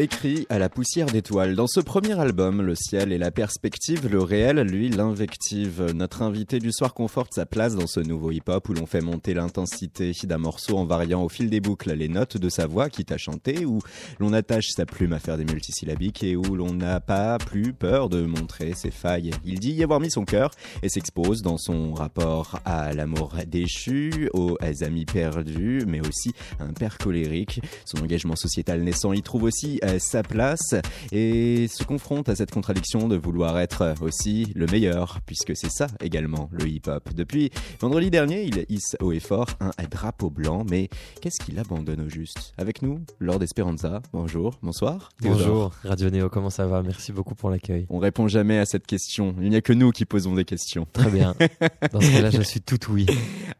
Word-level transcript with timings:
écrit 0.00 0.46
à 0.48 0.58
la 0.58 0.70
poussière 0.70 1.06
d'étoiles. 1.06 1.54
Dans 1.54 1.66
ce 1.66 1.80
premier 1.80 2.18
album, 2.18 2.62
le 2.62 2.74
ciel 2.74 3.12
et 3.12 3.18
la 3.18 3.30
perspective, 3.30 4.08
le 4.08 4.22
réel, 4.22 4.60
lui, 4.60 4.88
l'invective. 4.88 5.92
Notre 5.94 6.22
invité 6.22 6.58
du 6.58 6.72
soir 6.72 6.94
conforte 6.94 7.34
sa 7.34 7.44
place 7.44 7.76
dans 7.76 7.86
ce 7.86 8.00
nouveau 8.00 8.30
hip-hop 8.30 8.68
où 8.70 8.72
l'on 8.72 8.86
fait 8.86 9.02
monter 9.02 9.34
l'intensité 9.34 10.12
d'un 10.24 10.38
morceau 10.38 10.78
en 10.78 10.86
variant 10.86 11.22
au 11.22 11.28
fil 11.28 11.50
des 11.50 11.60
boucles 11.60 11.92
les 11.92 12.08
notes 12.08 12.38
de 12.38 12.48
sa 12.48 12.66
voix 12.66 12.88
quitte 12.88 13.12
à 13.12 13.18
chanter, 13.18 13.66
où 13.66 13.80
l'on 14.18 14.32
attache 14.32 14.68
sa 14.68 14.86
plume 14.86 15.12
à 15.12 15.18
faire 15.18 15.36
des 15.36 15.44
multisyllabiques 15.44 16.22
et 16.22 16.34
où 16.34 16.56
l'on 16.56 16.72
n'a 16.72 17.00
pas 17.00 17.36
plus 17.38 17.72
peur 17.74 18.08
de 18.08 18.24
montrer 18.24 18.72
ses 18.74 18.90
failles. 18.90 19.32
Il 19.44 19.58
dit 19.60 19.72
y 19.72 19.82
avoir 19.82 20.00
mis 20.00 20.10
son 20.10 20.24
cœur 20.24 20.50
et 20.82 20.88
s'expose 20.88 21.42
dans 21.42 21.58
son 21.58 21.92
rapport 21.92 22.58
à 22.64 22.94
l'amour 22.94 23.34
déchu, 23.46 24.30
aux 24.32 24.56
amis 24.82 25.04
perdus, 25.04 25.84
mais 25.86 26.00
aussi 26.00 26.32
à 26.58 26.64
un 26.64 26.72
père 26.72 26.96
colérique. 26.96 27.60
Son 27.84 27.98
engagement 27.98 28.36
sociétal 28.36 28.82
naissant 28.82 29.12
y 29.12 29.22
trouve 29.22 29.44
aussi 29.44 29.78
euh, 29.84 29.89
sa 29.98 30.22
place 30.22 30.74
et 31.12 31.66
se 31.68 31.84
confronte 31.84 32.28
à 32.28 32.36
cette 32.36 32.50
contradiction 32.50 33.08
de 33.08 33.16
vouloir 33.16 33.58
être 33.58 33.94
aussi 34.00 34.52
le 34.54 34.66
meilleur, 34.66 35.20
puisque 35.26 35.56
c'est 35.56 35.70
ça 35.70 35.86
également 36.00 36.48
le 36.52 36.68
hip-hop. 36.68 37.10
Depuis 37.14 37.50
vendredi 37.80 38.10
dernier, 38.10 38.44
il 38.44 38.64
hisse 38.68 38.96
haut 39.00 39.12
et 39.12 39.20
fort 39.20 39.48
un 39.60 39.70
drapeau 39.90 40.30
blanc, 40.30 40.64
mais 40.68 40.88
qu'est-ce 41.20 41.44
qu'il 41.44 41.58
abandonne 41.58 42.00
au 42.02 42.08
juste? 42.08 42.52
Avec 42.58 42.82
nous, 42.82 43.00
Lord 43.18 43.42
Esperanza. 43.42 44.02
Bonjour, 44.12 44.58
bonsoir. 44.62 45.10
Bonjour, 45.20 45.72
Radio 45.84 46.10
Néo, 46.10 46.28
comment 46.28 46.50
ça 46.50 46.66
va? 46.66 46.82
Merci 46.82 47.12
beaucoup 47.12 47.34
pour 47.34 47.50
l'accueil. 47.50 47.86
On 47.90 47.98
répond 47.98 48.28
jamais 48.28 48.58
à 48.58 48.66
cette 48.66 48.86
question. 48.86 49.34
Il 49.40 49.50
n'y 49.50 49.56
a 49.56 49.60
que 49.60 49.72
nous 49.72 49.90
qui 49.90 50.04
posons 50.04 50.34
des 50.34 50.44
questions. 50.44 50.86
Très 50.92 51.10
bien. 51.10 51.34
Dans 51.92 52.00
ce 52.00 52.10
cas-là, 52.10 52.30
je 52.30 52.42
suis 52.42 52.60
tout 52.60 52.78
oui. 52.90 53.06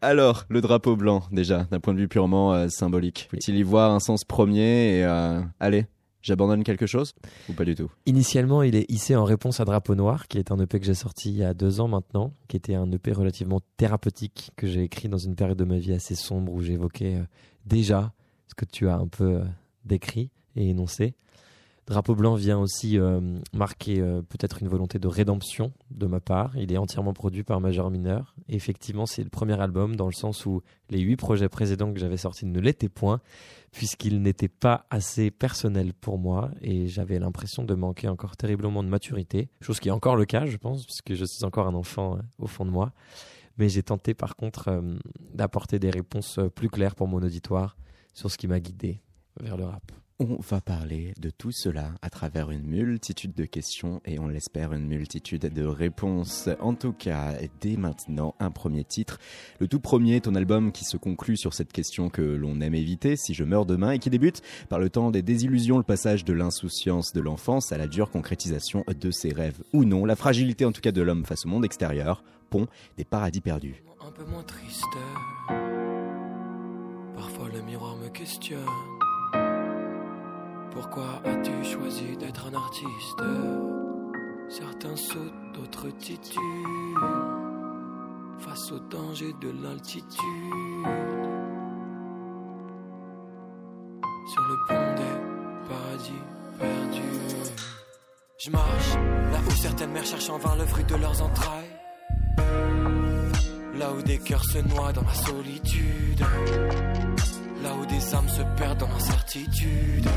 Alors, 0.01 0.45
le 0.49 0.61
drapeau 0.61 0.95
blanc, 0.95 1.23
déjà, 1.31 1.65
d'un 1.71 1.79
point 1.79 1.93
de 1.93 1.99
vue 1.99 2.07
purement 2.07 2.53
euh, 2.53 2.67
symbolique. 2.69 3.27
Faut-il 3.31 3.55
y 3.55 3.63
voir 3.63 3.91
un 3.91 3.99
sens 3.99 4.23
premier 4.23 4.97
et 4.97 5.03
euh, 5.03 5.41
allez, 5.59 5.85
J'abandonne 6.21 6.63
quelque 6.63 6.85
chose 6.85 7.13
ou 7.49 7.53
pas 7.53 7.65
du 7.65 7.75
tout? 7.75 7.89
Initialement, 8.05 8.63
il 8.63 8.75
est 8.75 8.89
hissé 8.89 9.15
en 9.15 9.23
réponse 9.23 9.59
à 9.59 9.65
Drapeau 9.65 9.95
Noir, 9.95 10.27
qui 10.27 10.37
est 10.37 10.51
un 10.51 10.59
EP 10.59 10.79
que 10.79 10.85
j'ai 10.85 10.93
sorti 10.93 11.29
il 11.29 11.37
y 11.37 11.43
a 11.43 11.53
deux 11.53 11.79
ans 11.81 11.87
maintenant, 11.87 12.33
qui 12.47 12.57
était 12.57 12.75
un 12.75 12.91
EP 12.91 13.11
relativement 13.11 13.61
thérapeutique 13.77 14.51
que 14.55 14.67
j'ai 14.67 14.83
écrit 14.83 15.09
dans 15.09 15.17
une 15.17 15.35
période 15.35 15.57
de 15.57 15.63
ma 15.63 15.77
vie 15.77 15.93
assez 15.93 16.15
sombre 16.15 16.53
où 16.53 16.61
j'évoquais 16.61 17.15
euh, 17.15 17.23
déjà 17.65 18.13
ce 18.47 18.55
que 18.55 18.65
tu 18.65 18.87
as 18.87 18.95
un 18.95 19.07
peu 19.07 19.35
euh, 19.35 19.43
décrit 19.85 20.29
et 20.55 20.69
énoncé. 20.69 21.15
Drapeau 21.91 22.15
blanc 22.15 22.35
vient 22.35 22.57
aussi 22.57 22.97
euh, 22.97 23.19
marquer 23.53 24.01
peut-être 24.29 24.61
une 24.61 24.69
volonté 24.69 24.97
de 24.97 25.07
rédemption 25.07 25.73
de 25.91 26.07
ma 26.07 26.19
part. 26.19 26.57
Il 26.57 26.71
est 26.71 26.77
entièrement 26.77 27.13
produit 27.13 27.43
par 27.43 27.59
Major 27.59 27.91
Mineur. 27.91 28.33
Effectivement, 28.47 29.05
c'est 29.05 29.23
le 29.23 29.29
premier 29.29 29.59
album 29.59 29.95
dans 29.95 30.07
le 30.07 30.13
sens 30.13 30.45
où 30.45 30.61
les 30.89 30.99
huit 30.99 31.17
projets 31.17 31.49
précédents 31.49 31.93
que 31.93 31.99
j'avais 31.99 32.17
sortis 32.17 32.45
ne 32.45 32.59
l'étaient 32.59 32.89
point 32.89 33.21
puisqu'il 33.71 34.21
n'était 34.21 34.49
pas 34.49 34.85
assez 34.89 35.31
personnel 35.31 35.93
pour 35.93 36.17
moi 36.17 36.51
et 36.61 36.87
j'avais 36.87 37.19
l'impression 37.19 37.63
de 37.63 37.73
manquer 37.73 38.07
encore 38.09 38.35
terriblement 38.35 38.83
de 38.83 38.89
maturité, 38.89 39.49
chose 39.61 39.79
qui 39.79 39.89
est 39.89 39.93
encore 39.93 40.15
le 40.15 40.25
cas, 40.25 40.45
je 40.45 40.57
pense, 40.57 40.85
puisque 40.85 41.13
je 41.13 41.25
suis 41.25 41.45
encore 41.45 41.67
un 41.67 41.73
enfant 41.73 42.17
euh, 42.17 42.21
au 42.39 42.47
fond 42.47 42.65
de 42.65 42.71
moi. 42.71 42.91
Mais 43.57 43.69
j'ai 43.69 43.83
tenté 43.83 44.13
par 44.13 44.35
contre 44.35 44.67
euh, 44.67 44.97
d'apporter 45.33 45.79
des 45.79 45.89
réponses 45.89 46.37
euh, 46.37 46.49
plus 46.49 46.69
claires 46.69 46.95
pour 46.95 47.07
mon 47.07 47.21
auditoire 47.21 47.77
sur 48.13 48.29
ce 48.29 48.37
qui 48.37 48.47
m'a 48.47 48.59
guidé 48.59 49.01
vers 49.39 49.57
le 49.57 49.65
rap. 49.65 49.91
On 50.23 50.37
va 50.47 50.61
parler 50.61 51.15
de 51.19 51.31
tout 51.31 51.51
cela 51.51 51.93
à 52.03 52.11
travers 52.11 52.51
une 52.51 52.67
multitude 52.67 53.33
de 53.33 53.45
questions 53.45 54.01
et 54.05 54.19
on 54.19 54.27
l'espère 54.27 54.71
une 54.71 54.85
multitude 54.85 55.51
de 55.51 55.65
réponses. 55.65 56.47
En 56.59 56.75
tout 56.75 56.93
cas, 56.93 57.33
dès 57.59 57.75
maintenant, 57.75 58.35
un 58.39 58.51
premier 58.51 58.83
titre. 58.83 59.17
Le 59.57 59.67
tout 59.67 59.79
premier, 59.79 60.21
ton 60.21 60.35
album 60.35 60.71
qui 60.71 60.85
se 60.85 60.95
conclut 60.95 61.37
sur 61.37 61.55
cette 61.55 61.73
question 61.73 62.11
que 62.11 62.21
l'on 62.21 62.61
aime 62.61 62.75
éviter, 62.75 63.15
si 63.15 63.33
je 63.33 63.43
meurs 63.43 63.65
demain, 63.65 63.93
et 63.93 63.97
qui 63.97 64.11
débute 64.11 64.43
par 64.69 64.77
le 64.77 64.91
temps 64.91 65.09
des 65.09 65.23
désillusions, 65.23 65.79
le 65.79 65.83
passage 65.83 66.23
de 66.23 66.33
l'insouciance 66.33 67.13
de 67.13 67.19
l'enfance 67.19 67.71
à 67.71 67.79
la 67.79 67.87
dure 67.87 68.11
concrétisation 68.11 68.85
de 68.87 69.09
ses 69.09 69.33
rêves 69.33 69.63
ou 69.73 69.85
non, 69.85 70.05
la 70.05 70.15
fragilité 70.15 70.65
en 70.65 70.71
tout 70.71 70.81
cas 70.81 70.91
de 70.91 71.01
l'homme 71.01 71.25
face 71.25 71.47
au 71.47 71.49
monde 71.49 71.65
extérieur, 71.65 72.23
pont 72.51 72.67
des 72.95 73.05
paradis 73.05 73.41
perdus. 73.41 73.83
Un 74.05 74.11
peu 74.11 74.25
moins 74.25 74.43
triste, 74.43 74.85
parfois 77.15 77.49
le 77.51 77.63
miroir 77.63 77.97
me 77.97 78.09
questionne. 78.09 78.59
Pourquoi 80.71 81.21
as-tu 81.25 81.51
choisi 81.63 82.17
d'être 82.17 82.47
un 82.47 82.53
artiste 82.53 83.21
Certains 84.49 84.95
sautent, 84.95 85.53
d'autres 85.53 85.89
tituent 85.99 86.39
face 88.39 88.71
au 88.71 88.79
danger 88.79 89.33
de 89.39 89.49
l'altitude. 89.63 90.07
Sur 94.27 94.41
le 94.43 94.55
pont 94.67 94.95
des 94.95 95.69
paradis 95.69 96.21
perdus. 96.59 97.51
Je 98.39 98.49
marche 98.49 98.93
là 99.31 99.39
où 99.45 99.51
certaines 99.51 99.91
mères 99.91 100.05
cherchent 100.05 100.29
en 100.29 100.37
vain 100.37 100.55
le 100.55 100.65
fruit 100.65 100.85
de 100.85 100.95
leurs 100.95 101.21
entrailles. 101.21 101.75
Là 103.77 103.91
où 103.93 104.01
des 104.01 104.19
cœurs 104.19 104.43
se 104.43 104.59
noient 104.59 104.93
dans 104.93 105.03
la 105.03 105.13
solitude. 105.13 106.25
Des 108.01 108.15
âmes 108.15 108.29
se 108.29 108.41
perdent 108.57 108.79
dans 108.79 108.87
l'incertitude. 108.87 110.09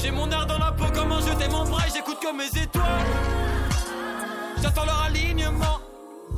J'ai 0.00 0.12
mon 0.12 0.30
air 0.30 0.46
dans 0.46 0.58
la 0.58 0.70
peau, 0.70 0.84
comment 0.94 1.18
jeter 1.18 1.48
mon 1.50 1.64
bras, 1.64 1.82
j'écoute 1.92 2.18
comme 2.22 2.36
mes 2.36 2.62
étoiles. 2.62 3.06
J'attends 4.62 4.84
leur 4.84 5.02
alignement. 5.02 5.80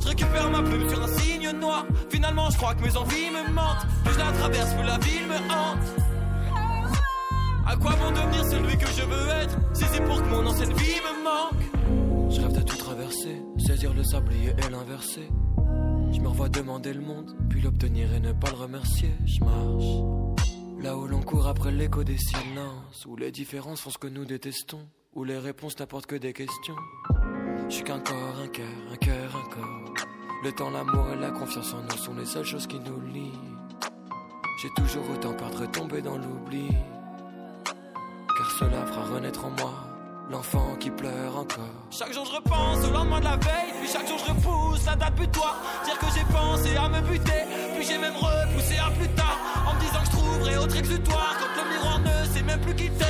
Je 0.01 0.07
récupère 0.07 0.49
ma 0.49 0.63
plume 0.63 0.89
sur 0.89 1.03
un 1.03 1.07
signe 1.19 1.51
noir. 1.51 1.85
Finalement, 2.09 2.49
je 2.49 2.57
crois 2.57 2.73
que 2.73 2.83
mes 2.83 2.97
envies 2.97 3.29
me 3.29 3.53
mentent. 3.53 3.85
Plus 4.03 4.13
je 4.13 4.19
la 4.19 4.31
traverse, 4.31 4.73
plus 4.73 4.87
la 4.87 4.97
ville 4.97 5.27
me 5.27 5.37
hante. 5.53 5.85
À 7.67 7.75
quoi 7.75 7.91
bon 7.91 8.09
devenir 8.09 8.43
celui 8.45 8.75
que 8.75 8.87
je 8.87 9.03
veux 9.03 9.29
être 9.29 9.55
Si 9.73 9.83
c'est 9.91 10.03
pour 10.03 10.19
que 10.19 10.29
mon 10.29 10.47
ancienne 10.47 10.73
vie 10.73 10.99
me 11.05 11.23
manque? 11.23 12.31
Je 12.31 12.41
rêve 12.41 12.53
de 12.53 12.61
tout 12.63 12.77
traverser, 12.77 13.39
saisir 13.59 13.93
le 13.93 14.03
sablier 14.03 14.55
et 14.57 14.69
l'inverser. 14.71 15.29
Je 16.11 16.19
me 16.19 16.27
revois 16.27 16.49
demander 16.49 16.93
le 16.93 17.01
monde, 17.01 17.35
puis 17.49 17.61
l'obtenir 17.61 18.11
et 18.15 18.19
ne 18.19 18.31
pas 18.31 18.49
le 18.49 18.57
remercier. 18.57 19.11
Je 19.25 19.43
marche. 19.43 20.38
Là 20.81 20.97
où 20.97 21.07
l'on 21.07 21.21
court 21.21 21.47
après 21.47 21.71
l'écho 21.71 22.03
des 22.03 22.17
silences, 22.17 23.05
où 23.05 23.17
les 23.17 23.31
différences 23.31 23.81
font 23.81 23.89
ce 23.89 23.97
que 23.97 24.07
nous 24.07 24.25
détestons, 24.25 24.87
où 25.13 25.25
les 25.25 25.37
réponses 25.37 25.77
n'apportent 25.77 26.05
que 26.05 26.15
des 26.15 26.31
questions. 26.31 26.75
Je 27.67 27.75
suis 27.75 27.83
qu'un 27.83 27.99
corps, 27.99 28.39
un 28.41 28.47
cœur, 28.47 28.65
un 28.91 28.95
cœur, 28.95 29.35
un 29.35 29.49
corps. 29.49 29.93
Le 30.43 30.51
temps, 30.53 30.69
l'amour 30.69 31.09
et 31.11 31.17
la 31.17 31.31
confiance 31.31 31.73
en 31.73 31.81
nous 31.81 31.97
sont 31.97 32.15
les 32.15 32.25
seules 32.25 32.45
choses 32.45 32.65
qui 32.65 32.79
nous 32.79 33.01
lient. 33.01 33.39
J'ai 34.61 34.69
toujours 34.69 35.09
autant 35.11 35.33
peur 35.33 35.51
de 35.51 35.57
retomber 35.57 36.01
dans 36.01 36.17
l'oubli, 36.17 36.69
car 37.65 38.51
cela 38.59 38.85
fera 38.85 39.05
renaître 39.15 39.43
en 39.43 39.51
moi 39.51 39.88
l'enfant 40.29 40.75
qui 40.79 40.89
pleure 40.89 41.37
encore. 41.37 41.73
Chaque 41.91 42.13
jour 42.13 42.25
je 42.25 42.35
repense 42.35 42.85
au 42.87 42.91
lendemain 42.91 43.19
de 43.19 43.25
la 43.25 43.37
veille, 43.37 43.73
puis 43.79 43.89
chaque 43.91 44.07
jour 44.07 44.17
je 44.17 44.31
repousse 44.31 44.85
la 44.85 44.95
date 44.95 45.15
butoir. 45.15 45.55
Dire 45.85 45.97
que 45.97 46.05
j'ai 46.15 46.25
pensé 46.31 46.75
à 46.77 46.89
me 46.89 47.01
buter, 47.01 47.43
puis 47.75 47.85
j'ai 47.85 47.97
même 47.97 48.15
repoussé 48.15 48.77
à 48.77 48.91
plus 48.91 49.09
tard, 49.09 49.37
en 49.67 49.73
me 49.73 49.79
disant 49.79 49.99
que 49.99 50.05
je 50.05 50.11
trouverais 50.11 50.57
autre 50.57 50.77
exutoire. 50.77 51.35
Quand 51.39 51.63
le 51.63 51.69
miroir 51.69 51.99
ne 51.99 52.33
sait 52.33 52.43
même 52.43 52.61
plus 52.61 52.75
quitter, 52.75 53.08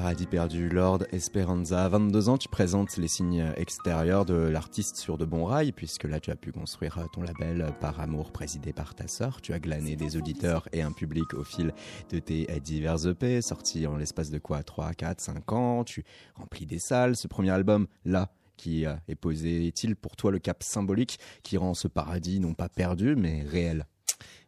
Paradis. 0.00 0.24
Perdu, 0.24 0.70
Lord 0.70 1.00
Esperanza. 1.12 1.84
À 1.84 1.88
22 1.90 2.30
ans, 2.30 2.38
tu 2.38 2.48
présentes 2.48 2.96
les 2.96 3.06
signes 3.06 3.52
extérieurs 3.58 4.24
de 4.24 4.32
l'artiste 4.32 4.96
sur 4.96 5.18
de 5.18 5.26
bons 5.26 5.44
rails, 5.44 5.72
puisque 5.72 6.04
là, 6.04 6.20
tu 6.20 6.30
as 6.30 6.36
pu 6.36 6.52
construire 6.52 7.06
ton 7.12 7.20
label 7.20 7.70
Par 7.82 8.00
Amour, 8.00 8.32
présidé 8.32 8.72
par 8.72 8.94
ta 8.94 9.08
sœur. 9.08 9.42
Tu 9.42 9.52
as 9.52 9.58
glané 9.58 9.96
des 9.96 10.16
auditeurs 10.16 10.66
et 10.72 10.80
un 10.80 10.92
public 10.92 11.34
au 11.34 11.44
fil 11.44 11.74
de 12.08 12.18
tes 12.18 12.46
divers 12.60 13.08
EP, 13.08 13.42
sortis 13.42 13.86
en 13.86 13.98
l'espace 13.98 14.30
de 14.30 14.38
quoi 14.38 14.62
3, 14.62 14.94
4, 14.94 15.20
5 15.20 15.52
ans. 15.52 15.84
Tu 15.84 16.02
remplis 16.34 16.64
des 16.64 16.78
salles. 16.78 17.14
Ce 17.14 17.28
premier 17.28 17.50
album, 17.50 17.86
là, 18.06 18.32
qui 18.56 18.86
euh, 18.86 18.94
est 19.06 19.16
posé, 19.16 19.66
est-il 19.66 19.96
pour 19.96 20.16
toi 20.16 20.32
le 20.32 20.38
cap 20.38 20.62
symbolique 20.62 21.18
qui 21.42 21.58
rend 21.58 21.74
ce 21.74 21.88
paradis 21.88 22.40
non 22.40 22.54
pas 22.54 22.70
perdu, 22.70 23.16
mais 23.16 23.42
réel? 23.42 23.84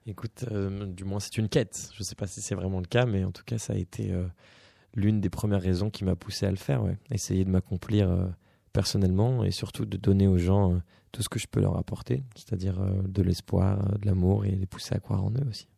Écoute, 0.06 0.46
euh, 0.50 0.86
du 0.86 1.04
moins 1.04 1.20
c'est 1.20 1.36
une 1.36 1.50
quête. 1.50 1.90
Je 1.92 2.00
ne 2.00 2.04
sais 2.04 2.14
pas 2.14 2.26
si 2.26 2.40
c'est 2.40 2.54
vraiment 2.54 2.80
le 2.80 2.86
cas, 2.86 3.04
mais 3.04 3.22
en 3.22 3.32
tout 3.32 3.44
cas, 3.44 3.58
ça 3.58 3.74
a 3.74 3.76
été... 3.76 4.12
Euh, 4.12 4.26
l'une 4.94 5.20
des 5.20 5.30
premières 5.30 5.62
raisons 5.62 5.90
qui 5.90 6.04
m'a 6.04 6.16
poussé 6.16 6.46
à 6.46 6.50
le 6.50 6.56
faire. 6.56 6.82
Ouais. 6.82 6.96
Essayer 7.10 7.44
de 7.44 7.50
m'accomplir 7.50 8.10
euh, 8.10 8.26
personnellement 8.72 9.44
et 9.44 9.50
surtout 9.50 9.84
de 9.86 9.96
donner 9.96 10.26
aux 10.26 10.38
gens 10.38 10.72
euh, 10.72 10.76
tout 11.12 11.22
ce 11.22 11.28
que 11.28 11.38
je 11.38 11.46
peux 11.46 11.60
leur 11.60 11.76
apporter, 11.76 12.22
c'est-à-dire 12.34 12.80
euh, 12.80 13.02
de 13.06 13.22
l'espoir, 13.22 13.78
de 13.98 14.06
l'amour 14.06 14.44
et 14.44 14.50
les 14.50 14.66
pousser 14.66 14.94
à 14.94 14.98
croire 14.98 15.24
en 15.24 15.30
eux 15.30 15.46
aussi. 15.48 15.68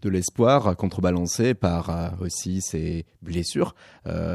De 0.00 0.08
l'espoir 0.08 0.76
contrebalancé 0.76 1.54
par 1.54 2.14
aussi 2.20 2.60
ces 2.60 3.04
blessures 3.20 3.74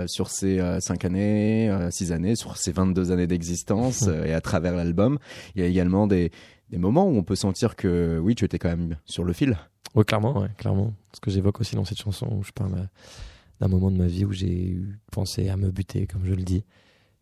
sur 0.08 0.30
ces 0.30 0.60
cinq 0.82 1.06
années, 1.06 1.74
six 1.90 2.12
années, 2.12 2.36
sur 2.36 2.58
ces 2.58 2.74
22 2.74 3.14
années 3.14 3.28
d'existence 3.28 4.02
et 4.26 4.34
à 4.34 4.42
travers 4.42 4.76
l'album. 4.76 5.20
Il 5.56 5.62
y 5.62 5.64
a 5.64 5.68
également 5.68 6.06
des, 6.06 6.32
des 6.70 6.78
moments 6.78 7.08
où 7.08 7.16
on 7.16 7.24
peut 7.24 7.38
sentir 7.38 7.78
que 7.78 8.20
oui, 8.22 8.36
tu 8.36 8.44
étais 8.44 8.60
quand 8.60 8.68
même 8.68 8.98
sur 9.06 9.24
le 9.24 9.32
fil. 9.32 9.58
Oui, 9.96 10.04
clairement, 10.04 10.38
ouais, 10.38 10.50
clairement. 10.58 10.94
Ce 11.14 11.22
que 11.22 11.32
j'évoque 11.32 11.62
aussi 11.62 11.76
dans 11.76 11.86
cette 11.86 12.02
chanson 12.02 12.28
où 12.30 12.44
je 12.44 12.52
parle 12.52 12.90
d'un 13.64 13.70
moment 13.70 13.92
de 13.92 13.98
ma 13.98 14.08
vie 14.08 14.26
où 14.26 14.34
j'ai 14.34 14.78
pensé 15.12 15.48
à 15.48 15.56
me 15.56 15.72
buter, 15.72 16.06
comme 16.06 16.26
je 16.26 16.34
le 16.34 16.44
dis. 16.44 16.66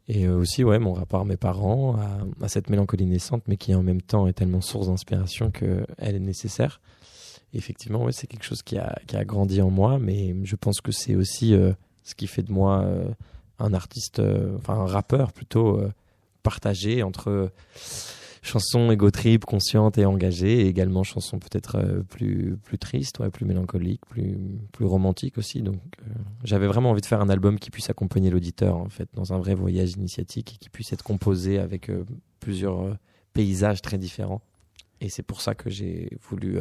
Et 0.07 0.25
euh, 0.25 0.37
aussi, 0.37 0.63
ouais, 0.63 0.79
mon 0.79 0.93
rapport 0.93 1.21
à 1.21 1.25
mes 1.25 1.37
parents, 1.37 1.97
à, 2.41 2.47
cette 2.47 2.69
mélancolie 2.71 3.05
naissante, 3.05 3.43
mais 3.47 3.57
qui 3.57 3.75
en 3.75 3.83
même 3.83 4.01
temps 4.01 4.25
est 4.25 4.33
tellement 4.33 4.61
source 4.61 4.87
d'inspiration 4.87 5.51
qu'elle 5.51 5.85
est 5.99 6.19
nécessaire. 6.19 6.81
effectivement, 7.53 8.03
ouais, 8.03 8.11
c'est 8.11 8.25
quelque 8.25 8.43
chose 8.43 8.63
qui 8.63 8.79
a, 8.79 8.97
qui 9.05 9.15
a, 9.15 9.23
grandi 9.23 9.61
en 9.61 9.69
moi, 9.69 9.99
mais 9.99 10.35
je 10.43 10.55
pense 10.55 10.81
que 10.81 10.91
c'est 10.91 11.15
aussi 11.15 11.53
euh, 11.53 11.73
ce 12.03 12.15
qui 12.15 12.25
fait 12.25 12.41
de 12.41 12.51
moi 12.51 12.81
euh, 12.81 13.11
un 13.59 13.73
artiste, 13.73 14.19
enfin 14.57 14.73
un 14.73 14.87
rappeur 14.87 15.33
plutôt 15.33 15.79
partagé 16.41 17.03
entre 17.03 17.51
chanson 18.41 18.91
ego 18.91 19.11
trip, 19.11 19.45
consciente 19.45 19.97
et 19.97 20.05
engagée, 20.05 20.61
et 20.61 20.67
également 20.67 21.03
chanson 21.03 21.39
peut-être 21.39 21.75
euh, 21.75 22.03
plus 22.03 22.57
plus 22.63 22.77
triste, 22.77 23.19
ouais, 23.19 23.29
plus 23.29 23.45
mélancolique, 23.45 24.01
plus 24.07 24.37
plus 24.71 24.85
romantique 24.85 25.37
aussi. 25.37 25.61
Donc 25.61 25.79
euh, 26.01 26.13
j'avais 26.43 26.67
vraiment 26.67 26.91
envie 26.91 27.01
de 27.01 27.05
faire 27.05 27.21
un 27.21 27.29
album 27.29 27.59
qui 27.59 27.69
puisse 27.69 27.89
accompagner 27.89 28.29
l'auditeur 28.29 28.77
en 28.77 28.89
fait 28.89 29.07
dans 29.13 29.33
un 29.33 29.37
vrai 29.37 29.53
voyage 29.53 29.91
initiatique 29.93 30.53
et 30.55 30.57
qui 30.57 30.69
puisse 30.69 30.91
être 30.91 31.03
composé 31.03 31.59
avec 31.59 31.89
euh, 31.89 32.03
plusieurs 32.39 32.97
paysages 33.33 33.81
très 33.81 33.97
différents. 33.97 34.41
Et 35.01 35.09
c'est 35.09 35.23
pour 35.23 35.41
ça 35.41 35.55
que 35.55 35.69
j'ai 35.69 36.17
voulu 36.29 36.59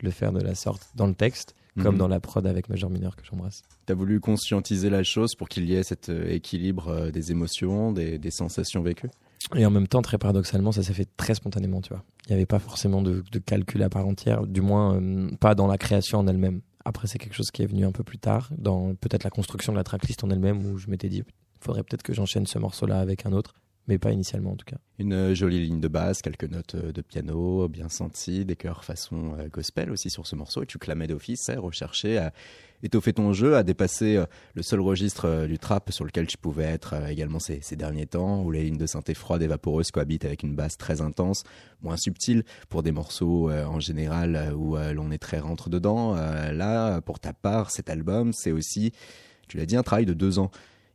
le 0.00 0.10
faire 0.10 0.32
de 0.32 0.40
la 0.40 0.54
sorte 0.54 0.90
dans 0.94 1.06
le 1.06 1.14
texte 1.14 1.54
comme 1.82 1.94
mhm. 1.94 1.98
dans 1.98 2.08
la 2.08 2.20
prod 2.20 2.46
avec 2.46 2.68
Major 2.68 2.90
Mineur 2.90 3.16
que 3.16 3.24
j'embrasse. 3.24 3.62
Tu 3.86 3.92
as 3.92 3.96
voulu 3.96 4.20
conscientiser 4.20 4.90
la 4.90 5.02
chose 5.02 5.34
pour 5.34 5.48
qu'il 5.48 5.64
y 5.64 5.74
ait 5.74 5.82
cet 5.82 6.10
équilibre 6.10 7.10
des 7.10 7.30
émotions, 7.30 7.92
des, 7.92 8.18
des 8.18 8.30
sensations 8.30 8.82
vécues? 8.82 9.08
Et 9.54 9.66
en 9.66 9.70
même 9.70 9.88
temps, 9.88 10.02
très 10.02 10.18
paradoxalement, 10.18 10.72
ça 10.72 10.82
s'est 10.82 10.92
fait 10.92 11.08
très 11.16 11.34
spontanément, 11.34 11.80
tu 11.80 11.90
vois. 11.90 12.04
Il 12.26 12.30
n'y 12.30 12.36
avait 12.36 12.46
pas 12.46 12.58
forcément 12.58 13.02
de, 13.02 13.22
calcul 13.44 13.82
à 13.82 13.88
part 13.88 14.06
entière, 14.06 14.46
du 14.46 14.60
moins 14.60 15.00
euh, 15.00 15.30
pas 15.40 15.54
dans 15.54 15.66
la 15.66 15.78
création 15.78 16.18
en 16.18 16.26
elle-même. 16.26 16.60
Après, 16.84 17.06
c'est 17.06 17.18
quelque 17.18 17.34
chose 17.34 17.50
qui 17.50 17.62
est 17.62 17.66
venu 17.66 17.84
un 17.84 17.92
peu 17.92 18.04
plus 18.04 18.18
tard, 18.18 18.50
dans 18.56 18.94
peut-être 18.94 19.24
la 19.24 19.30
construction 19.30 19.72
de 19.72 19.78
la 19.78 19.84
tracklist 19.84 20.24
en 20.24 20.30
elle-même, 20.30 20.64
où 20.66 20.78
je 20.78 20.88
m'étais 20.88 21.08
dit, 21.08 21.22
faudrait 21.60 21.82
peut-être 21.82 22.02
que 22.02 22.12
j'enchaîne 22.12 22.46
ce 22.46 22.58
morceau-là 22.58 22.98
avec 22.98 23.26
un 23.26 23.32
autre 23.32 23.54
mais 23.88 23.98
pas 23.98 24.12
initialement 24.12 24.52
en 24.52 24.56
tout 24.56 24.64
cas. 24.64 24.76
Une 24.98 25.12
euh, 25.12 25.34
jolie 25.34 25.60
ligne 25.60 25.80
de 25.80 25.88
basse, 25.88 26.22
quelques 26.22 26.44
notes 26.44 26.76
euh, 26.76 26.92
de 26.92 27.02
piano 27.02 27.68
bien 27.68 27.88
senties, 27.88 28.44
des 28.44 28.56
chœurs 28.56 28.84
façon 28.84 29.36
gospel 29.52 29.90
aussi 29.90 30.10
sur 30.10 30.26
ce 30.26 30.36
morceau, 30.36 30.62
et 30.62 30.66
tu 30.66 30.78
clamais 30.78 31.06
d'office, 31.06 31.48
à 31.48 31.58
rechercher 31.58 32.18
à 32.18 32.32
étoffer 32.84 33.12
ton 33.12 33.32
jeu, 33.32 33.56
à 33.56 33.62
dépasser 33.62 34.20
le 34.54 34.62
seul 34.62 34.80
registre 34.80 35.46
du 35.46 35.56
trap 35.56 35.92
sur 35.92 36.04
lequel 36.04 36.26
tu 36.26 36.36
pouvais 36.36 36.64
être 36.64 36.94
également 37.08 37.38
ces, 37.38 37.60
ces, 37.62 37.76
derniers 37.76 38.06
temps, 38.06 38.42
où 38.42 38.50
les 38.50 38.64
lignes 38.64 38.76
de 38.76 38.86
synthé 38.86 39.14
froides 39.14 39.42
et 39.42 39.46
vaporeuses 39.46 39.92
cohabitent 39.92 40.24
avec 40.24 40.42
une 40.42 40.56
basse 40.56 40.76
très 40.78 41.00
intense, 41.00 41.44
moins 41.80 41.96
subtile 41.96 42.42
pour 42.68 42.82
des 42.82 42.90
morceaux 42.90 43.52
en 43.52 43.78
général 43.78 44.52
où 44.56 44.76
l'on 44.76 45.12
est 45.12 45.18
très 45.18 45.38
rentre 45.38 45.70
dedans. 45.70 46.14
là, 46.14 47.00
pour 47.02 47.20
ta 47.20 47.32
part, 47.32 47.70
cet 47.70 47.88
album, 47.88 48.32
c'est 48.32 48.50
aussi, 48.50 48.92
tu 49.46 49.58
l'as 49.58 49.66
dit, 49.66 49.76
un 49.76 49.84
travail 49.84 50.06
de 50.06 50.14
deux 50.14 50.40
ans 50.40 50.50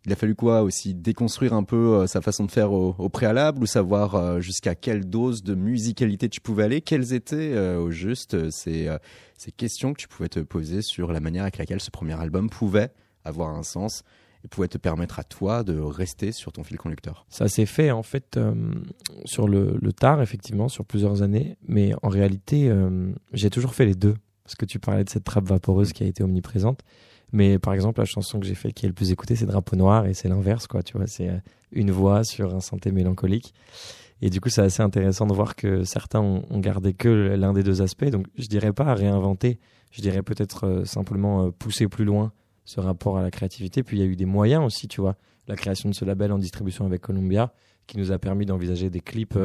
il 0.08 0.14
a 0.14 0.16
fallu 0.16 0.36
quoi 0.36 0.62
aussi? 0.62 0.94
Déconstruire 0.94 1.52
un 1.52 1.64
peu 1.64 1.96
euh, 1.96 2.08
sa 2.08 2.22
façon 2.22 2.46
de 2.46 2.52
faire 2.52 2.72
au, 2.72 3.10
préalable 3.10 3.62
ou 3.62 3.66
savoir 3.66 4.16
euh, 4.16 4.40
jusqu'à 4.40 4.74
quelle 4.74 5.04
dose 5.10 5.44
de 5.44 5.54
musicalité 5.54 6.30
tu 6.30 6.40
pouvais 6.40 6.64
aller? 6.64 6.80
Quelles 6.80 7.12
étaient 7.12 7.52
euh, 7.54 7.78
au 7.78 7.92
juste 7.92 8.50
ces, 8.50 8.90
ces 9.38 9.52
questions 9.52 9.92
que 9.92 10.00
tu 10.00 10.08
pouvais 10.08 10.30
te 10.30 10.40
poser 10.40 10.82
sur 10.82 11.12
la 11.12 11.20
manière 11.20 11.44
avec 11.44 11.58
laquelle 11.58 11.82
ce 11.82 11.92
premier 11.92 12.14
album 12.14 12.50
pouvait 12.50 12.94
avoir 13.26 13.50
un 13.50 13.64
sens 13.64 14.04
et 14.46 14.48
pouvait 14.48 14.70
te 14.70 14.78
permettre 14.78 15.20
à 15.20 15.26
toi 15.26 15.64
de 15.64 15.78
rester 15.78 16.32
sur 16.32 16.54
ton 16.54 16.64
fil 16.64 16.78
conducteur? 16.78 17.26
Ça 17.28 17.50
s'est 17.50 17.66
fait 17.66 17.92
en 17.92 18.04
fait 18.04 18.40
sur 19.26 19.50
le, 19.50 19.78
tard, 19.92 20.22
effectivement, 20.22 20.70
sur 20.70 20.86
plusieurs 20.86 21.22
années, 21.22 21.58
mais 21.68 21.92
en 22.02 22.08
réalité, 22.08 22.72
j'ai 23.34 23.50
toujours 23.50 23.74
fait 23.74 23.86
les 23.86 23.96
deux. 23.96 24.16
Parce 24.44 24.56
que 24.56 24.66
tu 24.66 24.80
parlais 24.80 25.04
de 25.04 25.10
cette 25.10 25.26
trappe 25.26 25.48
vaporeuse 25.48 25.92
qui 25.92 26.04
a 26.04 26.08
été 26.08 26.24
omniprésente. 26.24 26.80
Mais 27.34 27.60
par 27.60 27.74
exemple, 27.74 28.00
la 28.00 28.06
chanson 28.06 28.40
que 28.40 28.46
j'ai 28.46 28.56
faite 28.56 28.74
qui 28.74 28.86
est 28.86 28.90
le 28.90 28.94
plus 28.94 29.12
écoutée, 29.12 29.36
c'est 29.36 29.46
Drapeau 29.46 29.76
Noir 29.76 30.06
et 30.06 30.14
c'est 30.14 30.30
l'inverse, 30.30 30.68
quoi. 30.68 30.84
Tu 30.84 30.98
vois, 30.98 31.08
c'est 31.08 31.30
euh, 31.30 31.38
une 31.72 31.92
voix 31.92 32.24
sur 32.24 32.56
un 32.56 32.62
synthé 32.62 32.92
mélancolique. 32.92 33.54
Et 34.22 34.30
du 34.30 34.42
coup, 34.42 34.50
c'est 34.50 34.62
assez 34.62 34.82
intéressant 34.82 35.28
de 35.28 35.34
voir 35.34 35.56
que 35.56 35.84
certains 35.84 36.22
ont, 36.22 36.60
gardé 36.60 36.94
que 36.94 37.10
l'un 37.10 37.54
des 37.54 37.64
deux 37.64 37.82
aspects. 37.82 38.10
Donc, 38.10 38.26
je 38.38 38.48
dirais 38.48 38.74
pas 38.74 38.94
réinventer, 38.96 39.60
je 39.92 40.02
dirais 40.02 40.24
peut-être 40.24 40.66
euh, 40.66 40.86
simplement 40.86 41.46
euh, 41.46 41.52
pousser 41.52 41.88
plus 41.88 42.06
loin 42.06 42.32
ce 42.66 42.80
rapport 42.80 43.18
à 43.18 43.22
la 43.22 43.30
créativité. 43.30 43.84
Puis 43.84 43.98
il 43.98 44.00
y 44.00 44.04
a 44.04 44.08
eu 44.10 44.16
des 44.16 44.26
moyens 44.26 44.64
aussi, 44.64 44.88
tu 44.88 45.02
vois. 45.02 45.16
La 45.48 45.56
création 45.56 45.90
de 45.90 45.96
ce 45.96 46.04
label 46.04 46.32
en 46.32 46.40
distribution 46.40 46.86
avec 46.86 47.02
Columbia, 47.02 47.54
qui 47.88 47.98
nous 47.98 48.12
a 48.12 48.20
permis 48.20 48.46
d'envisager 48.46 48.90
des 48.90 49.00
clips 49.00 49.38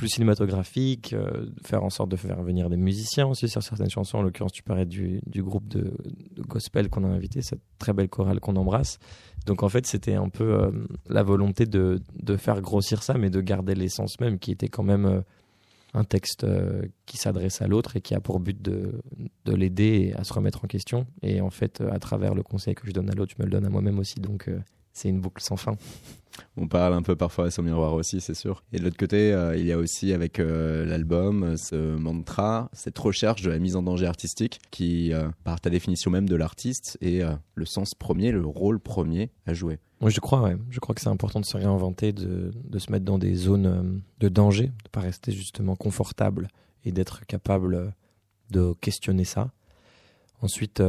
plus 0.00 0.08
cinématographique, 0.08 1.12
euh, 1.12 1.44
faire 1.62 1.84
en 1.84 1.90
sorte 1.90 2.10
de 2.10 2.16
faire 2.16 2.42
venir 2.42 2.70
des 2.70 2.78
musiciens 2.78 3.26
aussi 3.26 3.50
sur 3.50 3.62
certaines 3.62 3.90
chansons. 3.90 4.16
En 4.16 4.22
l'occurrence, 4.22 4.52
tu 4.52 4.62
parlais 4.62 4.86
du, 4.86 5.20
du 5.26 5.42
groupe 5.42 5.68
de, 5.68 5.92
gospel 6.38 6.88
qu'on 6.88 7.04
a 7.04 7.08
invité, 7.08 7.42
cette 7.42 7.60
très 7.78 7.92
belle 7.92 8.08
chorale 8.08 8.40
qu'on 8.40 8.56
embrasse. 8.56 8.98
Donc 9.44 9.62
en 9.62 9.68
fait, 9.68 9.86
c'était 9.86 10.14
un 10.14 10.30
peu 10.30 10.54
euh, 10.54 10.70
la 11.10 11.22
volonté 11.22 11.66
de, 11.66 12.00
de, 12.14 12.36
faire 12.38 12.62
grossir 12.62 13.02
ça, 13.02 13.18
mais 13.18 13.28
de 13.28 13.42
garder 13.42 13.74
l'essence 13.74 14.18
même, 14.20 14.38
qui 14.38 14.52
était 14.52 14.68
quand 14.68 14.84
même 14.84 15.04
euh, 15.04 15.20
un 15.92 16.04
texte 16.04 16.46
qui 17.04 17.18
s'adresse 17.18 17.60
à 17.60 17.66
l'autre 17.66 17.98
et 17.98 18.00
qui 18.00 18.14
a 18.14 18.20
pour 18.20 18.40
but 18.40 18.62
de, 18.62 19.02
de 19.44 19.54
l'aider 19.54 20.14
à 20.16 20.24
se 20.24 20.32
remettre 20.32 20.64
en 20.64 20.68
question. 20.68 21.06
Et 21.20 21.42
en 21.42 21.50
fait, 21.50 21.82
à 21.82 21.98
travers 21.98 22.34
le 22.34 22.42
conseil 22.42 22.74
que 22.74 22.86
je 22.86 22.92
donne 22.92 23.10
à 23.10 23.14
l'autre, 23.14 23.34
je 23.36 23.42
me 23.42 23.44
le 23.44 23.50
donne 23.50 23.66
à 23.66 23.70
moi-même 23.70 23.98
aussi. 23.98 24.18
Donc 24.18 24.48
c'est 24.92 25.08
une 25.08 25.20
boucle 25.20 25.42
sans 25.42 25.56
fin. 25.56 25.76
On 26.56 26.68
parle 26.68 26.94
un 26.94 27.02
peu 27.02 27.16
parfois 27.16 27.46
à 27.46 27.50
son 27.50 27.62
miroir 27.62 27.94
aussi, 27.94 28.20
c'est 28.20 28.34
sûr. 28.34 28.62
Et 28.72 28.78
de 28.78 28.84
l'autre 28.84 28.96
côté, 28.96 29.32
euh, 29.32 29.56
il 29.56 29.66
y 29.66 29.72
a 29.72 29.78
aussi 29.78 30.12
avec 30.12 30.38
euh, 30.38 30.84
l'album 30.84 31.56
ce 31.56 31.96
mantra, 31.96 32.70
cette 32.72 32.98
recherche 32.98 33.42
de 33.42 33.50
la 33.50 33.58
mise 33.58 33.76
en 33.76 33.82
danger 33.82 34.06
artistique 34.06 34.60
qui, 34.70 35.12
euh, 35.12 35.28
par 35.44 35.60
ta 35.60 35.70
définition 35.70 36.10
même 36.10 36.28
de 36.28 36.36
l'artiste, 36.36 36.98
est 37.00 37.22
le 37.54 37.64
sens 37.64 37.94
premier, 37.94 38.30
le 38.32 38.44
rôle 38.46 38.80
premier 38.80 39.30
à 39.46 39.54
jouer. 39.54 39.78
Oui, 40.00 40.10
je 40.10 40.20
crois, 40.20 40.40
ouais. 40.42 40.56
Je 40.70 40.80
crois 40.80 40.94
que 40.94 41.00
c'est 41.00 41.08
important 41.08 41.40
de 41.40 41.44
se 41.44 41.56
réinventer, 41.56 42.12
de, 42.12 42.52
de, 42.54 42.78
se 42.78 42.90
mettre 42.90 43.04
dans 43.04 43.18
des 43.18 43.34
zones 43.34 44.02
de 44.18 44.28
danger, 44.28 44.66
de 44.66 44.88
pas 44.90 45.00
rester 45.00 45.30
justement 45.32 45.76
confortable 45.76 46.48
et 46.84 46.92
d'être 46.92 47.26
capable 47.26 47.92
de 48.50 48.72
questionner 48.80 49.24
ça. 49.24 49.52
Ensuite, 50.40 50.82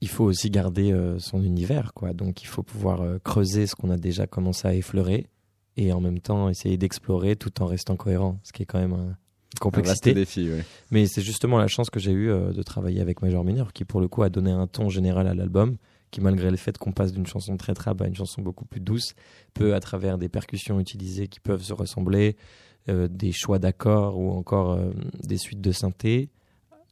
il 0.00 0.08
faut 0.08 0.24
aussi 0.24 0.50
garder 0.50 0.92
euh, 0.92 1.18
son 1.18 1.42
univers, 1.42 1.92
quoi. 1.92 2.12
Donc 2.12 2.42
il 2.42 2.46
faut 2.46 2.62
pouvoir 2.62 3.02
euh, 3.02 3.18
creuser 3.22 3.66
ce 3.66 3.74
qu'on 3.74 3.90
a 3.90 3.98
déjà 3.98 4.26
commencé 4.26 4.66
à 4.66 4.74
effleurer 4.74 5.26
et 5.76 5.92
en 5.92 6.00
même 6.00 6.20
temps 6.20 6.48
essayer 6.48 6.76
d'explorer 6.78 7.36
tout 7.36 7.62
en 7.62 7.66
restant 7.66 7.96
cohérent, 7.96 8.38
ce 8.42 8.52
qui 8.52 8.62
est 8.62 8.66
quand 8.66 8.78
même 8.78 8.94
un 8.94 9.16
complexité. 9.60 10.10
Un 10.10 10.14
défi, 10.14 10.48
Mais 10.90 11.06
c'est 11.06 11.22
justement 11.22 11.58
la 11.58 11.66
chance 11.66 11.90
que 11.90 12.00
j'ai 12.00 12.12
eue 12.12 12.30
euh, 12.30 12.52
de 12.52 12.62
travailler 12.62 13.00
avec 13.00 13.20
Major 13.20 13.44
Minor, 13.44 13.72
qui 13.72 13.84
pour 13.84 14.00
le 14.00 14.08
coup 14.08 14.22
a 14.22 14.30
donné 14.30 14.50
un 14.50 14.66
ton 14.66 14.88
général 14.88 15.26
à 15.26 15.34
l'album, 15.34 15.76
qui 16.10 16.20
malgré 16.20 16.50
le 16.50 16.56
fait 16.56 16.78
qu'on 16.78 16.92
passe 16.92 17.12
d'une 17.12 17.26
chanson 17.26 17.56
très 17.56 17.74
trap 17.74 18.00
à 18.00 18.06
une 18.06 18.16
chanson 18.16 18.42
beaucoup 18.42 18.64
plus 18.64 18.80
douce, 18.80 19.14
peut 19.52 19.74
à 19.74 19.80
travers 19.80 20.18
des 20.18 20.28
percussions 20.28 20.80
utilisées 20.80 21.28
qui 21.28 21.40
peuvent 21.40 21.62
se 21.62 21.72
ressembler, 21.72 22.36
des 22.88 23.30
choix 23.30 23.60
d'accords 23.60 24.18
ou 24.18 24.32
encore 24.32 24.76
des 25.22 25.36
suites 25.36 25.60
de 25.60 25.70
synthé, 25.70 26.30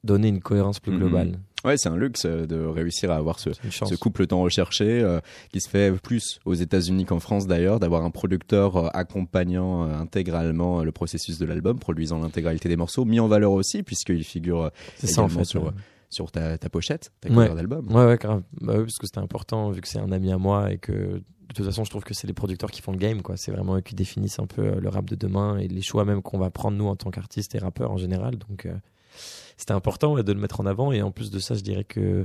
donner 0.08 0.28
une 0.28 0.40
cohérence 0.40 0.80
plus 0.80 0.92
mhm. 0.92 0.98
globale. 0.98 1.38
Ouais, 1.64 1.76
c'est 1.76 1.88
un 1.88 1.96
luxe 1.96 2.24
euh, 2.24 2.46
de 2.46 2.64
réussir 2.64 3.10
à 3.10 3.16
avoir 3.16 3.40
ce, 3.40 3.50
ce 3.70 3.94
couple 3.96 4.26
tant 4.26 4.40
recherché 4.40 5.00
euh, 5.02 5.20
qui 5.52 5.60
se 5.60 5.68
fait 5.68 5.92
plus 5.92 6.38
aux 6.44 6.54
États-Unis 6.54 7.04
qu'en 7.04 7.18
France 7.18 7.46
d'ailleurs, 7.46 7.80
d'avoir 7.80 8.04
un 8.04 8.10
producteur 8.10 8.76
euh, 8.76 8.88
accompagnant 8.94 9.82
intégralement 9.82 10.84
le 10.84 10.92
processus 10.92 11.38
de 11.38 11.46
l'album, 11.46 11.78
produisant 11.78 12.20
l'intégralité 12.20 12.68
des 12.68 12.76
morceaux, 12.76 13.04
mis 13.04 13.20
en 13.20 13.28
valeur 13.28 13.52
aussi 13.52 13.82
puisqu'il 13.82 14.24
figure 14.24 14.70
également 15.02 15.44
sur 15.44 15.72
sur 16.10 16.30
ta, 16.30 16.56
ta 16.56 16.70
pochette, 16.70 17.12
ta 17.20 17.28
Ouais. 17.28 17.44
cover 17.44 17.54
d'album. 17.54 17.86
Ouais, 17.94 18.06
ouais, 18.06 18.16
grave. 18.16 18.42
Bah 18.62 18.74
oui, 18.78 18.84
parce 18.84 18.96
que 18.96 19.06
c'était 19.06 19.18
important 19.18 19.70
vu 19.70 19.82
que 19.82 19.88
c'est 19.88 19.98
un 19.98 20.10
ami 20.10 20.32
à 20.32 20.38
moi 20.38 20.72
et 20.72 20.78
que 20.78 20.92
de 20.92 21.54
toute 21.54 21.66
façon, 21.66 21.84
je 21.84 21.90
trouve 21.90 22.04
que 22.04 22.14
c'est 22.14 22.26
les 22.26 22.32
producteurs 22.32 22.70
qui 22.70 22.80
font 22.80 22.92
le 22.92 22.98
game, 22.98 23.20
quoi. 23.20 23.36
C'est 23.36 23.50
vraiment 23.50 23.76
eux 23.76 23.80
qui 23.80 23.94
définissent 23.94 24.38
un 24.38 24.46
peu 24.46 24.78
le 24.78 24.88
rap 24.88 25.04
de 25.06 25.16
demain 25.16 25.58
et 25.58 25.68
les 25.68 25.82
choix 25.82 26.04
même 26.04 26.22
qu'on 26.22 26.38
va 26.38 26.50
prendre 26.50 26.76
nous 26.76 26.86
en 26.86 26.96
tant 26.96 27.10
qu'artistes 27.10 27.54
et 27.54 27.58
rappeurs 27.58 27.90
en 27.90 27.96
général. 27.96 28.36
Donc, 28.36 28.66
euh, 28.66 28.74
c'était 29.58 29.72
important 29.72 30.14
ouais, 30.14 30.22
de 30.22 30.32
le 30.32 30.40
mettre 30.40 30.60
en 30.60 30.66
avant. 30.66 30.92
Et 30.92 31.02
en 31.02 31.10
plus 31.10 31.30
de 31.30 31.38
ça, 31.38 31.54
je 31.54 31.60
dirais 31.60 31.84
que 31.84 32.24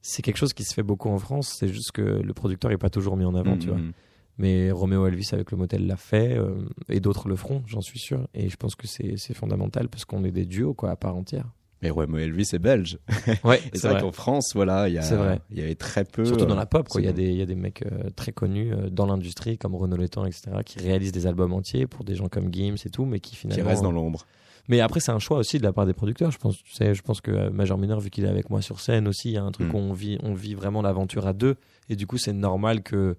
c'est 0.00 0.22
quelque 0.22 0.38
chose 0.38 0.54
qui 0.54 0.64
se 0.64 0.72
fait 0.72 0.82
beaucoup 0.82 1.10
en 1.10 1.18
France. 1.18 1.54
C'est 1.58 1.68
juste 1.68 1.92
que 1.92 2.00
le 2.00 2.32
producteur 2.32 2.70
est 2.70 2.78
pas 2.78 2.88
toujours 2.88 3.18
mis 3.18 3.26
en 3.26 3.34
avant, 3.34 3.58
tu 3.58 3.66
vois. 3.66 3.76
Mhm. 3.76 3.92
Mais 4.38 4.70
Roméo 4.70 5.06
Elvis 5.06 5.28
avec 5.32 5.50
le 5.50 5.58
motel 5.58 5.86
l'a 5.86 5.98
fait 5.98 6.38
euh, 6.38 6.54
et 6.88 7.00
d'autres 7.00 7.28
le 7.28 7.36
feront, 7.36 7.62
j'en 7.66 7.82
suis 7.82 7.98
sûr. 7.98 8.26
Et 8.32 8.48
je 8.48 8.56
pense 8.56 8.74
que 8.74 8.86
c'est 8.86 9.18
c'est 9.18 9.34
fondamental 9.34 9.90
parce 9.90 10.06
qu'on 10.06 10.24
est 10.24 10.30
des 10.30 10.46
duos, 10.46 10.72
quoi, 10.72 10.90
à 10.90 10.96
part 10.96 11.14
entière. 11.14 11.52
Mais 11.82 11.90
Romo 11.90 12.18
Elvis 12.18 12.50
est 12.52 12.58
belge. 12.58 12.98
Ouais, 13.44 13.60
Et 13.72 13.78
c'est 13.78 13.88
vrai, 13.88 14.00
qu'en 14.00 14.12
France, 14.12 14.52
voilà, 14.54 14.88
il 14.88 14.94
y, 14.94 15.60
avait 15.60 15.74
très 15.74 16.04
peu. 16.04 16.24
Surtout 16.24 16.44
dans 16.44 16.54
euh, 16.54 16.58
la 16.58 16.66
pop, 16.66 16.88
quoi. 16.88 17.00
Il 17.00 17.04
y 17.04 17.06
a 17.06 17.10
second. 17.10 17.22
des, 17.22 17.30
il 17.30 17.36
y 17.36 17.42
a 17.42 17.46
des 17.46 17.54
mecs 17.54 17.82
euh, 17.82 18.10
très 18.14 18.32
connus 18.32 18.72
euh, 18.72 18.90
dans 18.90 19.06
l'industrie, 19.06 19.56
comme 19.56 19.74
Renaud 19.74 19.96
Létang, 19.96 20.26
etc., 20.26 20.50
qui 20.64 20.78
réalisent 20.78 21.12
des 21.12 21.26
albums 21.26 21.52
entiers 21.52 21.86
pour 21.86 22.04
des 22.04 22.14
gens 22.14 22.28
comme 22.28 22.52
Gims 22.52 22.76
et 22.84 22.90
tout, 22.90 23.04
mais 23.04 23.20
qui 23.20 23.30
qui 23.30 23.36
finalement. 23.36 23.68
restent 23.68 23.82
dans 23.82 23.92
l'ombre. 23.92 24.26
Mais 24.70 24.78
après, 24.80 25.00
c'est 25.00 25.10
un 25.10 25.18
choix 25.18 25.38
aussi 25.38 25.58
de 25.58 25.64
la 25.64 25.72
part 25.72 25.84
des 25.84 25.92
producteurs. 25.92 26.30
Je 26.30 26.38
pense, 26.38 26.62
tu 26.62 26.72
sais, 26.72 26.94
je 26.94 27.02
pense 27.02 27.20
que 27.20 27.32
euh, 27.32 27.50
Major 27.50 27.76
Minor, 27.76 27.98
vu 27.98 28.08
qu'il 28.08 28.24
est 28.24 28.28
avec 28.28 28.50
moi 28.50 28.62
sur 28.62 28.78
scène 28.78 29.08
aussi, 29.08 29.30
il 29.30 29.34
y 29.34 29.36
a 29.36 29.42
un 29.42 29.50
truc 29.50 29.66
Mm. 29.72 29.74
où 29.74 29.78
on 29.78 29.92
vit, 29.92 30.16
on 30.22 30.32
vit 30.32 30.54
vraiment 30.54 30.80
l'aventure 30.80 31.26
à 31.26 31.32
deux. 31.32 31.56
Et 31.88 31.96
du 31.96 32.06
coup, 32.06 32.18
c'est 32.18 32.32
normal 32.32 32.84
que 32.84 33.16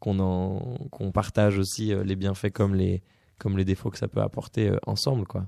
qu'on 0.00 0.18
en, 0.18 0.78
qu'on 0.90 1.12
partage 1.12 1.58
aussi 1.58 1.92
euh, 1.92 2.04
les 2.04 2.16
bienfaits 2.16 2.50
comme 2.52 2.74
les, 2.74 3.02
comme 3.38 3.56
les 3.56 3.64
défauts 3.64 3.90
que 3.90 3.98
ça 3.98 4.08
peut 4.08 4.20
apporter 4.20 4.68
euh, 4.68 4.78
ensemble, 4.86 5.26
quoi. 5.26 5.46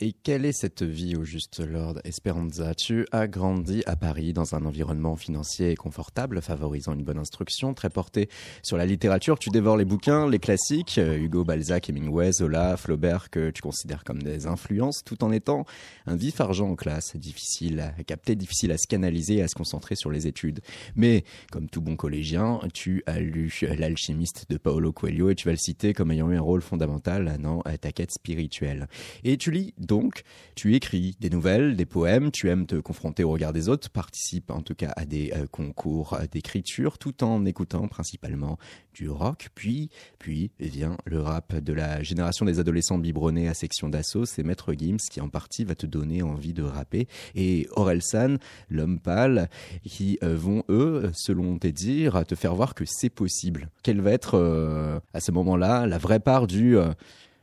Et 0.00 0.12
quelle 0.12 0.44
est 0.44 0.52
cette 0.52 0.82
vie 0.82 1.16
au 1.16 1.24
juste 1.24 1.60
Lord 1.60 2.00
Esperanza? 2.04 2.74
Tu 2.74 3.06
as 3.12 3.26
grandi 3.28 3.82
à 3.86 3.96
Paris 3.96 4.32
dans 4.32 4.54
un 4.54 4.64
environnement 4.64 5.16
financier 5.16 5.70
et 5.70 5.76
confortable, 5.76 6.40
favorisant 6.42 6.92
une 6.92 7.04
bonne 7.04 7.18
instruction, 7.18 7.74
très 7.74 7.90
porté 7.90 8.28
sur 8.62 8.76
la 8.76 8.86
littérature. 8.86 9.38
Tu 9.38 9.50
dévores 9.50 9.76
les 9.76 9.84
bouquins, 9.84 10.28
les 10.28 10.38
classiques, 10.38 10.98
euh, 10.98 11.16
Hugo, 11.16 11.44
Balzac, 11.44 11.88
Hemingway, 11.88 12.32
Zola, 12.32 12.76
Flaubert, 12.76 13.30
que 13.30 13.50
tu 13.50 13.62
considères 13.62 14.04
comme 14.04 14.22
des 14.22 14.46
influences, 14.46 15.02
tout 15.04 15.24
en 15.24 15.32
étant 15.32 15.64
un 16.06 16.16
vif 16.16 16.40
argent 16.40 16.70
en 16.70 16.76
classe, 16.76 17.16
difficile 17.16 17.80
à 17.80 18.04
capter, 18.04 18.36
difficile 18.36 18.72
à 18.72 18.78
se 18.78 18.86
canaliser 18.86 19.36
et 19.36 19.42
à 19.42 19.48
se 19.48 19.54
concentrer 19.54 19.96
sur 19.96 20.10
les 20.10 20.26
études. 20.26 20.60
Mais, 20.96 21.24
comme 21.50 21.68
tout 21.68 21.80
bon 21.80 21.96
collégien, 21.96 22.60
tu 22.72 23.02
as 23.06 23.20
lu 23.20 23.50
L'alchimiste 23.78 24.46
de 24.50 24.56
Paolo 24.56 24.92
Coelho 24.92 25.30
et 25.30 25.34
tu 25.34 25.46
vas 25.46 25.52
le 25.52 25.58
citer 25.58 25.92
comme 25.92 26.10
ayant 26.10 26.30
eu 26.30 26.36
un 26.36 26.40
rôle 26.40 26.62
fondamental 26.62 27.23
dans 27.38 27.62
euh, 27.66 27.76
ta 27.76 27.92
quête 27.92 28.12
spirituelle. 28.12 28.88
Et 29.24 29.36
tu 29.36 29.50
lis 29.50 29.74
donc, 29.78 30.22
tu 30.54 30.74
écris 30.74 31.16
des 31.20 31.30
nouvelles, 31.30 31.76
des 31.76 31.86
poèmes, 31.86 32.30
tu 32.30 32.48
aimes 32.48 32.66
te 32.66 32.76
confronter 32.76 33.24
au 33.24 33.30
regard 33.30 33.52
des 33.52 33.68
autres, 33.68 33.90
participes 33.90 34.50
en 34.50 34.62
tout 34.62 34.74
cas 34.74 34.92
à 34.96 35.04
des 35.04 35.32
euh, 35.34 35.46
concours 35.50 36.18
d'écriture 36.30 36.98
tout 36.98 37.24
en 37.24 37.44
écoutant 37.44 37.88
principalement 37.88 38.58
du 38.94 39.10
rock. 39.10 39.48
Puis, 39.54 39.90
puis 40.18 40.50
vient 40.58 40.96
le 41.04 41.20
rap 41.20 41.54
de 41.54 41.72
la 41.72 42.02
génération 42.02 42.46
des 42.46 42.60
adolescents 42.60 42.98
biberonnés 42.98 43.48
à 43.48 43.54
section 43.54 43.88
d'assaut, 43.88 44.24
c'est 44.24 44.42
Maître 44.42 44.72
Gims 44.72 44.96
qui 45.10 45.20
en 45.20 45.28
partie 45.28 45.64
va 45.64 45.74
te 45.74 45.86
donner 45.86 46.22
envie 46.22 46.52
de 46.52 46.62
rapper 46.62 47.08
et 47.34 47.68
Orelsan, 47.72 48.36
l'homme 48.70 49.00
pâle, 49.00 49.48
qui 49.84 50.18
euh, 50.22 50.36
vont 50.36 50.64
eux, 50.68 51.10
selon 51.14 51.58
tes 51.58 51.72
dires, 51.72 52.24
te 52.26 52.34
faire 52.34 52.54
voir 52.54 52.74
que 52.74 52.84
c'est 52.86 53.10
possible. 53.10 53.68
Quelle 53.82 54.00
va 54.00 54.12
être 54.12 54.34
euh, 54.34 54.98
à 55.12 55.20
ce 55.20 55.32
moment-là 55.32 55.86
la 55.86 55.98
vraie 55.98 56.20
part 56.20 56.46
du 56.46 56.76
euh, 56.76 56.92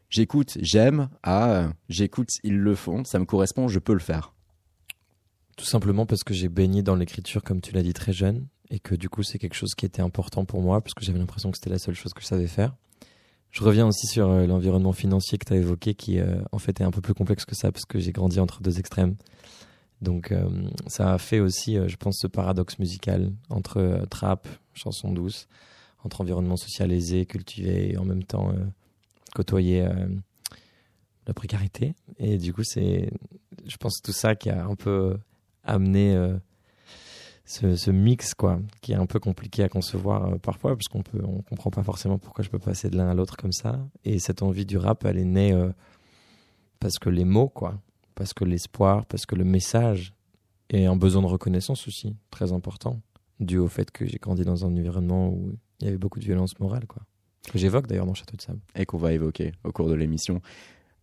j'écoute, 0.10 0.58
j'aime 0.62 1.10
à 1.24 1.70
j'écoute, 1.90 2.30
ils 2.44 2.58
le 2.58 2.76
font, 2.76 3.04
ça 3.04 3.20
me 3.20 3.26
correspond, 3.26 3.68
je 3.68 3.80
peux 3.80 3.94
le 3.94 4.00
faire. 4.00 4.34
Tout 5.58 5.66
simplement 5.66 6.06
parce 6.06 6.24
que 6.24 6.34
j'ai 6.34 6.50
baigné 6.50 6.82
dans 6.82 6.96
l'écriture, 6.96 7.44
comme 7.44 7.62
tu 7.62 7.74
l'as 7.74 7.84
dit, 7.84 7.94
très 7.94 8.14
jeune, 8.14 8.48
et 8.72 8.80
que 8.80 8.96
du 8.96 9.10
coup, 9.10 9.22
c'est 9.22 9.38
quelque 9.38 9.54
chose 9.54 9.76
qui 9.76 9.86
était 9.86 10.02
important 10.02 10.46
pour 10.46 10.62
moi, 10.62 10.82
parce 10.82 10.94
que 10.94 11.04
j'avais 11.04 11.20
l'impression 11.20 11.52
que 11.52 11.58
c'était 11.58 11.70
la 11.70 11.78
seule 11.78 11.94
chose 11.94 12.14
que 12.14 12.22
je 12.22 12.26
savais 12.26 12.48
faire. 12.48 12.74
Je 13.52 13.64
reviens 13.66 13.86
aussi 13.86 14.08
sur 14.08 14.30
euh, 14.30 14.48
l'environnement 14.48 14.94
financier 14.94 15.38
que 15.38 15.46
tu 15.46 15.54
as 15.54 15.58
évoqué, 15.58 15.94
qui 15.94 16.20
euh, 16.20 16.42
en 16.54 16.58
fait 16.58 16.80
est 16.80 16.86
un 16.86 16.92
peu 16.92 17.02
plus 17.02 17.14
complexe 17.14 17.44
que 17.44 17.54
ça, 17.54 17.74
parce 17.74 17.84
que 17.84 18.00
j'ai 18.00 18.14
grandi 18.14 18.40
entre 18.40 18.62
deux 18.62 18.80
extrêmes. 18.80 19.18
Donc, 20.02 20.32
euh, 20.32 20.50
ça 20.88 21.14
a 21.14 21.18
fait 21.18 21.42
aussi, 21.42 21.76
je 21.86 21.96
pense, 21.98 22.20
ce 22.22 22.28
paradoxe 22.28 22.80
musical 22.80 23.34
entre 23.50 24.06
trap, 24.10 24.48
chanson 24.74 25.12
douce, 25.12 25.48
entre 26.06 26.22
environnement 26.22 26.56
social 26.56 26.94
aisé, 26.94 27.26
cultivé, 27.26 27.92
et 27.92 27.98
en 27.98 28.06
même 28.06 28.24
temps 28.24 28.52
côtoyer 29.36 29.88
la 31.28 31.34
précarité. 31.36 31.94
Et 32.18 32.40
du 32.40 32.52
coup, 32.52 32.64
c'est, 32.64 33.12
je 33.68 33.78
pense, 33.78 34.02
tout 34.02 34.12
ça 34.12 34.34
qui 34.34 34.50
a 34.50 34.66
un 34.66 34.74
peu 34.74 35.18
amené 35.64 36.18
ce, 37.46 37.92
mix 37.92 38.34
quoi 38.34 38.60
qui 38.82 38.94
est 38.94 38.96
un 38.96 39.06
peu 39.06 39.20
compliqué 39.20 39.64
à 39.64 39.70
concevoir 39.70 40.26
euh, 40.26 40.38
parfois 40.38 40.76
parce 40.76 40.88
qu'on 40.88 41.02
peut 41.02 41.22
on 41.24 41.42
comprend 41.42 41.70
pas 41.70 41.84
forcément 41.84 42.18
pourquoi 42.18 42.44
je 42.44 42.50
peux 42.50 42.60
passer 42.60 42.90
de 42.90 42.98
l'un 42.98 43.10
à 43.10 43.14
l'autre 43.14 43.38
comme 43.38 43.52
ça 43.52 43.80
et 44.06 44.20
cette 44.20 44.42
envie 44.42 44.66
du 44.66 44.78
rap 44.78 45.06
elle 45.06 45.18
est 45.18 45.26
née 45.26 45.52
euh, 45.52 45.70
parce 46.80 47.00
que 47.00 47.10
les 47.10 47.26
mots 47.26 47.50
quoi 47.50 47.80
parce 48.16 48.34
que 48.34 48.46
l'espoir 48.46 49.06
parce 49.06 49.26
que 49.26 49.36
le 49.36 49.44
message 49.44 50.14
et 50.70 50.86
un 50.86 50.96
besoin 50.96 51.22
de 51.22 51.28
reconnaissance 51.28 51.88
aussi 51.88 52.16
très 52.30 52.54
important 52.54 53.02
dû 53.40 53.58
au 53.58 53.68
fait 53.68 53.92
que 53.92 54.06
j'ai 54.06 54.18
grandi 54.18 54.44
dans 54.44 54.66
un 54.66 54.70
environnement 54.70 55.30
où 55.30 55.52
il 55.80 55.86
y 55.86 55.88
avait 55.88 55.98
beaucoup 55.98 56.20
de 56.20 56.26
violence 56.26 56.58
morale 56.60 56.86
quoi 56.88 57.04
que 57.50 57.58
j'évoque 57.58 57.88
d'ailleurs 57.88 58.06
dans 58.06 58.14
Château 58.14 58.38
de 58.38 58.42
Sable 58.42 58.60
et 58.76 58.86
qu'on 58.86 58.98
va 58.98 59.14
évoquer 59.14 59.54
au 59.64 59.72
cours 59.72 59.90
de 59.90 59.96
l'émission. 59.96 60.42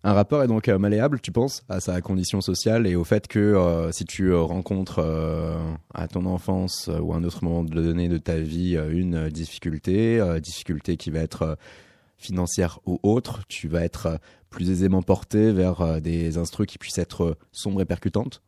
Un 0.04 0.12
rappeur 0.12 0.44
est 0.44 0.46
donc 0.46 0.68
euh, 0.68 0.78
malléable, 0.78 1.20
tu 1.20 1.32
penses, 1.32 1.64
à 1.68 1.80
sa 1.80 2.00
condition 2.00 2.40
sociale 2.40 2.86
et 2.86 2.94
au 2.94 3.02
fait 3.02 3.26
que 3.26 3.40
euh, 3.40 3.90
si 3.90 4.04
tu 4.04 4.30
euh, 4.30 4.40
rencontres 4.40 5.00
à 5.92 6.06
ton 6.06 6.24
enfance 6.26 6.88
ou 7.02 7.12
à 7.12 7.16
un 7.16 7.24
autre 7.24 7.42
moment 7.42 7.64
donné 7.64 8.08
de 8.08 8.18
ta 8.18 8.38
vie 8.38 8.76
une 8.76 9.28
difficulté, 9.28 10.20
difficulté 10.40 10.96
qui 10.96 11.10
va 11.10 11.18
être 11.20 11.58
financière 12.16 12.78
ou 12.86 13.00
autre, 13.02 13.42
tu 13.48 13.68
vas 13.68 13.82
être 13.82 14.20
plus 14.50 14.70
aisément 14.70 15.02
porté 15.02 15.52
vers 15.52 16.00
des 16.00 16.38
instrus 16.38 16.66
qui 16.66 16.78
puissent 16.78 16.98
être 16.98 17.36
sombres 17.52 17.80
et 17.80 17.84
percutantes? 17.84 18.42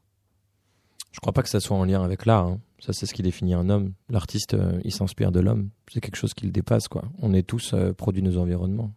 Je 1.13 1.19
crois 1.19 1.33
pas 1.33 1.43
que 1.43 1.49
ça 1.49 1.61
soit 1.61 1.77
en 1.77 1.85
lien 1.85 2.03
avec 2.05 2.27
l'art. 2.27 2.47
hein. 2.47 2.61
Ça, 2.79 2.93
c'est 2.93 3.07
ce 3.07 3.15
qui 3.15 3.23
définit 3.23 3.55
un 3.55 3.69
homme. 3.69 3.93
L'artiste, 4.09 4.57
il 4.85 4.93
s'inspire 4.93 5.33
de 5.33 5.41
l'homme. 5.41 5.71
C'est 5.93 6.01
quelque 6.01 6.17
chose 6.17 6.35
qui 6.35 6.47
le 6.47 6.53
dépasse, 6.53 6.89
quoi. 6.89 7.05
On 7.21 7.35
est 7.35 7.43
tous 7.43 7.75
produits 7.97 8.23
de 8.23 8.31
nos 8.31 8.39
environnements. 8.39 8.93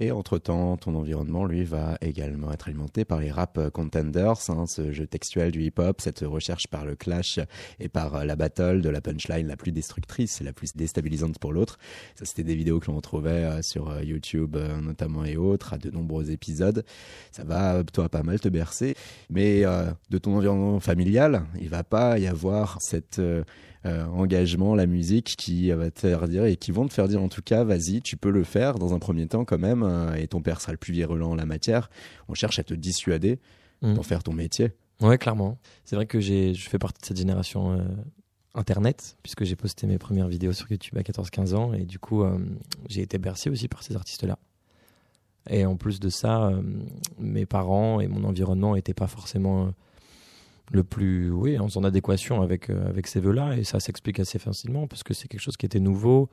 Et 0.00 0.12
entre-temps, 0.12 0.76
ton 0.76 0.94
environnement, 0.94 1.44
lui, 1.44 1.64
va 1.64 1.98
également 2.00 2.52
être 2.52 2.68
alimenté 2.68 3.04
par 3.04 3.20
les 3.20 3.30
rap 3.30 3.70
contenders, 3.70 4.38
hein, 4.48 4.66
ce 4.66 4.92
jeu 4.92 5.06
textuel 5.06 5.50
du 5.50 5.62
hip-hop, 5.62 6.00
cette 6.00 6.20
recherche 6.20 6.68
par 6.68 6.84
le 6.84 6.94
clash 6.94 7.40
et 7.80 7.88
par 7.88 8.24
la 8.24 8.36
battle 8.36 8.80
de 8.80 8.88
la 8.88 9.00
punchline 9.00 9.46
la 9.48 9.56
plus 9.56 9.72
destructrice 9.72 10.40
et 10.40 10.44
la 10.44 10.52
plus 10.52 10.76
déstabilisante 10.76 11.38
pour 11.38 11.52
l'autre. 11.52 11.78
Ça, 12.14 12.24
c'était 12.24 12.44
des 12.44 12.54
vidéos 12.54 12.78
que 12.78 12.86
l'on 12.86 12.96
retrouvait 12.96 13.44
euh, 13.44 13.62
sur 13.62 13.90
euh, 13.90 14.02
YouTube 14.04 14.56
euh, 14.56 14.80
notamment 14.80 15.24
et 15.24 15.36
autres, 15.36 15.72
à 15.72 15.78
de 15.78 15.90
nombreux 15.90 16.30
épisodes. 16.30 16.84
Ça 17.32 17.44
va, 17.44 17.82
toi, 17.84 18.08
pas 18.08 18.22
mal 18.22 18.38
te 18.38 18.48
bercer. 18.48 18.94
Mais 19.30 19.64
euh, 19.64 19.90
de 20.10 20.18
ton 20.18 20.36
environnement 20.36 20.80
familial, 20.80 21.42
il 21.60 21.68
va 21.68 21.82
pas 21.82 22.18
y 22.18 22.26
avoir 22.26 22.80
cette... 22.80 23.18
euh, 23.18 23.42
euh, 23.86 24.04
engagement, 24.06 24.74
la 24.74 24.86
musique 24.86 25.34
qui 25.36 25.70
euh, 25.70 25.76
va 25.76 25.90
te 25.90 26.00
faire 26.00 26.26
dire 26.28 26.44
et 26.44 26.56
qui 26.56 26.72
vont 26.72 26.86
te 26.88 26.92
faire 26.92 27.08
dire 27.08 27.22
en 27.22 27.28
tout 27.28 27.42
cas, 27.42 27.64
vas-y, 27.64 28.00
tu 28.00 28.16
peux 28.16 28.30
le 28.30 28.44
faire 28.44 28.78
dans 28.78 28.94
un 28.94 28.98
premier 28.98 29.26
temps 29.26 29.44
quand 29.44 29.58
même, 29.58 29.82
euh, 29.82 30.14
et 30.14 30.26
ton 30.26 30.42
père 30.42 30.60
sera 30.60 30.72
le 30.72 30.78
plus 30.78 30.92
virulent 30.92 31.30
en 31.30 31.34
la 31.36 31.46
matière. 31.46 31.90
On 32.28 32.34
cherche 32.34 32.58
à 32.58 32.64
te 32.64 32.74
dissuader 32.74 33.38
Mm. 33.80 33.94
d'en 33.94 34.02
faire 34.02 34.22
ton 34.24 34.32
métier. 34.32 34.72
Ouais, 35.00 35.18
clairement. 35.18 35.58
C'est 35.84 35.94
vrai 35.94 36.06
que 36.06 36.18
j'ai, 36.18 36.52
je 36.52 36.68
fais 36.68 36.78
partie 36.80 37.00
de 37.00 37.06
cette 37.06 37.16
génération 37.16 37.74
euh, 37.74 37.84
Internet, 38.54 39.16
puisque 39.22 39.44
j'ai 39.44 39.54
posté 39.54 39.86
mes 39.86 39.98
premières 39.98 40.26
vidéos 40.26 40.52
sur 40.52 40.68
YouTube 40.68 40.98
à 40.98 41.02
14-15 41.02 41.54
ans, 41.54 41.72
et 41.72 41.84
du 41.84 42.00
coup, 42.00 42.24
j'ai 42.88 43.02
été 43.02 43.18
bercé 43.18 43.50
aussi 43.50 43.68
par 43.68 43.84
ces 43.84 43.94
artistes-là. 43.94 44.36
Et 45.48 45.64
en 45.64 45.76
plus 45.76 46.00
de 46.00 46.08
ça, 46.08 46.50
mes 47.20 47.46
parents 47.46 48.00
et 48.00 48.08
mon 48.08 48.24
environnement 48.24 48.74
n'étaient 48.74 48.94
pas 48.94 49.06
forcément 49.06 49.72
le 50.70 50.84
plus, 50.84 51.30
oui, 51.30 51.58
en 51.58 51.84
adéquation 51.84 52.42
avec, 52.42 52.70
euh, 52.70 52.88
avec 52.88 53.06
ces 53.06 53.20
vœux-là, 53.20 53.56
et 53.56 53.64
ça 53.64 53.80
s'explique 53.80 54.20
assez 54.20 54.38
facilement, 54.38 54.86
parce 54.86 55.02
que 55.02 55.14
c'est 55.14 55.28
quelque 55.28 55.40
chose 55.40 55.56
qui 55.56 55.66
était 55.66 55.80
nouveau. 55.80 56.28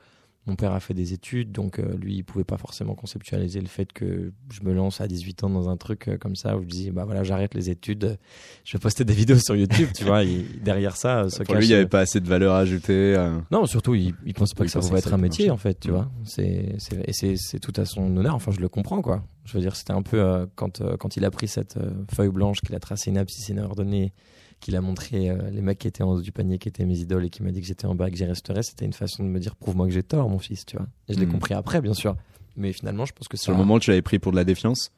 Mon 0.46 0.54
père 0.54 0.72
a 0.72 0.78
fait 0.78 0.94
des 0.94 1.12
études, 1.12 1.50
donc 1.50 1.80
euh, 1.80 1.96
lui, 2.00 2.14
il 2.16 2.22
pouvait 2.22 2.44
pas 2.44 2.56
forcément 2.56 2.94
conceptualiser 2.94 3.60
le 3.60 3.66
fait 3.66 3.92
que 3.92 4.32
je 4.52 4.60
me 4.62 4.72
lance 4.72 5.00
à 5.00 5.08
18 5.08 5.42
ans 5.42 5.50
dans 5.50 5.68
un 5.68 5.76
truc 5.76 6.06
euh, 6.06 6.18
comme 6.18 6.36
ça, 6.36 6.56
où 6.56 6.62
je 6.62 6.68
dis, 6.68 6.90
bah 6.92 7.04
voilà, 7.04 7.24
j'arrête 7.24 7.52
les 7.54 7.68
études, 7.68 8.16
je 8.64 8.72
vais 8.72 8.78
poster 8.78 9.04
des 9.04 9.12
vidéos 9.12 9.38
sur 9.38 9.56
YouTube, 9.56 9.88
tu 9.96 10.04
vois, 10.04 10.22
et 10.22 10.44
derrière 10.62 10.96
ça, 10.96 11.22
euh, 11.24 11.30
se 11.30 11.38
Pour 11.38 11.46
cache, 11.46 11.58
lui, 11.58 11.66
il 11.66 11.68
n'y 11.70 11.74
avait 11.74 11.86
pas 11.86 11.98
assez 11.98 12.20
de 12.20 12.28
valeur 12.28 12.54
ajoutée. 12.54 13.16
euh, 13.16 13.36
non, 13.50 13.66
surtout, 13.66 13.96
il, 13.96 14.14
il 14.24 14.34
pensait 14.34 14.54
pas 14.54 14.62
Oui, 14.62 14.66
que 14.66 14.72
ça 14.72 14.78
pouvait 14.78 15.00
être 15.00 15.12
un 15.12 15.18
métier, 15.18 15.50
en 15.50 15.56
fait, 15.56 15.80
tu 15.80 15.90
vois. 15.90 16.08
C'est, 16.24 16.76
c'est, 16.78 17.08
et 17.08 17.36
c'est, 17.36 17.58
tout 17.58 17.72
à 17.76 17.84
son 17.84 18.16
honneur. 18.16 18.36
Enfin, 18.36 18.52
je 18.52 18.60
le 18.60 18.68
comprends, 18.68 19.02
quoi. 19.02 19.24
Je 19.44 19.52
veux 19.54 19.60
dire, 19.60 19.74
c'était 19.74 19.92
un 19.92 20.02
peu 20.02 20.46
quand, 20.54 20.80
quand 20.96 21.16
il 21.16 21.24
a 21.24 21.30
pris 21.32 21.48
cette 21.48 21.76
feuille 22.14 22.28
blanche, 22.30 22.60
qu'il 22.60 22.74
a 22.74 22.80
tracé 22.80 23.10
une 23.10 23.18
abscisse 23.18 23.50
ordonnée, 23.58 24.12
qu'il 24.60 24.74
a 24.76 24.80
montré 24.80 25.30
euh, 25.30 25.50
les 25.50 25.60
mecs 25.62 25.78
qui 25.78 25.86
étaient 25.88 26.02
en 26.02 26.12
haut 26.12 26.20
du 26.20 26.32
panier, 26.32 26.58
qui 26.58 26.68
étaient 26.68 26.84
mes 26.84 26.98
idoles, 26.98 27.24
et 27.26 27.30
qui 27.30 27.42
m'a 27.42 27.50
dit 27.52 27.60
que 27.60 27.66
j'étais 27.66 27.86
en 27.86 27.94
bas, 27.94 28.08
et 28.08 28.10
que 28.10 28.16
j'y 28.16 28.24
resterais. 28.24 28.62
C'était 28.62 28.84
une 28.86 28.92
façon 28.92 29.22
de 29.24 29.28
me 29.28 29.38
dire, 29.38 29.54
prouve-moi 29.56 29.86
que 29.86 29.92
j'ai 29.92 30.02
tort, 30.02 30.28
mon 30.28 30.38
fils, 30.38 30.64
tu 30.66 30.76
vois. 30.76 30.86
Et 31.08 31.14
je 31.14 31.18
l'ai 31.20 31.26
Mm. 31.26 31.32
compris 31.32 31.54
après, 31.54 31.80
bien 31.80 31.94
sûr. 31.94 32.16
Mais 32.56 32.72
finalement, 32.72 33.04
je 33.04 33.12
pense 33.12 33.28
que 33.28 33.36
Sur 33.36 33.46
ça. 33.46 33.52
le 33.52 33.58
moment, 33.58 33.78
tu 33.78 33.90
l'avais 33.90 34.02
pris 34.02 34.18
pour 34.18 34.32
de 34.32 34.36
la 34.36 34.44
défiance? 34.44 34.90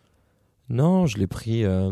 Non, 0.71 1.07
je 1.07 1.17
l'ai 1.17 1.27
pris, 1.27 1.65
euh, 1.65 1.91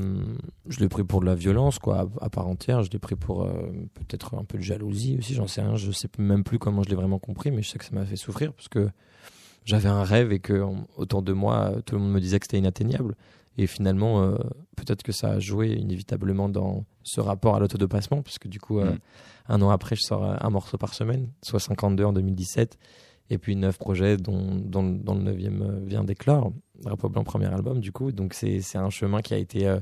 je 0.68 0.80
l'ai 0.80 0.88
pris 0.88 1.02
pour 1.02 1.20
de 1.20 1.26
la 1.26 1.34
violence, 1.34 1.78
quoi, 1.78 2.00
à, 2.20 2.24
à 2.26 2.28
part 2.30 2.46
entière. 2.46 2.82
Je 2.82 2.90
l'ai 2.90 2.98
pris 2.98 3.16
pour 3.16 3.42
euh, 3.42 3.52
peut-être 3.94 4.34
un 4.34 4.44
peu 4.44 4.58
de 4.58 4.62
jalousie 4.62 5.16
aussi, 5.18 5.32
j'en 5.34 5.46
sais 5.46 5.62
rien. 5.62 5.76
Je 5.76 5.90
sais 5.92 6.08
même 6.18 6.44
plus 6.44 6.58
comment 6.58 6.82
je 6.82 6.90
l'ai 6.90 6.94
vraiment 6.94 7.18
compris, 7.18 7.50
mais 7.50 7.62
je 7.62 7.70
sais 7.70 7.78
que 7.78 7.84
ça 7.86 7.94
m'a 7.94 8.04
fait 8.04 8.16
souffrir 8.16 8.52
parce 8.52 8.68
que 8.68 8.90
j'avais 9.64 9.88
un 9.88 10.04
rêve 10.04 10.30
et 10.30 10.40
que 10.40 10.60
en- 10.62 10.86
autour 10.98 11.22
de 11.22 11.32
moi, 11.32 11.72
tout 11.86 11.94
le 11.94 12.02
monde 12.02 12.12
me 12.12 12.20
disait 12.20 12.38
que 12.38 12.44
c'était 12.44 12.58
inatteignable. 12.58 13.16
Et 13.58 13.66
finalement, 13.66 14.22
euh, 14.22 14.36
peut-être 14.76 15.02
que 15.02 15.12
ça 15.12 15.30
a 15.30 15.38
joué 15.38 15.72
inévitablement 15.74 16.48
dans 16.48 16.84
ce 17.02 17.20
rapport 17.20 17.56
à 17.56 17.60
l'autodépassement, 17.60 18.22
puisque 18.22 18.48
du 18.48 18.60
coup, 18.60 18.78
euh, 18.80 18.92
Mm. 18.92 18.98
un 19.48 19.62
an 19.62 19.70
après, 19.70 19.96
je 19.96 20.02
sors 20.02 20.24
euh, 20.24 20.36
un 20.40 20.50
morceau 20.50 20.76
par 20.76 20.92
semaine, 20.94 21.30
soit 21.42 21.60
52 21.60 22.04
en 22.04 22.12
2017, 22.12 22.76
et 23.30 23.38
puis 23.38 23.56
neuf 23.56 23.78
projets 23.78 24.16
dont, 24.18 24.54
dont, 24.56 24.82
dont 24.84 25.14
le 25.14 25.22
neuvième 25.22 25.62
euh, 25.62 25.80
vient 25.84 26.04
d'éclore, 26.04 26.52
Drapeau 26.82 27.08
Blanc, 27.08 27.24
premier 27.24 27.46
album, 27.46 27.80
du 27.80 27.92
coup. 27.92 28.12
Donc 28.12 28.34
c'est 28.34 28.60
un 28.76 28.90
chemin 28.90 29.22
qui 29.22 29.32
a, 29.34 29.38
été, 29.38 29.66
euh, 29.66 29.80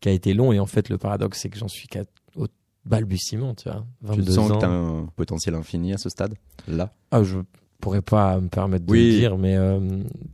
qui 0.00 0.08
a 0.08 0.12
été 0.12 0.32
long, 0.32 0.52
et 0.52 0.60
en 0.60 0.66
fait, 0.66 0.88
le 0.88 0.96
paradoxe, 0.98 1.40
c'est 1.40 1.48
que 1.48 1.58
j'en 1.58 1.68
suis 1.68 1.88
qu'à- 1.88 2.04
au 2.36 2.46
balbutiement, 2.84 3.54
tu 3.54 3.68
vois. 3.68 3.84
Tu 4.12 4.20
22 4.20 4.32
sens 4.32 4.50
ans. 4.50 4.54
que 4.54 4.60
tu 4.60 4.64
as 4.66 4.70
un 4.70 5.06
potentiel 5.16 5.54
infini 5.56 5.92
à 5.92 5.98
ce 5.98 6.08
stade 6.08 6.34
Là? 6.68 6.92
Ah, 7.10 7.22
je 7.24 7.38
pourrais 7.80 8.02
pas 8.02 8.40
me 8.40 8.48
permettre 8.48 8.84
de 8.86 8.90
Oui. 8.92 9.12
le 9.12 9.18
dire, 9.18 9.38
mais 9.38 9.56
euh, 9.56 9.78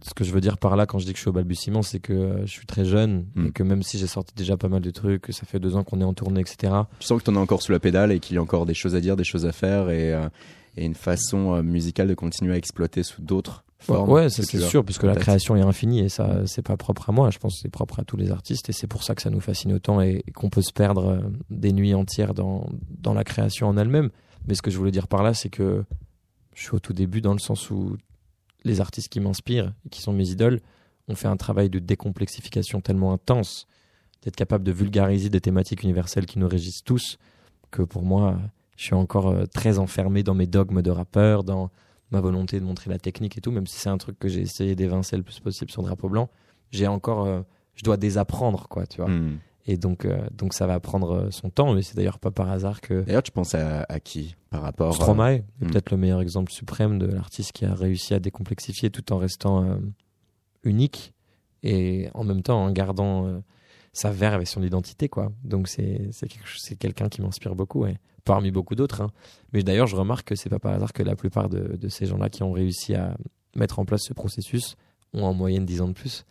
ce 0.02 0.14
que 0.14 0.25
je 0.25 0.32
veux 0.32 0.40
dire 0.40 0.58
par 0.58 0.76
là 0.76 0.87
quand 0.87 0.99
je 0.99 1.04
dis 1.06 1.12
que 1.12 1.16
je 1.18 1.22
suis 1.22 1.28
au 1.30 1.32
balbutiement, 1.32 1.82
c'est 1.82 2.00
que 2.00 2.12
euh, 2.12 2.46
je 2.46 2.50
suis 2.50 2.66
très 2.66 2.84
jeune 2.84 3.26
Mm. 3.34 3.46
et 3.46 3.50
que 3.52 3.62
même 3.62 3.82
si 3.82 3.99
j'ai 3.99 4.06
sorti 4.06 4.34
déjà 4.34 4.56
pas 4.56 4.68
mal 4.68 4.80
de 4.82 4.90
trucs, 4.90 5.22
que 5.22 5.32
ça 5.32 5.44
fait 5.46 5.58
deux 5.61 5.76
ans 5.76 5.84
qu'on 5.84 6.00
est 6.00 6.04
en 6.04 6.14
tournée, 6.14 6.40
etc. 6.40 6.72
Tu 7.00 7.06
sens 7.06 7.18
que 7.18 7.25
tu 7.25 7.30
en 7.30 7.37
as 7.37 7.40
encore 7.40 7.62
sous 7.62 7.72
la 7.72 7.80
pédale 7.80 8.12
et 8.12 8.20
qu'il 8.20 8.37
y 8.37 8.38
a 8.38 8.42
encore 8.42 8.66
des 8.66 8.75
choses 8.75 8.94
à 8.94 9.00
dire, 9.00 9.16
des 9.16 9.25
choses 9.25 9.46
à 9.46 9.52
faire 9.52 9.90
et, 9.90 10.14
euh, 10.14 10.28
et 10.76 10.84
une 10.84 10.94
façon 10.94 11.62
musicale 11.62 12.08
de 12.08 12.14
continuer 12.14 12.54
à 12.54 12.56
exploiter 12.56 13.02
sous 13.02 13.20
d'autres 13.22 13.64
formes. 13.78 14.08
ouais, 14.11 14.30
ça 14.30 14.42
que 14.42 14.49
c'est 14.49 14.61
sûr, 14.61 14.84
parce 14.84 14.96
que 14.99 15.06
en 15.06 15.11
la 15.11 15.16
création 15.16 15.56
est 15.56 15.61
infinie 15.61 16.00
et 16.00 16.08
ça, 16.08 16.42
c'est 16.46 16.62
pas 16.62 16.76
propre 16.76 17.11
à 17.11 17.12
moi. 17.12 17.30
Je 17.30 17.38
pense 17.38 17.56
que 17.56 17.61
c'est 17.62 17.68
propre 17.68 17.99
à 18.00 18.04
tous 18.04 18.16
les 18.16 18.30
artistes 18.30 18.68
et 18.68 18.72
c'est 18.72 18.87
pour 18.87 19.02
ça 19.02 19.14
que 19.14 19.20
ça 19.22 19.28
nous 19.30 19.40
fascine 19.40 19.72
autant 19.72 20.00
et, 20.00 20.22
et 20.26 20.30
qu'on 20.30 20.49
peut 20.50 20.62
se 20.62 20.72
perdre 20.72 21.20
des 21.50 21.72
nuits 21.72 21.92
entières 21.94 22.32
dans, 22.32 22.68
dans 23.00 23.12
la 23.12 23.25
création 23.25 23.66
en 23.68 23.76
elle-même. 23.76 24.11
Mais 24.49 24.54
ce 24.54 24.62
que 24.62 24.70
je 24.70 24.78
voulais 24.78 24.92
dire 24.92 25.08
par 25.08 25.22
là, 25.22 25.34
c'est 25.34 25.49
que 25.50 25.84
je 26.54 26.62
suis 26.62 26.75
au 26.75 26.80
tout 26.80 26.92
début 26.92 27.21
dans 27.21 27.32
le 27.32 27.38
sens 27.38 27.71
où 27.71 27.97
les 28.64 28.80
artistes 28.80 29.09
qui 29.09 29.21
m'inspirent 29.21 29.73
et 29.85 29.88
qui 29.88 30.00
sont 30.00 30.12
mes 30.12 30.30
idoles 30.30 30.61
ont 31.09 31.14
fait 31.14 31.28
un 31.28 31.37
travail 31.37 31.68
de 31.68 31.78
décomplexification 31.78 32.80
tellement 32.80 33.12
intense, 33.12 33.66
d'être 34.23 34.37
capable 34.37 34.64
de 34.64 34.73
vulgariser 34.73 35.30
des 35.30 35.40
thématiques 35.40 35.82
universelles 35.82 36.26
qui 36.26 36.38
nous 36.38 36.49
régissent 36.49 36.85
tous, 36.85 37.18
que 37.71 37.82
pour 37.82 38.02
moi, 38.02 38.38
je 38.76 38.85
suis 38.85 38.94
encore 38.94 39.28
euh, 39.28 39.47
très 39.47 39.78
enfermé 39.78 40.23
dans 40.23 40.35
mes 40.35 40.47
dogmes 40.47 40.82
de 40.82 40.90
rappeur, 40.90 41.42
dans 41.42 41.71
ma 42.11 42.21
volonté 42.21 42.61
de 42.61 42.64
montrer 42.64 42.90
la 42.90 42.99
technique 42.99 43.38
et 43.38 43.40
tout, 43.40 43.50
même 43.50 43.66
si 43.66 43.78
c'est 43.78 43.88
un 43.88 43.99
truc 43.99 44.18
que 44.18 44.28
j'ai 44.28 44.42
essayé 44.42 44.75
d'évincer 44.76 45.16
le 45.16 45.23
plus 45.23 45.40
possible 45.40 45.71
sur 45.71 45.82
Drapeau 45.82 46.09
Blanc, 46.09 46.28
j'ai 46.71 46.87
encore, 46.87 47.26
euh, 47.26 47.42
je 47.75 47.82
dois 47.82 47.97
désapprendre, 47.97 48.68
quoi, 48.68 48.87
tu 48.87 48.99
vois. 48.99 49.11
Hmm. 49.11 49.38
Et 49.66 49.76
donc, 49.76 50.04
euh, 50.04 50.26
donc 50.33 50.54
ça 50.54 50.66
va 50.66 50.81
prendre 50.81 51.12
euh, 51.12 51.31
son 51.31 51.50
temps, 51.50 51.73
mais 51.73 51.83
c'est 51.83 51.97
d'ailleurs 51.97 52.19
pas 52.19 52.31
par 52.31 52.50
hasard 52.50 52.81
que 52.81 53.02
D'ailleurs, 53.02 53.23
tu 53.23 53.31
penses 53.31 53.54
à, 53.54 53.85
à 53.88 54.00
qui 54.00 54.35
par 54.50 54.62
rapport 54.62 54.90
à... 54.90 54.92
Stromae 54.92 55.35
est 55.35 55.45
hmm. 55.61 55.71
peut-être 55.71 55.90
le 55.90 55.97
meilleur 55.97 56.21
exemple 56.21 56.50
suprême 56.50 56.99
de 56.99 57.07
l'artiste 57.07 57.52
qui 57.52 57.64
a 57.64 57.75
réussi 57.75 58.12
à 58.14 58.19
décomplexifier 58.19 58.90
tout 58.90 59.12
en 59.12 59.19
restant 59.19 59.62
euh, 59.64 59.76
unique 60.64 61.14
et 61.62 62.09
en 62.14 62.25
même 62.25 62.42
temps 62.42 62.64
en 62.64 62.73
gardant 62.73 63.26
euh, 63.26 63.38
sa 63.92 64.11
verve 64.11 64.42
et 64.42 64.47
son 64.47 64.62
identité, 64.62 65.09
quoi. 65.09 65.31
Donc 65.45 65.69
c'est 65.69 66.11
c'est 66.12 66.76
quelqu'un 66.76 67.09
qui 67.09 67.23
m'inspire 67.23 67.54
beaucoup, 67.54 67.87
parmi 68.25 68.50
beaucoup 68.50 68.75
d'autres. 68.75 69.02
hein. 69.02 69.11
Mais 69.52 69.62
d'ailleurs, 69.62 69.87
je 69.87 69.95
remarque 69.95 70.28
que 70.28 70.35
c'est 70.35 70.49
pas 70.49 70.59
par 70.59 70.73
hasard 70.73 70.92
que 70.92 71.02
la 71.02 71.14
plupart 71.14 71.49
de, 71.49 71.76
de 71.76 71.88
ces 71.88 72.07
gens-là 72.07 72.31
qui 72.31 72.42
ont 72.42 72.52
réussi 72.52 72.95
à 72.95 73.16
mettre 73.54 73.78
en 73.78 73.85
place 73.85 74.02
ce 74.02 74.14
processus 74.14 74.76
ont 75.12 75.25
en 75.25 75.35
moyenne 75.35 75.66
10 75.66 75.83
ans 75.83 75.88
de 75.88 75.92
plus, 75.92 76.25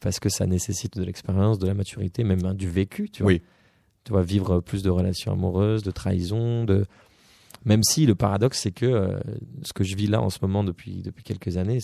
parce 0.00 0.20
que 0.20 0.28
ça 0.28 0.46
nécessite 0.46 0.96
de 0.96 1.04
l'expérience, 1.04 1.58
de 1.58 1.66
la 1.66 1.74
maturité, 1.74 2.24
même 2.24 2.44
hein, 2.44 2.54
du 2.54 2.68
vécu, 2.68 3.10
tu 3.10 3.22
vois. 3.22 3.32
Oui. 3.32 3.42
Tu 4.04 4.12
vois, 4.12 4.22
vivre 4.22 4.60
plus 4.60 4.82
de 4.82 4.90
relations 4.90 5.32
amoureuses, 5.32 5.82
de 5.82 5.90
trahison, 5.90 6.64
de 6.64 6.86
même 7.64 7.82
si 7.82 8.06
le 8.06 8.14
paradoxe, 8.14 8.60
c'est 8.60 8.72
que 8.72 8.86
euh, 8.86 9.18
ce 9.62 9.72
que 9.72 9.84
je 9.84 9.96
vis 9.96 10.06
là 10.06 10.22
en 10.22 10.30
ce 10.30 10.38
moment 10.42 10.64
depuis, 10.64 11.02
depuis 11.02 11.24
quelques 11.24 11.56
années, 11.56 11.80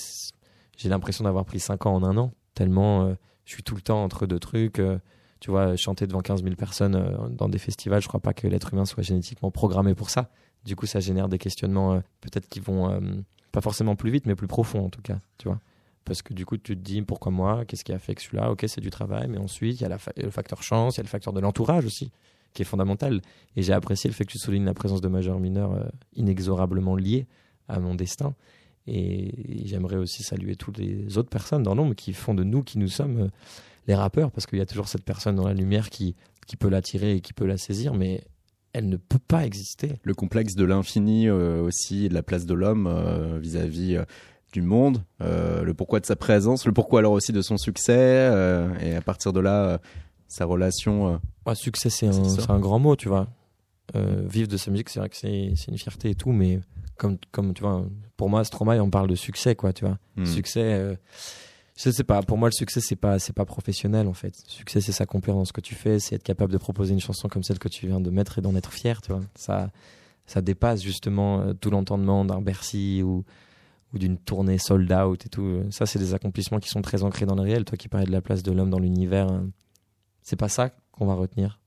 j'ai 0.76 0.88
l'impression 0.88 1.25
d'avoir 1.25 1.44
pris 1.44 1.61
5 1.61 1.87
ans 1.87 1.94
en 1.94 2.04
un 2.04 2.16
an, 2.16 2.33
tellement 2.54 3.04
euh, 3.04 3.14
je 3.44 3.52
suis 3.52 3.62
tout 3.62 3.75
le 3.75 3.83
temps 3.83 4.02
entre 4.02 4.26
deux 4.26 4.38
trucs. 4.38 4.78
euh, 4.78 4.99
tu 5.40 5.50
vois, 5.50 5.76
chanter 5.76 6.06
devant 6.06 6.21
15 6.21 6.42
000 6.42 6.54
personnes 6.54 7.28
dans 7.28 7.50
des 7.50 7.59
festivals, 7.59 8.00
je 8.00 8.09
crois 8.09 8.21
pas 8.21 8.33
que 8.33 8.47
l'être 8.47 8.73
humain 8.73 8.87
soit 8.87 9.02
génétiquement 9.02 9.50
programmé 9.50 9.94
pour 9.94 10.09
ça. 10.09 10.30
Du 10.64 10.75
coup, 10.75 10.87
ça 10.87 11.00
génère 11.00 11.28
des 11.28 11.37
questionnements 11.37 12.00
peut-être 12.23 12.49
qui 12.49 12.61
vont 12.61 12.99
pas 13.52 13.61
forcément 13.61 13.94
plus 13.94 14.11
vite, 14.11 14.25
mais 14.25 14.37
plus 14.37 14.47
profonds 14.47 14.87
en 14.87 14.88
tout 14.88 15.02
cas, 15.02 15.18
tu 15.37 15.49
vois. 15.49 15.61
Parce 16.04 16.23
que 16.23 16.34
du 16.34 16.44
coup, 16.44 16.56
tu 16.56 16.76
te 16.76 16.82
dis 16.82 17.02
pourquoi 17.02 17.32
moi? 17.32 17.64
Qu'est-ce 17.64 17.84
qui 17.84 17.92
a 17.92 17.99
fait 17.99 18.14
que 18.14 18.23
celui-là? 18.23 18.50
Ok, 18.50 18.64
c'est 18.66 18.80
du 18.80 18.90
travail, 18.90 19.28
mais 19.28 19.38
ensuite, 19.38 19.80
il 19.80 19.82
y 19.82 19.87
a 19.87 19.98
le 20.16 20.31
facteur 20.31 20.62
chance, 20.62 20.96
il 20.96 20.98
y 20.98 21.00
a 21.00 21.05
le 21.05 21.09
facteur 21.09 21.33
de 21.33 21.40
l'entourage 21.40 21.87
aussi, 21.87 22.11
qui 22.52 22.62
est 22.62 22.66
fondamental. 22.66 23.22
Et 23.57 23.62
j'ai 23.62 23.72
apprécié 23.72 24.09
le 24.09 24.14
fait 24.14 24.24
que 24.24 24.33
tu 24.33 24.38
soulignes 24.38 24.64
la 24.64 24.74
présence 24.74 25.00
de 25.00 25.09
majeurs-mineurs 25.09 25.72
euh, 25.72 25.85
inexorablement 26.14 26.94
liés 26.94 27.26
à 27.68 27.81
mon 27.81 27.94
destin. 27.94 28.35
Et, 28.87 29.64
j'aimerais 29.64 29.96
aussi 29.96 30.22
saluer 30.22 30.57
toutes 30.57 30.76
les 30.76 31.16
autres 31.16 31.31
personnes 31.31 31.62
dans 31.62 31.74
l'ombre 31.74 31.94
qui 31.94 32.12
font 32.12 32.35
de 32.35 32.44
nous 32.44 32.62
qui 32.62 32.78
nous 32.78 32.88
sommes 32.88 33.22
euh, 33.22 33.28
les 33.87 33.94
rappeurs, 33.94 34.31
parce 34.31 34.46
qu'il 34.46 34.59
y 34.59 34.62
a 34.62 34.66
toujours 34.66 34.88
cette 34.88 35.05
personne 35.05 35.37
dans 35.37 35.46
la 35.46 35.55
lumière 35.55 35.88
qui, 35.88 36.16
qui 36.46 36.57
peut 36.57 36.68
l'attirer 36.68 37.16
et 37.16 37.20
qui 37.22 37.33
peut 37.33 37.46
la 37.46 37.57
saisir, 37.57 37.94
mais 37.94 38.24
elle 38.74 38.88
ne 38.88 38.96
peut 38.96 39.18
pas 39.18 39.46
exister. 39.46 40.00
Le 40.02 40.14
complexe 40.14 40.55
de 40.55 40.64
l'infini 40.64 41.28
euh, 41.28 41.62
aussi, 41.62 42.11
de 42.11 42.14
la 42.14 42.22
place 42.22 42.44
de 42.44 42.55
l'homme 42.55 43.38
vis-à-vis 43.40 43.98
du 44.54 44.62
monde, 44.62 45.02
euh, 45.20 45.64
le 45.64 45.74
pourquoi 45.74 45.98
de 45.98 46.06
sa 46.06 46.14
présence, 46.14 46.64
le 46.64 46.72
pourquoi 46.72 47.00
alors 47.00 47.12
aussi 47.12 47.32
de 47.32 47.42
son 47.42 47.58
succès, 47.58 47.92
euh, 47.98 48.72
et 48.78 48.94
à 48.94 49.00
partir 49.00 49.32
de 49.32 49.40
là, 49.40 49.64
euh, 49.64 49.78
sa 50.28 50.44
relation... 50.44 51.20
Ouais, 51.44 51.54
succès, 51.56 51.90
c'est 51.90 52.06
un, 52.06 52.50
un 52.50 52.60
grand 52.60 52.78
mot, 52.78 52.96
tu 52.96 53.08
vois. 53.08 53.26
Vivre 53.94 54.48
de 54.48 54.56
sa 54.56 54.70
musique, 54.70 54.88
c'est 54.88 55.00
vrai 55.00 55.08
que 55.08 55.16
c'est 55.16 55.68
une 55.68 55.78
fierté 55.78 56.10
et 56.10 56.14
tout, 56.14 56.30
mais 56.30 56.60
comme, 56.96 57.18
comme 57.32 57.52
tu 57.52 57.62
vois, 57.62 57.84
pour 58.16 58.30
moi, 58.30 58.44
Stromae, 58.44 58.80
on 58.80 58.90
parle 58.90 59.08
de 59.08 59.16
succès, 59.16 59.56
quoi, 59.56 59.72
tu 59.72 59.84
vois. 59.84 59.98
hmm. 60.16 60.24
Succès, 60.24 60.96
je 61.76 61.90
sais 61.90 62.04
pas, 62.04 62.22
pour 62.22 62.38
moi, 62.38 62.48
le 62.48 62.52
succès, 62.52 62.80
c'est 62.80 62.96
pas, 62.96 63.18
c'est 63.18 63.34
pas 63.34 63.44
professionnel, 63.44 64.06
en 64.06 64.14
fait. 64.14 64.34
Succès, 64.46 64.80
c'est 64.80 64.92
s'accomplir 64.92 65.34
dans 65.34 65.44
ce 65.44 65.52
que 65.52 65.60
tu 65.60 65.74
fais, 65.74 65.98
c'est 65.98 66.14
être 66.14 66.22
capable 66.22 66.52
de 66.52 66.58
proposer 66.58 66.92
une 66.92 67.00
chanson 67.00 67.28
comme 67.28 67.42
celle 67.42 67.58
que 67.58 67.68
tu 67.68 67.88
viens 67.88 68.00
de 68.00 68.10
mettre 68.10 68.38
et 68.38 68.40
d'en 68.40 68.54
être 68.54 68.72
fier, 68.72 69.02
tu 69.02 69.10
vois. 69.10 69.22
Ça, 69.34 69.70
ça 70.26 70.40
dépasse 70.42 70.80
justement 70.80 71.54
tout 71.54 71.70
l'entendement 71.70 72.24
d'un 72.24 72.40
Bercy 72.40 73.02
ou, 73.02 73.24
ou 73.94 73.98
d'une 73.98 74.18
tournée 74.18 74.59
sold 74.59 74.92
out 74.92 75.24
et 75.24 75.28
tout. 75.28 75.62
Ça, 75.70 75.87
c'est 75.87 75.98
des 75.98 76.14
accomplissements 76.14 76.59
qui 76.59 76.68
sont 76.68 76.83
très 76.83 77.02
ancrés 77.02 77.26
dans 77.26 77.37
le 77.37 77.42
réel. 77.42 77.64
Toi 77.64 77.78
qui 77.78 77.88
parlais 77.88 78.07
de 78.07 78.12
la 78.12 78.20
place 78.20 78.42
de 78.42 78.52
l'homme 78.52 78.70
dans 78.70 78.80
l'univers, 78.80 79.30
euh, 79.30 79.40
c'est 80.22 80.37
pas 80.37 80.48
ça 80.48 80.70
qu'on 80.92 81.07
va 81.07 81.14
retenir. 81.14 81.61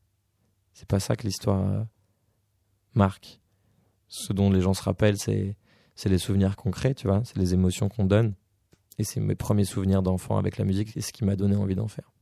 C'est 0.74 0.88
pas 0.88 1.00
ça 1.00 1.16
que 1.16 1.24
l'histoire 1.24 1.68
euh, 1.68 1.84
marque. 2.94 3.40
Ce 4.10 4.34
dont 4.34 4.52
les 4.52 4.62
gens 4.62 4.74
se 4.74 4.84
rappellent, 4.84 5.18
c'est 5.18 5.56
c'est 5.98 6.10
les 6.10 6.20
souvenirs 6.20 6.56
concrets, 6.56 6.94
tu 6.94 7.08
vois, 7.08 7.24
c'est 7.26 7.38
les 7.38 7.56
émotions 7.56 7.90
qu'on 7.90 8.06
donne. 8.06 8.36
Et 9.00 9.04
c'est 9.04 9.20
mes 9.20 9.36
premiers 9.36 9.66
souvenirs 9.66 10.04
d'enfant 10.04 10.38
avec 10.38 10.58
la 10.58 10.64
musique, 10.64 10.92
c'est 10.94 11.02
ce 11.02 11.12
qui 11.12 11.26
m'a 11.26 11.36
donné 11.36 11.56
envie 11.56 11.76
d'en 11.76 11.88
faire. 11.88 12.14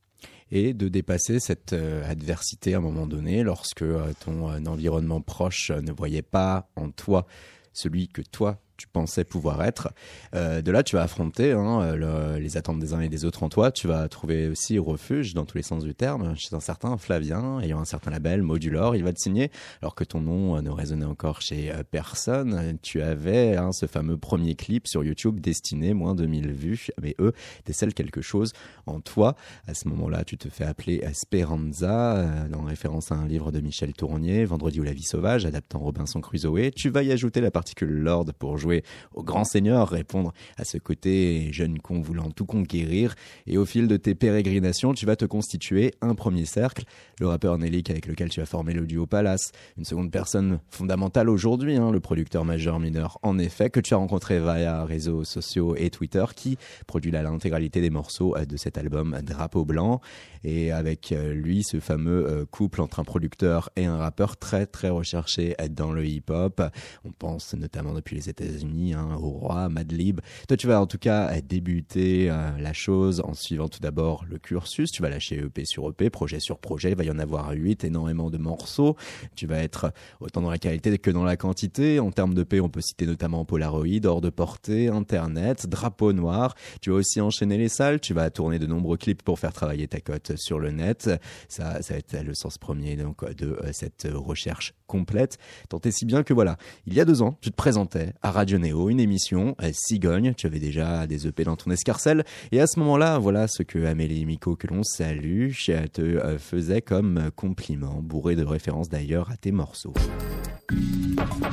et 0.51 0.73
de 0.73 0.87
dépasser 0.87 1.39
cette 1.39 1.73
euh, 1.73 2.09
adversité 2.09 2.73
à 2.73 2.77
un 2.77 2.81
moment 2.81 3.07
donné 3.07 3.43
lorsque 3.43 3.81
euh, 3.81 4.13
ton 4.23 4.49
euh, 4.49 4.59
environnement 4.65 5.19
proche 5.19 5.71
euh, 5.71 5.81
ne 5.81 5.91
voyait 5.91 6.21
pas 6.21 6.69
en 6.75 6.91
toi 6.91 7.25
celui 7.73 8.07
que 8.07 8.21
toi 8.21 8.61
tu 8.77 8.87
pensais 8.87 9.23
pouvoir 9.23 9.63
être. 9.63 9.89
Euh, 10.33 10.61
de 10.61 10.71
là, 10.71 10.83
tu 10.83 10.95
vas 10.95 11.03
affronter 11.03 11.51
hein, 11.51 11.95
le- 11.95 12.37
les 12.37 12.57
attentes 12.57 12.79
des 12.79 12.93
uns 12.93 13.01
et 13.01 13.09
des 13.09 13.25
autres 13.25 13.43
en 13.43 13.49
toi. 13.49 13.71
Tu 13.71 13.87
vas 13.87 14.07
trouver 14.09 14.47
aussi 14.49 14.77
refuge, 14.79 15.33
dans 15.33 15.45
tous 15.45 15.57
les 15.57 15.63
sens 15.63 15.83
du 15.83 15.95
terme, 15.95 16.35
chez 16.35 16.55
un 16.55 16.59
certain 16.59 16.97
Flavien, 16.97 17.59
ayant 17.61 17.79
un 17.79 17.85
certain 17.85 18.11
label, 18.11 18.41
Modulor. 18.41 18.95
Il 18.95 19.03
va 19.03 19.13
te 19.13 19.19
signer, 19.19 19.51
alors 19.81 19.95
que 19.95 20.03
ton 20.03 20.21
nom 20.21 20.57
euh, 20.57 20.61
ne 20.61 20.69
résonnait 20.69 21.05
encore 21.05 21.41
chez 21.41 21.71
euh, 21.71 21.83
personne. 21.89 22.77
Tu 22.81 23.01
avais 23.01 23.55
hein, 23.55 23.71
ce 23.71 23.85
fameux 23.85 24.17
premier 24.17 24.55
clip 24.55 24.87
sur 24.87 25.03
YouTube 25.03 25.39
destiné, 25.39 25.93
moins 25.93 26.15
de 26.15 26.25
1000 26.25 26.51
vues, 26.51 26.87
mais 27.01 27.15
eux 27.19 27.33
décèlent 27.65 27.93
quelque 27.93 28.21
chose 28.21 28.53
en 28.85 28.99
toi. 28.99 29.35
À 29.67 29.73
ce 29.73 29.87
moment-là, 29.87 30.23
tu 30.25 30.37
te 30.37 30.49
fais 30.49 30.65
appeler 30.65 31.01
Speranza, 31.13 32.17
euh, 32.17 32.53
en 32.53 32.63
référence 32.63 33.11
à 33.11 33.15
un 33.15 33.27
livre 33.27 33.51
de 33.51 33.59
Michel 33.59 33.93
Tournier, 33.93 34.45
Vendredi 34.45 34.79
ou 34.79 34.83
la 34.83 34.93
vie 34.93 35.03
sauvage, 35.03 35.45
adaptant 35.45 35.79
Robinson 35.79 36.21
Crusoe. 36.21 36.71
Tu 36.75 36.89
vas 36.89 37.03
y 37.03 37.11
ajouter 37.11 37.41
la 37.41 37.51
particule 37.51 37.89
Lord 37.89 38.25
pour 38.39 38.57
jouer 38.65 38.83
au 39.13 39.21
grand 39.21 39.43
seigneur, 39.43 39.89
répondre 39.89 40.33
à 40.57 40.65
ce 40.65 40.79
côté 40.79 41.53
jeune 41.53 41.77
con 41.79 42.01
voulant 42.01 42.31
tout 42.31 42.45
conquérir. 42.45 43.13
Et 43.45 43.57
au 43.57 43.65
fil 43.65 43.87
de 43.87 43.95
tes 43.95 44.15
pérégrinations, 44.15 44.93
tu 44.93 45.05
vas 45.05 45.15
te 45.15 45.25
constituer 45.25 45.93
un 46.01 46.15
premier 46.15 46.45
cercle, 46.45 46.85
le 47.19 47.27
rappeur 47.27 47.57
Nelik 47.59 47.91
avec 47.91 48.07
lequel 48.07 48.29
tu 48.29 48.39
vas 48.39 48.47
former 48.47 48.73
le 48.73 48.87
duo 48.87 49.05
Palace. 49.05 49.51
Une 49.77 49.85
seconde 49.85 50.11
personne 50.11 50.59
fondamentale 50.69 51.29
aujourd'hui, 51.29 51.75
hein, 51.75 51.91
le 51.91 51.99
producteur 51.99 52.43
majeur 52.43 52.79
mineur, 52.79 53.19
en 53.21 53.37
effet, 53.37 53.69
que 53.69 53.79
tu 53.79 53.93
as 53.93 53.97
rencontré 53.97 54.39
via 54.39 54.83
réseaux 54.83 55.23
sociaux 55.23 55.75
et 55.75 55.91
Twitter, 55.91 56.25
qui 56.35 56.57
produit 56.87 57.11
l'intégralité 57.11 57.81
des 57.81 57.91
morceaux 57.91 58.35
euh, 58.35 58.45
de 58.45 58.57
cet 58.57 58.79
album 58.79 59.19
Drapeau 59.21 59.63
Blanc. 59.63 60.01
Et 60.43 60.71
avec 60.71 61.11
euh, 61.11 61.33
lui, 61.33 61.63
ce 61.63 61.79
fameux 61.79 62.27
euh, 62.27 62.45
couple 62.45 62.81
entre 62.81 62.99
un 62.99 63.03
producteur 63.03 63.69
et 63.75 63.85
un 63.85 63.97
rappeur 63.97 64.37
très 64.37 64.65
très 64.65 64.89
recherché 64.89 65.55
dans 65.69 65.91
le 65.91 66.05
hip-hop. 66.05 66.61
On 67.03 67.11
pense 67.11 67.53
notamment 67.53 67.93
depuis 67.93 68.15
les 68.15 68.29
États-Unis 68.29 68.54
États-Unis, 68.55 68.93
hein, 68.93 69.17
au 69.21 69.29
roi, 69.29 69.69
Madlib. 69.69 70.21
Toi, 70.47 70.57
tu 70.57 70.67
vas 70.67 70.81
en 70.81 70.87
tout 70.87 70.97
cas 70.97 71.39
débuter 71.41 72.29
euh, 72.29 72.51
la 72.59 72.73
chose 72.73 73.21
en 73.25 73.33
suivant 73.33 73.67
tout 73.67 73.79
d'abord 73.79 74.25
le 74.29 74.37
cursus. 74.37 74.91
Tu 74.91 75.01
vas 75.01 75.09
lâcher 75.09 75.37
EP 75.37 75.65
sur 75.65 75.89
EP, 75.89 76.09
projet 76.09 76.39
sur 76.39 76.59
projet. 76.59 76.91
Il 76.91 76.97
va 76.97 77.03
y 77.03 77.11
en 77.11 77.19
avoir 77.19 77.51
huit, 77.51 77.83
énormément 77.83 78.29
de 78.29 78.37
morceaux. 78.37 78.95
Tu 79.35 79.47
vas 79.47 79.59
être 79.59 79.91
autant 80.19 80.41
dans 80.41 80.49
la 80.49 80.57
qualité 80.57 80.97
que 80.97 81.11
dans 81.11 81.23
la 81.23 81.37
quantité. 81.37 81.99
En 81.99 82.11
termes 82.11 82.33
de 82.33 82.43
P, 82.43 82.61
on 82.61 82.69
peut 82.69 82.81
citer 82.81 83.05
notamment 83.05 83.45
Polaroid, 83.45 84.05
Hors 84.05 84.21
de 84.21 84.29
portée, 84.29 84.87
Internet, 84.87 85.67
Drapeau 85.67 86.13
noir. 86.13 86.55
Tu 86.81 86.89
vas 86.91 86.97
aussi 86.97 87.21
enchaîner 87.21 87.57
les 87.57 87.69
salles. 87.69 87.99
Tu 87.99 88.13
vas 88.13 88.29
tourner 88.29 88.59
de 88.59 88.67
nombreux 88.67 88.97
clips 88.97 89.23
pour 89.23 89.39
faire 89.39 89.53
travailler 89.53 89.87
ta 89.87 89.99
cote 89.99 90.35
sur 90.37 90.59
le 90.59 90.71
net. 90.71 91.09
Ça, 91.49 91.81
ça 91.81 91.93
va 91.93 91.99
être 91.99 92.23
le 92.23 92.33
sens 92.33 92.57
premier 92.57 92.95
donc 92.95 93.29
de 93.35 93.57
euh, 93.61 93.71
cette 93.71 94.07
recherche 94.11 94.73
complète. 94.87 95.37
Tant 95.69 95.79
et 95.83 95.91
si 95.91 96.05
bien 96.05 96.23
que 96.23 96.33
voilà, 96.33 96.57
il 96.85 96.93
y 96.93 96.99
a 96.99 97.05
deux 97.05 97.21
ans, 97.21 97.37
tu 97.41 97.51
te 97.51 97.55
présentais 97.55 98.13
à 98.21 98.31
Radio 98.31 98.57
Néo, 98.57 98.89
une 98.89 98.99
émission 98.99 99.55
Cigogne. 99.71 100.33
Tu 100.35 100.47
avais 100.47 100.59
déjà 100.59 101.07
des 101.07 101.27
EP 101.27 101.43
dans 101.43 101.55
ton 101.55 101.71
escarcelle. 101.71 102.23
Et 102.51 102.61
à 102.61 102.67
ce 102.67 102.79
moment-là, 102.79 103.17
voilà 103.17 103.47
ce 103.47 103.63
que 103.63 103.85
Amélie 103.85 104.25
Miko, 104.25 104.55
que 104.55 104.67
l'on 104.67 104.83
salue, 104.83 105.51
te 105.91 106.01
euh, 106.01 106.37
faisait 106.37 106.81
comme 106.81 107.31
compliment, 107.35 108.01
bourré 108.01 108.35
de 108.35 108.43
références 108.43 108.89
d'ailleurs 108.89 109.31
à 109.31 109.37
tes 109.37 109.51
morceaux. 109.51 109.93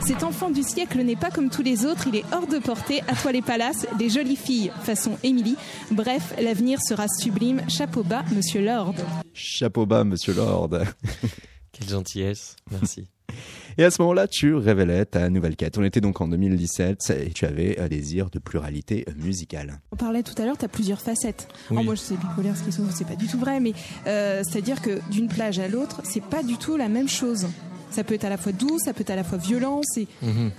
Cet 0.06 0.22
enfant 0.22 0.50
du 0.50 0.62
siècle 0.62 1.02
n'est 1.02 1.16
pas 1.16 1.30
comme 1.30 1.50
tous 1.50 1.62
les 1.62 1.84
autres, 1.84 2.08
il 2.08 2.16
est 2.16 2.24
hors 2.32 2.46
de 2.46 2.58
portée, 2.58 3.02
à 3.08 3.14
toi 3.14 3.32
les 3.32 3.42
palaces, 3.42 3.86
des 3.98 4.08
jolies 4.08 4.36
filles, 4.36 4.72
façon 4.82 5.18
Émilie. 5.22 5.56
Bref, 5.90 6.34
l'avenir 6.40 6.80
sera 6.82 7.06
sublime. 7.08 7.62
Chapeau 7.68 8.02
bas, 8.02 8.24
monsieur 8.34 8.64
Lord. 8.64 8.94
Chapeau 9.32 9.86
bas, 9.86 10.04
monsieur 10.04 10.34
Lord. 10.34 10.70
Quelle 11.72 11.88
gentillesse. 11.88 12.56
Merci. 12.70 13.06
Et 13.78 13.84
à 13.84 13.90
ce 13.90 14.02
moment-là, 14.02 14.28
tu 14.28 14.54
révélais 14.54 15.06
ta 15.06 15.30
nouvelle 15.30 15.56
quête. 15.56 15.78
On 15.78 15.82
était 15.84 16.02
donc 16.02 16.20
en 16.20 16.28
2017 16.28 17.10
et 17.26 17.30
tu 17.30 17.46
avais 17.46 17.78
un 17.80 17.88
désir 17.88 18.28
de 18.28 18.38
pluralité 18.38 19.06
musicale. 19.16 19.80
On 19.92 19.96
parlait 19.96 20.22
tout 20.22 20.34
à 20.40 20.44
l'heure, 20.44 20.58
tu 20.58 20.66
as 20.66 20.68
plusieurs 20.68 21.00
facettes. 21.00 21.48
Oui. 21.70 21.82
Moi, 21.82 21.94
je 21.94 22.00
sais 22.00 22.14
bipolaire, 22.16 22.54
ce 22.54 22.64
qui 22.64 22.72
sont, 22.72 22.84
c'est 22.94 23.06
pas 23.06 23.16
du 23.16 23.26
tout 23.28 23.38
vrai, 23.38 23.60
mais 23.60 23.72
euh, 24.06 24.42
c'est-à-dire 24.44 24.82
que 24.82 25.00
d'une 25.10 25.28
plage 25.28 25.58
à 25.58 25.68
l'autre, 25.68 26.02
c'est 26.04 26.22
pas 26.22 26.42
du 26.42 26.58
tout 26.58 26.76
la 26.76 26.88
même 26.90 27.08
chose. 27.08 27.46
Ça 27.90 28.04
peut 28.04 28.12
être 28.14 28.24
à 28.26 28.28
la 28.30 28.36
fois 28.36 28.52
doux, 28.52 28.78
ça 28.78 28.92
peut 28.92 29.00
être 29.00 29.10
à 29.10 29.16
la 29.16 29.24
fois 29.24 29.38
violent. 29.38 29.80
C'est 29.84 30.06
Mhm. 30.20 30.50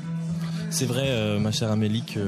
C'est 0.71 0.85
vrai, 0.85 1.05
euh, 1.05 1.37
ma 1.39 1.51
chère 1.51 1.69
Amélie, 1.71 2.03
que, 2.03 2.19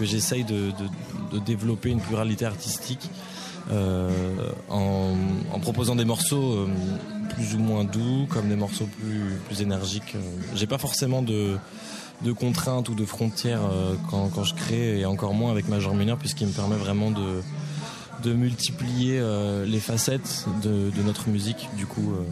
que 0.00 0.04
j'essaye 0.04 0.42
de, 0.42 0.72
de- 0.72 1.38
de 1.38 1.44
développer 1.44 1.90
une 1.90 2.00
pluralité 2.00 2.44
artistique 2.44 3.08
euh, 3.08 3.35
en, 3.70 5.14
en 5.52 5.60
proposant 5.60 5.96
des 5.96 6.04
morceaux 6.04 6.52
euh, 6.52 6.68
plus 7.34 7.54
ou 7.54 7.58
moins 7.58 7.84
doux, 7.84 8.26
comme 8.30 8.48
des 8.48 8.56
morceaux 8.56 8.86
plus, 8.98 9.38
plus 9.46 9.62
énergiques. 9.62 10.14
Euh, 10.14 10.20
J'ai 10.54 10.66
pas 10.66 10.78
forcément 10.78 11.22
de, 11.22 11.56
de 12.22 12.32
contraintes 12.32 12.88
ou 12.88 12.94
de 12.94 13.04
frontières 13.04 13.64
euh, 13.64 13.94
quand, 14.10 14.28
quand 14.28 14.44
je 14.44 14.54
crée, 14.54 15.00
et 15.00 15.04
encore 15.04 15.34
moins 15.34 15.50
avec 15.50 15.68
Major 15.68 15.94
Mineur, 15.94 16.16
puisqu'il 16.16 16.46
me 16.46 16.52
permet 16.52 16.76
vraiment 16.76 17.10
de, 17.10 17.42
de 18.22 18.32
multiplier 18.32 19.18
euh, 19.18 19.66
les 19.66 19.80
facettes 19.80 20.46
de, 20.62 20.90
de 20.90 21.02
notre 21.02 21.28
musique. 21.28 21.68
Du 21.76 21.86
coup, 21.86 22.12
euh, 22.12 22.22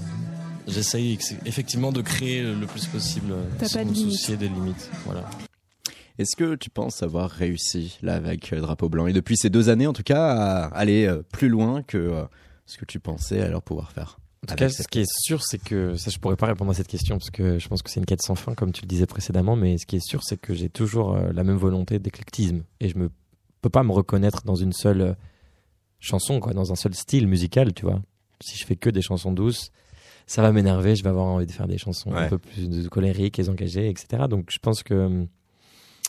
j'essaye 0.69 1.19
effectivement 1.45 1.93
de 1.93 2.01
créer 2.01 2.43
le 2.43 2.67
plus 2.67 2.87
possible 2.87 3.33
euh, 3.33 3.67
sans 3.67 3.85
me 3.85 3.95
soucier 3.95 4.37
des 4.37 4.49
limites. 4.49 4.91
Voilà. 5.05 5.25
Est-ce 6.19 6.37
que 6.37 6.55
tu 6.55 6.71
penses 6.71 7.03
avoir 7.03 7.31
réussi 7.31 7.99
là 8.03 8.15
avec 8.15 8.53
euh, 8.53 8.61
Drapeau 8.61 8.89
Blanc? 8.89 9.07
Et 9.07 9.13
depuis 9.13 9.37
ces 9.37 9.51
deux 9.51 9.69
années 9.69 9.87
en 9.87 9.93
tout 9.93 10.03
cas 10.05 10.27
à 10.29 10.65
aller 10.67 11.07
euh, 11.07 11.23
plus 11.33 11.49
loin 11.49 11.83
que 11.83 11.99
euh, 11.99 12.25
ce 12.67 12.79
que 12.79 12.85
tu 12.85 13.01
pensais 13.01 13.41
alors 13.41 13.63
pouvoir 13.63 13.91
faire 13.91 14.19
En 14.45 14.47
tout 14.47 14.55
cas, 14.55 14.69
ce 14.69 14.87
qui 14.87 15.01
est 15.01 15.11
sûr, 15.11 15.43
c'est 15.43 15.59
que 15.59 15.97
ça, 15.97 16.11
je 16.11 16.19
pourrais 16.19 16.37
pas 16.37 16.47
répondre 16.47 16.71
à 16.71 16.75
cette 16.75 16.87
question 16.89 17.19
parce 17.19 17.31
que 17.31 17.59
je 17.59 17.69
pense 17.69 17.83
que 17.83 17.91
c'est 17.91 17.99
une 18.01 18.07
quête 18.07 18.23
sans 18.23 18.37
fin, 18.37 18.55
comme 18.55 18.73
tu 18.73 18.83
le 18.83 18.87
disais 18.87 19.07
précédemment. 19.07 19.57
Mais 19.57 19.77
ce 19.79 19.87
qui 19.87 19.97
est 19.97 20.07
sûr, 20.07 20.23
c'est 20.23 20.37
que 20.41 20.55
j'ai 20.55 20.69
toujours 20.69 21.17
la 21.17 21.43
même 21.45 21.57
volonté 21.57 21.99
d'éclectisme 21.99 22.63
et 22.81 22.89
je 22.89 22.97
me 22.97 23.11
peux 23.61 23.71
pas 23.71 23.83
me 23.83 23.93
reconnaître 23.93 24.43
dans 24.45 24.55
une 24.57 24.73
seule 24.75 25.17
chanson, 25.99 26.39
quoi, 26.39 26.53
dans 26.53 26.71
un 26.71 26.75
seul 26.77 26.95
style 26.95 27.27
musical, 27.27 27.73
tu 27.75 27.87
vois. 27.87 28.01
Si 28.43 28.59
je 28.59 28.65
fais 28.67 28.77
que 28.77 28.91
des 28.91 29.01
chansons 29.03 29.33
douces, 29.33 29.71
ça 30.27 30.43
va 30.43 30.53
m'énerver. 30.53 30.95
Je 30.97 31.03
vais 31.03 31.09
avoir 31.09 31.25
envie 31.27 31.47
de 31.47 31.53
faire 31.53 31.67
des 31.67 31.79
chansons 31.79 32.13
Ouais. 32.13 32.19
un 32.25 32.29
peu 32.29 32.39
plus 32.39 32.89
colériques 32.91 33.39
et 33.39 33.49
engagées, 33.49 33.89
etc. 33.89 34.25
Donc, 34.29 34.51
je 34.51 34.59
pense 34.59 34.83
que 34.83 34.95
hum, 34.95 35.29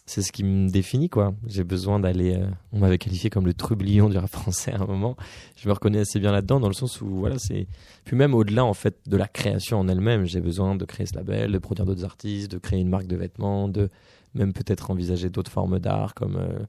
c'est 0.06 0.22
ce 0.22 0.32
qui 0.32 0.44
me 0.44 0.70
définit, 0.70 1.10
quoi. 1.10 1.34
J'ai 1.48 1.64
besoin 1.64 2.00
d'aller. 2.00 2.36
euh, 2.36 2.48
on 2.72 2.80
m'avait 2.80 2.98
qualifié 2.98 3.30
comme 3.30 3.46
le 3.46 3.54
trublion 3.54 4.08
du 4.10 4.18
rap 4.18 4.30
français 4.30 4.72
à 4.74 4.82
un 4.82 4.86
moment. 4.86 5.16
Je 5.56 5.68
me 5.68 5.74
reconnais 5.74 6.00
assez 6.00 6.20
bien 6.20 6.32
là-dedans, 6.32 6.60
dans 6.60 6.68
le 6.68 6.74
sens 6.74 7.02
où, 7.02 7.08
voilà, 7.08 7.38
c'est. 7.40 7.68
Puis 8.04 8.16
même 8.16 8.34
au-delà, 8.36 8.64
en 8.66 8.74
fait, 8.74 8.98
de 9.08 9.18
la 9.18 9.28
création 9.28 9.80
en 9.80 9.88
elle-même, 9.88 10.26
j'ai 10.26 10.42
besoin 10.42 10.76
de 10.76 10.86
créer 10.86 11.06
ce 11.08 11.16
label, 11.16 11.52
de 11.52 11.58
produire 11.58 11.86
d'autres 11.86 12.06
artistes, 12.06 12.52
de 12.52 12.58
créer 12.60 12.80
une 12.80 12.90
marque 12.90 13.08
de 13.08 13.16
vêtements, 13.16 13.68
de 13.68 13.90
même 14.36 14.54
peut-être 14.54 14.92
envisager 14.92 15.30
d'autres 15.30 15.52
formes 15.52 15.80
d'art, 15.80 16.14
comme. 16.14 16.36
euh, 16.38 16.60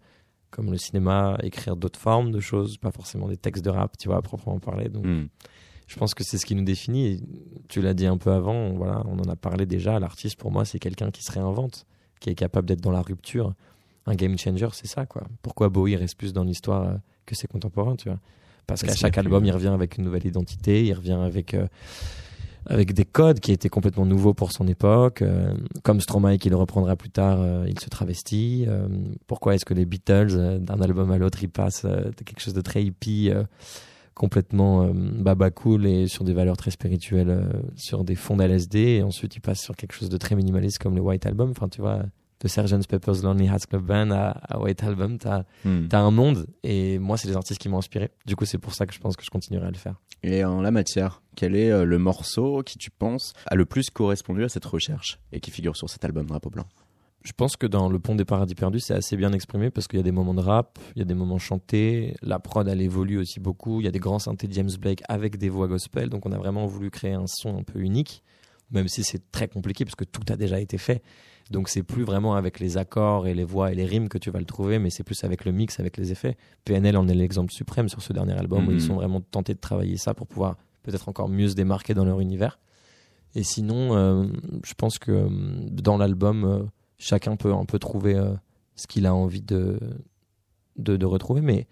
comme 0.51 0.71
le 0.71 0.79
cinéma, 0.79 1.37
écrire 1.43 1.77
d'autres 1.77 1.99
formes 2.01 2.31
de 2.31 2.41
choses, 2.41 2.79
pas 2.79 2.91
forcément 2.93 3.29
des 3.29 3.37
textes 3.37 3.63
de 3.65 3.69
rap, 3.69 3.99
tu 3.99 4.09
vois, 4.09 4.17
à 4.19 4.23
proprement 4.23 4.59
parler. 4.59 4.89
Donc, 4.89 5.05
Hmm. 5.05 5.27
je 5.87 5.97
pense 5.99 6.15
que 6.15 6.25
c'est 6.25 6.39
ce 6.39 6.47
qui 6.47 6.55
nous 6.55 6.65
définit. 6.65 7.07
Et 7.09 7.21
tu 7.69 7.83
l'as 7.83 7.93
dit 7.93 8.07
un 8.07 8.17
peu 8.17 8.31
avant, 8.33 8.71
voilà, 8.73 9.03
on 9.07 9.19
en 9.19 9.29
a 9.29 9.37
parlé 9.37 9.67
déjà. 9.67 9.99
L'artiste, 10.01 10.39
pour 10.39 10.51
moi, 10.53 10.65
c'est 10.65 10.79
quelqu'un 10.79 11.11
qui 11.11 11.23
se 11.23 11.31
réinvente, 11.33 11.85
qui 12.21 12.31
est 12.31 12.35
capable 12.35 12.67
d'être 12.67 12.81
dans 12.81 12.91
la 12.93 13.03
rupture. 13.03 13.55
Un 14.07 14.15
game 14.15 14.39
changer, 14.39 14.69
c'est 14.73 14.87
ça, 14.87 15.07
quoi. 15.07 15.25
Pourquoi 15.43 15.69
Bowie 15.69 15.97
reste 15.97 16.17
plus 16.17 16.33
dans 16.33 16.45
l'histoire 16.45 16.83
euh, 16.85 16.95
que 17.25 17.35
ses 17.35 17.49
contemporains, 17.49 17.97
tu 17.97 18.09
vois? 18.09 18.19
Parce 18.67 18.83
Parce 18.83 18.95
qu'à 18.95 18.99
chaque 18.99 19.19
album, 19.19 19.45
il 19.45 19.53
revient 19.53 19.69
avec 19.69 19.97
une 19.97 20.05
nouvelle 20.05 20.27
identité, 20.27 20.85
il 20.85 20.93
revient 20.93 21.13
avec 21.13 21.55
euh, 21.55 21.67
avec 22.69 22.93
des 22.95 23.05
codes 23.05 23.41
qui 23.41 23.53
étaient 23.53 23.69
complètement 23.69 24.07
nouveaux 24.07 24.35
pour 24.35 24.53
son 24.53 24.67
époque. 24.67 25.23
euh, 25.23 25.55
comme 25.83 26.01
Stromae 26.01 26.37
qui 26.39 26.51
le 26.51 26.57
reprendra 26.57 26.97
plus 26.97 27.11
tard, 27.11 27.39
euh, 27.41 27.65
il 27.69 27.79
se 27.79 27.89
travestit. 27.89 28.65
euh, 28.69 28.89
pourquoi 29.27 29.55
est-ce 29.55 29.65
que 29.65 29.75
les 29.75 29.85
Beatles, 29.85 30.59
d'un 30.61 30.81
album 30.81 31.11
à 31.11 31.19
l'autre, 31.19 31.39
ils 31.43 31.49
passent 31.49 31.87
quelque 32.25 32.41
chose 32.41 32.55
de 32.55 32.61
très 32.61 32.83
hippie, 32.83 33.31
complètement 34.17 34.83
euh, 34.83 34.93
baba 34.93 35.51
cool 35.51 35.87
et 35.87 36.09
sur 36.09 36.25
des 36.25 36.33
valeurs 36.33 36.57
très 36.57 36.73
spirituelles, 36.73 37.31
euh, 37.31 37.53
sur 37.77 38.03
des 38.03 38.15
fonds 38.17 38.37
d'LSD, 38.37 38.79
et 38.79 39.03
ensuite 39.03 39.37
ils 39.37 39.41
passent 39.41 39.63
sur 39.63 39.77
quelque 39.77 39.93
chose 39.93 40.09
de 40.09 40.17
très 40.17 40.35
minimaliste 40.35 40.79
comme 40.79 40.97
le 40.97 41.03
White 41.03 41.27
Album. 41.27 41.51
Enfin, 41.51 41.69
tu 41.69 41.83
vois, 41.83 42.03
de 42.41 42.49
Sgt. 42.49 42.87
Pepper's 42.89 43.23
Lonely 43.23 43.47
Hearts 43.47 43.67
Club 43.69 43.83
Band 43.85 44.11
à, 44.11 44.31
à 44.31 44.59
White 44.59 44.83
Album, 44.83 45.19
t'as 45.19 45.45
as 45.65 45.99
un 45.99 46.11
monde. 46.11 46.47
Et 46.65 46.99
moi, 46.99 47.17
c'est 47.17 47.29
les 47.29 47.37
artistes 47.37 47.61
qui 47.61 47.69
m'ont 47.69 47.79
inspiré. 47.79 48.11
Du 48.27 48.37
coup, 48.37 48.47
c'est 48.47 48.59
pour 48.59 48.75
ça 48.75 48.87
que 48.87 48.95
je 48.95 48.99
pense 48.99 49.17
que 49.17 49.25
je 49.25 49.31
continuerai 49.31 49.67
à 49.67 49.71
le 49.71 49.77
faire. 49.77 50.01
Et 50.23 50.45
en 50.45 50.63
la 50.63 50.71
matière, 50.71 51.23
quel 51.37 51.55
est 51.55 51.71
euh, 51.71 51.85
le 51.85 51.99
morceau 51.99 52.63
qui 52.63 52.79
tu 52.79 52.91
penses 52.91 53.35
a 53.47 53.55
le 53.55 53.67
plus 53.67 53.91
correspondu 53.91 54.45
à 54.45 54.49
cette 54.49 54.65
recherche 54.65 55.21
et 55.31 55.41
qui 55.41 55.51
figure 55.51 55.77
sur 55.77 55.91
cet 55.91 56.05
album 56.05 56.27
Drapeau 56.27 56.51
Blanc? 56.51 56.67
Je 57.27 57.33
pense 57.33 57.57
que 57.57 57.67
dans 57.67 57.89
Le 57.89 57.99
Pont 57.99 58.15
des 58.15 58.25
Paradis 58.25 58.55
Perdus, 58.55 58.79
c'est 58.79 58.95
assez 58.95 59.17
bien 59.17 59.33
exprimé 59.33 59.71
parce 59.73 59.89
qu'il 59.89 59.99
y 59.99 60.01
a 60.01 60.05
des 60.05 60.13
moments 60.13 60.33
de 60.33 60.41
rap, 60.41 60.79
il 60.95 61.01
y 61.01 61.03
a 61.03 61.05
des 61.05 61.15
moments 61.15 61.39
chantés, 61.41 62.15
la 62.23 62.39
prod 62.39 62.69
elle 62.69 62.81
évolue 62.81 63.19
aussi 63.19 63.41
beaucoup, 63.41 63.81
il 63.81 63.85
y 63.85 63.89
a 63.89 63.91
des 63.91 63.99
grands 63.99 64.21
synthés 64.21 64.47
de 64.47 64.53
James 64.53 64.71
Blake 64.81 65.03
avec 65.09 65.37
des 65.37 65.49
voix 65.49 65.67
gospel, 65.67 66.09
donc 66.09 66.25
on 66.25 66.31
a 66.31 66.39
vraiment 66.39 66.67
voulu 66.67 66.89
créer 66.89 67.15
un 67.15 67.27
son 67.27 67.59
un 67.59 67.65
peu 67.65 67.81
unique, 67.81 68.23
même 68.71 68.87
si 68.87 69.03
c'est 69.03 69.33
très 69.33 69.49
compliqué 69.49 69.85
parce 69.85 69.97
que 69.97 70.05
tout 70.05 70.23
a 70.33 70.37
déjà 70.37 70.61
été 70.61 70.79
fait. 70.79 71.03
Donc 71.51 71.69
c'est 71.69 71.83
plus 71.83 72.05
vraiment 72.05 72.37
avec 72.37 72.61
les 72.61 72.77
accords 72.77 73.27
et 73.27 73.35
les 73.35 73.43
voix 73.45 73.73
et 73.73 73.75
les 73.75 73.87
rimes 73.87 74.09
que 74.09 74.19
tu 74.19 74.31
vas 74.31 74.39
le 74.39 74.45
trouver, 74.45 74.79
mais 74.79 74.91
c'est 74.91 75.03
plus 75.03 75.25
avec 75.25 75.45
le 75.45 75.51
mix, 75.51 75.81
avec 75.81 75.97
les 75.97 76.13
effets. 76.13 76.37
PNL 76.65 76.97
en 76.97 77.09
est 77.09 77.15
l'exemple 77.15 77.53
suprême 77.53 77.89
sur 77.89 78.03
ce 78.03 78.13
dernier 78.13 78.35
album 78.35 78.69
où 78.69 78.71
Mhm. 78.71 78.77
ils 78.77 78.83
sont 78.83 78.95
vraiment 78.95 79.21
tentés 79.21 79.55
de 79.55 79.61
travailler 79.61 79.97
ça 79.97 80.15
pour 80.15 80.29
pouvoir 80.29 80.57
peut-être 80.85 81.09
encore 81.09 81.29
mieux 81.29 81.49
se 81.49 81.55
démarquer 81.57 81.93
dans 81.93 82.05
leur 82.05 82.21
univers. 82.21 82.61
Et 83.35 83.43
sinon, 83.43 83.97
euh, 83.97 84.27
je 84.65 84.75
pense 84.75 84.99
que 85.01 85.11
euh, 85.11 85.29
dans 85.73 85.99
l'album, 85.99 86.45
euh, 86.45 86.63
chacun 86.99 87.37
peut 87.37 87.53
un 87.53 87.65
peu 87.65 87.79
trouver 87.79 88.15
euh, 88.15 88.35
ce 88.75 88.87
qu'il 88.87 89.07
a 89.07 89.15
envie 89.15 89.43
de, 89.43 89.79
de, 90.77 91.07
retrouver, 91.07 91.41
mais 91.41 91.67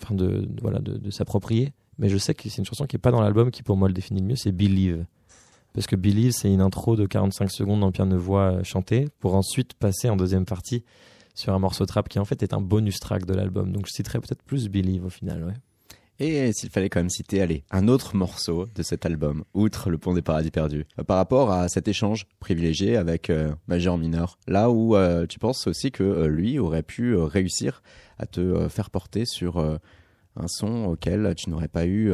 enfin 0.00 0.14
de, 0.14 0.48
voilà 0.60 0.78
de, 0.78 1.10
s'approprier. 1.10 1.72
Mais 1.98 2.08
je 2.08 2.16
sais 2.16 2.34
que 2.34 2.48
c'est 2.48 2.58
une 2.58 2.64
chanson 2.64 2.86
qui 2.86 2.96
est 2.96 3.00
pas 3.00 3.10
dans 3.10 3.20
l'album 3.20 3.50
qui 3.50 3.62
pour 3.62 3.76
moi 3.76 3.88
le 3.88 3.94
définit 3.94 4.20
le 4.20 4.28
mieux, 4.28 4.36
c'est 4.36 4.52
Believe. 4.52 5.04
Parce 5.72 5.86
que 5.86 5.96
Believe, 5.96 6.32
c'est 6.32 6.52
une 6.52 6.62
intro 6.62 6.96
de 6.96 7.06
45 7.06 7.50
secondes 7.50 7.84
en 7.84 7.92
piano-voix 7.92 8.52
euh, 8.52 8.64
chantée 8.64 9.08
pour 9.20 9.34
ensuite 9.34 9.74
passer 9.74 10.08
en 10.08 10.16
deuxième 10.16 10.44
partie 10.44 10.84
sur 11.34 11.54
un 11.54 11.58
morceau 11.58 11.86
trap 11.86 12.08
qui 12.08 12.18
en 12.18 12.24
fait 12.24 12.42
est 12.42 12.54
un 12.54 12.60
bonus 12.60 12.98
track 12.98 13.24
de 13.24 13.34
l'album. 13.34 13.72
Donc 13.72 13.86
je 13.86 13.92
citerai 13.92 14.20
peut-être 14.20 14.42
plus 14.42 14.68
Believe 14.68 15.04
au 15.04 15.10
final. 15.10 15.44
Ouais. 15.44 15.54
Et 16.22 16.52
s'il 16.52 16.68
fallait 16.68 16.90
quand 16.90 17.00
même 17.00 17.08
citer, 17.08 17.40
allez, 17.40 17.64
un 17.70 17.88
autre 17.88 18.14
morceau 18.14 18.66
de 18.74 18.82
cet 18.82 19.06
album, 19.06 19.42
outre 19.54 19.88
Le 19.88 19.96
Pont 19.96 20.12
des 20.12 20.20
Paradis 20.20 20.50
Perdus, 20.50 20.84
euh, 20.98 21.02
par 21.02 21.16
rapport 21.16 21.50
à 21.50 21.70
cet 21.70 21.88
échange 21.88 22.26
privilégié 22.40 22.98
avec 22.98 23.30
euh, 23.30 23.54
Major 23.68 23.96
Mineur, 23.96 24.38
là 24.46 24.70
où 24.70 24.96
euh, 24.96 25.24
tu 25.26 25.38
penses 25.38 25.66
aussi 25.66 25.90
que 25.90 26.02
euh, 26.02 26.26
lui 26.26 26.58
aurait 26.58 26.82
pu 26.82 27.16
réussir 27.16 27.82
à 28.18 28.26
te 28.26 28.68
faire 28.68 28.90
porter 28.90 29.24
sur 29.24 29.58
un 30.36 30.46
son 30.46 30.84
auquel 30.84 31.34
tu 31.38 31.48
n'aurais 31.48 31.68
pas 31.68 31.86
eu 31.86 32.12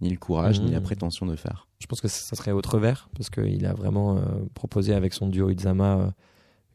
ni 0.00 0.08
le 0.08 0.16
courage 0.16 0.58
ni 0.62 0.70
la 0.70 0.80
prétention 0.80 1.26
de 1.26 1.36
faire? 1.36 1.68
Je 1.80 1.86
pense 1.86 2.00
que 2.00 2.08
ça 2.08 2.34
serait 2.34 2.52
Autre 2.52 2.78
Vert, 2.78 3.10
parce 3.14 3.28
qu'il 3.28 3.66
a 3.66 3.74
vraiment 3.74 4.18
proposé 4.54 4.94
avec 4.94 5.12
son 5.12 5.28
duo 5.28 5.50
Itzama 5.50 6.14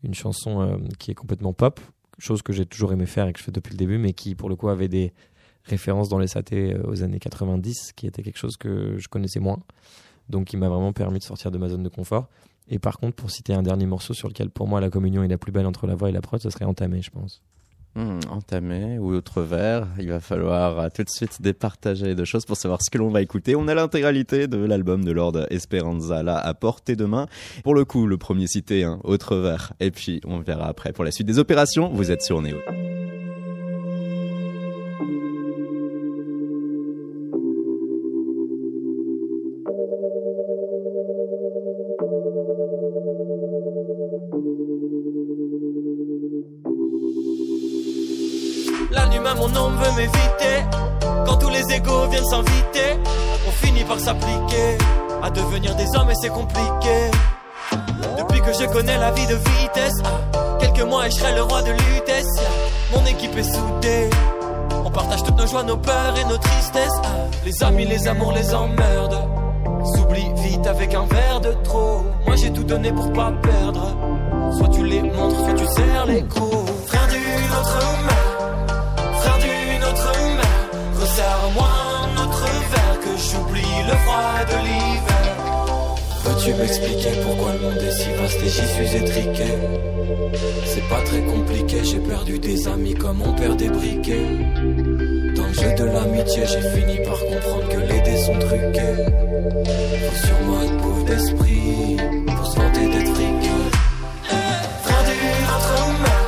une 0.04 0.14
chanson 0.14 0.80
qui 1.00 1.10
est 1.10 1.16
complètement 1.16 1.52
pop, 1.52 1.80
chose 2.20 2.44
que 2.44 2.54
j'ai 2.54 2.68
toujours 2.68 2.94
aimé 2.94 3.08
faire 3.08 3.26
et 3.28 3.34
que 3.34 3.40
je 3.40 3.44
fais 3.44 3.52
depuis 3.52 3.72
le 3.72 3.78
début, 3.78 3.98
mais 3.98 4.14
qui 4.14 4.36
pour 4.36 4.50
le 4.50 4.56
coup 4.56 4.70
avait 4.70 4.88
des 4.88 5.14
références 5.66 6.10
dans 6.10 6.20
les 6.20 6.28
SAT 6.28 6.54
euh, 6.54 6.82
aux 6.86 7.04
années 7.04 7.20
90, 7.20 7.94
qui 7.96 8.08
était 8.08 8.24
quelque 8.24 8.38
chose 8.38 8.58
que 8.58 8.98
je 8.98 9.08
connaissais 9.08 9.40
moins. 9.40 9.60
Donc 10.30 10.54
il 10.54 10.58
m'a 10.58 10.70
vraiment 10.70 10.94
permis 10.94 11.20
de 11.20 11.24
sortir 11.24 11.52
de 11.52 11.58
ma 11.58 11.70
zone 11.70 11.84
de 11.84 11.90
confort. 11.90 12.28
Et 12.70 12.80
par 12.80 12.98
contre, 12.98 13.16
pour 13.16 13.30
citer 13.30 13.54
un 13.54 13.64
dernier 13.64 13.86
morceau 13.86 14.14
sur 14.14 14.28
lequel 14.28 14.50
pour 14.50 14.68
moi 14.68 14.80
la 14.80 14.90
communion 14.90 15.24
est 15.24 15.28
la 15.28 15.38
plus 15.38 15.52
belle 15.52 15.66
entre 15.66 15.86
la 15.86 15.96
voix 15.96 16.10
et 16.10 16.14
la 16.14 16.22
prod, 16.22 16.42
ce 16.42 16.50
serait 16.50 16.66
Entamé, 16.66 17.02
je 17.02 17.12
pense. 17.12 17.42
Hmm, 17.96 18.22
entamé 18.32 18.98
ou 18.98 19.14
autre 19.14 19.44
verre, 19.44 19.88
il 20.00 20.08
va 20.08 20.20
falloir 20.20 20.80
euh, 20.80 20.88
tout 20.92 21.04
de 21.04 21.10
suite 21.10 21.44
départager 21.44 22.16
de 22.16 22.26
choses 22.26 22.44
pour 22.44 22.58
savoir 22.58 22.82
ce 22.82 22.90
que 22.90 22.98
l'on 22.98 23.10
va 23.10 23.22
écouter. 23.22 23.56
On 23.56 23.68
a 23.68 23.76
l'intégralité 23.76 24.48
de 24.48 24.58
l'album 24.58 25.06
de 25.06 25.12
Lord 25.12 25.46
Esperanza 25.52 26.24
là 26.24 26.40
à 26.40 26.56
portée 26.56 26.96
de 26.96 27.06
main. 27.06 27.28
Pour 27.64 27.76
le 27.76 27.86
coup, 27.86 28.08
le 28.08 28.18
premier 28.18 28.48
cité, 28.48 28.84
hein, 28.84 29.00
autre 29.04 29.36
verre, 29.36 29.74
et 29.80 29.92
puis 29.92 30.22
on 30.26 30.40
verra 30.40 30.68
après 30.68 30.92
pour 30.92 31.04
la 31.04 31.12
suite 31.12 31.28
des 31.28 31.38
opérations. 31.38 31.92
Vous 31.94 32.10
êtes 32.10 32.24
sur 32.24 32.42
Néo. 32.42 32.58
On 52.32 53.52
finit 53.66 53.84
par 53.84 54.00
s'appliquer 54.00 54.78
À 55.22 55.30
devenir 55.30 55.76
des 55.76 55.88
hommes 55.96 56.10
et 56.10 56.16
c'est 56.22 56.30
compliqué. 56.30 57.12
Depuis 58.18 58.40
que 58.40 58.54
je 58.54 58.66
connais 58.72 58.98
la 58.98 59.12
vie 59.12 59.28
de 59.28 59.36
vitesse 59.36 60.02
Quelques 60.60 60.88
mois 60.88 61.08
et 61.08 61.12
je 61.12 61.16
serai 61.16 61.36
le 61.36 61.44
roi 61.44 61.62
de 61.64 61.72
l'UTS 61.72 62.28
Mon 62.94 63.06
équipe 63.06 63.36
est 63.36 63.44
soudée 63.44 64.10
On 64.86 64.90
partage 64.90 65.24
toutes 65.24 65.38
nos 65.38 65.48
joies, 65.48 65.64
nos 65.64 65.78
peurs 65.78 66.18
et 66.18 66.26
nos 66.26 66.38
tristesses. 66.38 67.02
Les 67.46 67.64
amis, 67.64 67.86
les 67.86 68.08
amours, 68.08 68.32
les 68.32 68.54
emmerdes 68.54 69.28
S'oublie 69.96 70.32
vite 70.44 70.66
avec 70.66 70.94
un 70.94 71.06
verre 71.06 71.42
de 71.42 71.52
trop. 71.64 72.06
Moi 72.26 72.36
j'ai 72.38 72.54
tout 72.54 72.64
donné 72.64 72.92
pour 72.92 73.12
pas 73.12 73.34
perdre. 73.42 73.98
Soit 74.58 74.70
tu 74.70 74.86
les 74.86 75.02
montres, 75.02 75.40
soit 75.44 75.54
tu 75.56 75.66
serres 75.66 76.06
les 76.06 76.22
coups. 76.24 76.72
Frère 76.88 77.08
d'une 77.08 77.52
autre 77.52 77.80
mère 78.08 78.23
j'oublie 83.32 83.78
le 83.90 83.96
froid 84.04 84.40
de 84.52 84.58
l'hiver. 84.66 85.34
Peux-tu 86.24 86.54
m'expliquer 86.54 87.12
pourquoi 87.24 87.54
le 87.54 87.60
monde 87.60 87.82
est 87.82 87.92
si 87.92 88.10
vaste 88.14 88.42
et 88.42 88.50
j'y 88.50 88.68
suis 88.74 88.96
étriqué? 88.98 89.50
C'est 90.66 90.88
pas 90.90 91.02
très 91.02 91.22
compliqué, 91.22 91.84
j'ai 91.84 92.00
perdu 92.00 92.40
des 92.40 92.68
amis 92.68 92.96
comme 92.96 93.22
on 93.22 93.34
perd 93.34 93.58
des 93.58 93.70
briquets. 93.70 94.30
Dans 95.36 95.48
le 95.48 95.54
jeu 95.54 95.74
de 95.76 95.84
l'amitié, 95.84 96.44
j'ai 96.48 96.62
fini 96.76 96.98
par 97.06 97.20
comprendre 97.20 97.68
que 97.70 97.80
les 97.80 98.02
dés 98.02 98.18
sont 98.18 98.40
truqués. 98.40 98.96
Faut 100.10 100.28
sur 100.28 100.40
moi 100.48 100.64
être 100.64 100.78
pauvre 100.82 101.06
d'esprit 101.06 101.98
pour 102.28 102.48
se 102.48 102.56
vanter 102.60 102.88
d'être 102.88 103.14
friqué. 103.14 103.54
Frère 104.84 105.04
d'une 105.10 105.48
autre 105.56 105.78
mère, 106.04 106.28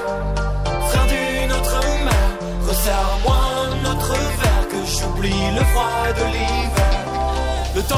frère 0.89 1.07
d'une 1.07 1.51
autre 1.51 1.79
mère, 2.05 2.31
resserre-moi 2.67 3.37
un 3.65 3.91
autre 3.91 4.13
verre 4.41 4.67
que 4.69 4.79
j'oublie 4.85 5.45
le 5.57 5.63
froid 5.65 6.07
de 6.19 6.25
l'hiver. 6.33 6.64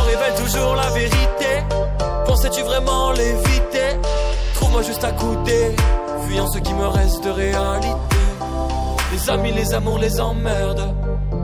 Révèle 0.08 0.36
toujours 0.36 0.76
la 0.76 0.90
vérité. 0.92 1.52
Pensais-tu 2.26 2.62
vraiment 2.62 3.12
l'éviter? 3.12 4.00
Trouve-moi 4.56 4.82
juste 4.82 5.04
à 5.04 5.12
côté, 5.12 5.76
fuyant 6.26 6.48
ce 6.48 6.60
qui 6.60 6.74
me 6.74 6.88
reste 6.88 7.24
de 7.24 7.30
réalité. 7.30 7.98
Les 9.12 9.30
amis, 9.30 9.52
les 9.52 9.74
amours, 9.74 10.00
les 10.00 10.20
emmerdes 10.20 10.94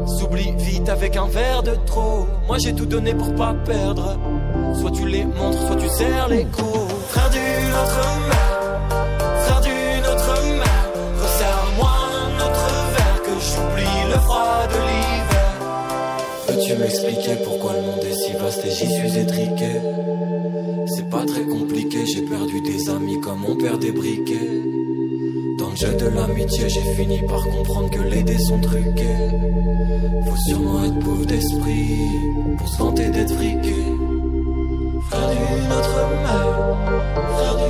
s'oublie 0.05 0.53
vite 0.57 0.89
avec 0.89 1.15
un 1.17 1.27
verre 1.27 1.63
de 1.63 1.75
trop. 1.85 2.27
Moi 2.47 2.57
j'ai 2.59 2.73
tout 2.73 2.85
donné 2.85 3.13
pour 3.13 3.33
pas 3.35 3.53
perdre. 3.65 4.17
Soit 4.79 4.91
tu 4.91 5.07
les 5.07 5.25
montres, 5.25 5.67
soit 5.67 5.75
tu 5.75 5.89
serres 5.89 6.29
les 6.29 6.45
coups. 6.45 6.93
Frère 7.09 7.27
autre 7.27 8.42
Peux-tu 16.63 16.79
m'expliquer 16.79 17.35
pourquoi 17.43 17.73
le 17.73 17.81
monde 17.81 18.03
est 18.09 18.13
si 18.13 18.31
vaste 18.33 18.65
et 18.65 18.71
j'y 18.71 18.87
suis 18.87 19.19
étriqué 19.19 19.67
C'est 20.95 21.09
pas 21.09 21.25
très 21.25 21.43
compliqué, 21.43 22.05
j'ai 22.05 22.21
perdu 22.21 22.61
des 22.61 22.89
amis 22.89 23.19
comme 23.19 23.43
on 23.45 23.55
perd 23.55 23.81
des 23.81 23.91
briquets. 23.91 24.61
Dans 25.57 25.71
le 25.71 25.75
jeu 25.75 25.93
de 25.93 26.07
l'amitié, 26.07 26.69
j'ai 26.69 26.93
fini 26.95 27.21
par 27.27 27.43
comprendre 27.49 27.89
que 27.89 27.99
les 27.99 28.23
dés 28.23 28.37
sont 28.37 28.59
truqués. 28.59 29.17
Faut 30.25 30.37
sûrement 30.47 30.85
être 30.85 30.99
pauvre 30.99 31.25
d'esprit 31.25 31.97
pour 32.57 32.69
se 32.69 32.77
vanter 32.77 33.09
d'être 33.09 33.33
friqué. 33.33 33.75
Frère 35.09 35.29
d'une 35.31 35.71
autre 35.71 36.07
mère, 36.23 37.62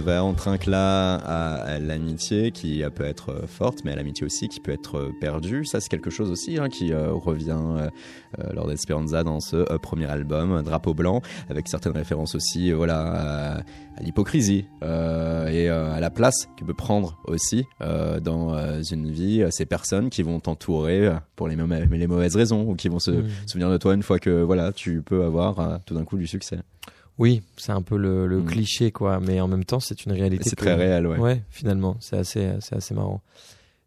On 0.00 0.34
trinque 0.34 0.66
là 0.66 1.14
à, 1.16 1.54
à 1.62 1.78
l'amitié 1.78 2.50
qui 2.50 2.82
euh, 2.82 2.90
peut 2.90 3.04
être 3.04 3.30
euh, 3.30 3.46
forte, 3.46 3.84
mais 3.84 3.92
à 3.92 3.96
l'amitié 3.96 4.24
aussi 4.24 4.48
qui 4.48 4.60
peut 4.60 4.72
être 4.72 4.96
euh, 4.98 5.10
perdue. 5.20 5.64
Ça, 5.64 5.80
c'est 5.80 5.88
quelque 5.88 6.10
chose 6.10 6.30
aussi 6.30 6.58
hein, 6.58 6.68
qui 6.68 6.92
euh, 6.92 7.12
revient 7.12 7.58
euh, 7.58 7.88
lors 8.54 8.66
d'Esperanza 8.66 9.22
dans 9.24 9.40
ce 9.40 9.56
euh, 9.56 9.78
premier 9.78 10.06
album, 10.06 10.62
Drapeau 10.62 10.94
blanc, 10.94 11.20
avec 11.50 11.68
certaines 11.68 11.92
références 11.92 12.34
aussi, 12.34 12.72
voilà, 12.72 13.00
à, 13.00 13.56
à 13.58 14.02
l'hypocrisie 14.02 14.64
et 14.82 15.68
à 15.68 16.00
la 16.00 16.10
place 16.10 16.48
que 16.56 16.64
peut 16.64 16.72
prendre 16.74 17.18
aussi 17.26 17.64
dans 17.80 18.80
une 18.90 19.10
vie 19.10 19.44
ces 19.50 19.66
personnes 19.66 20.08
qui 20.10 20.22
vont 20.22 20.40
t'entourer 20.40 21.10
pour 21.36 21.48
les, 21.48 21.56
mauvais- 21.56 21.86
les 21.90 22.06
mauvaises 22.06 22.36
raisons 22.36 22.62
ou 22.68 22.74
qui 22.74 22.88
vont 22.88 22.98
se 22.98 23.10
Mm. 23.10 23.28
souvenir 23.46 23.70
de 23.70 23.76
toi 23.76 23.94
une 23.94 24.02
fois 24.02 24.18
que 24.18 24.42
voilà, 24.42 24.72
tu 24.72 25.02
peux 25.02 25.24
avoir 25.24 25.80
tout 25.84 25.94
d'un 25.94 26.04
coup 26.04 26.16
du 26.16 26.26
succès. 26.26 26.58
Oui, 27.18 27.42
c'est 27.56 27.72
un 27.72 27.82
peu 27.82 27.96
le, 27.96 28.26
le 28.26 28.40
Mm. 28.40 28.46
cliché, 28.46 28.90
quoi. 28.92 29.20
Mais 29.20 29.40
en 29.40 29.48
même 29.48 29.64
temps, 29.64 29.80
c'est 29.80 30.04
une 30.06 30.12
réalité. 30.12 30.48
C'est 30.48 30.56
très 30.56 30.74
réel, 30.74 31.06
ouais. 31.06 31.42
finalement, 31.50 31.96
c'est 32.00 32.16
assez, 32.16 32.52
c'est 32.60 32.74
assez 32.76 32.94
marrant. 32.94 33.22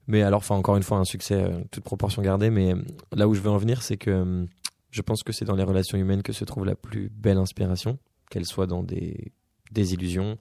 Mais 0.07 0.21
alors, 0.21 0.37
enfin, 0.39 0.55
encore 0.55 0.77
une 0.77 0.83
fois, 0.83 0.97
un 0.99 1.03
succès, 1.05 1.35
euh, 1.43 1.59
toute 1.71 1.83
proportion 1.83 2.21
gardée. 2.21 2.49
Mais 2.51 2.73
euh, 2.73 2.77
là 3.15 3.27
où 3.27 3.33
je 3.33 3.41
veux 3.41 3.49
en 3.49 3.57
venir, 3.57 3.81
c'est 3.81 3.97
que 3.97 4.11
euh, 4.11 4.45
je 4.91 5.01
pense 5.01 5.23
que 5.23 5.33
c'est 5.33 5.45
dans 5.45 5.55
les 5.55 5.63
relations 5.63 5.97
humaines 5.97 6.21
que 6.21 6.31
se 6.33 6.45
trouve 6.45 6.65
la 6.65 6.75
plus 6.75 7.09
belle 7.09 7.37
inspiration, 7.37 7.97
qu'elle 8.29 8.45
soit 8.45 8.67
dans 8.67 8.83
des 8.83 9.31
désillusions, 9.71 10.37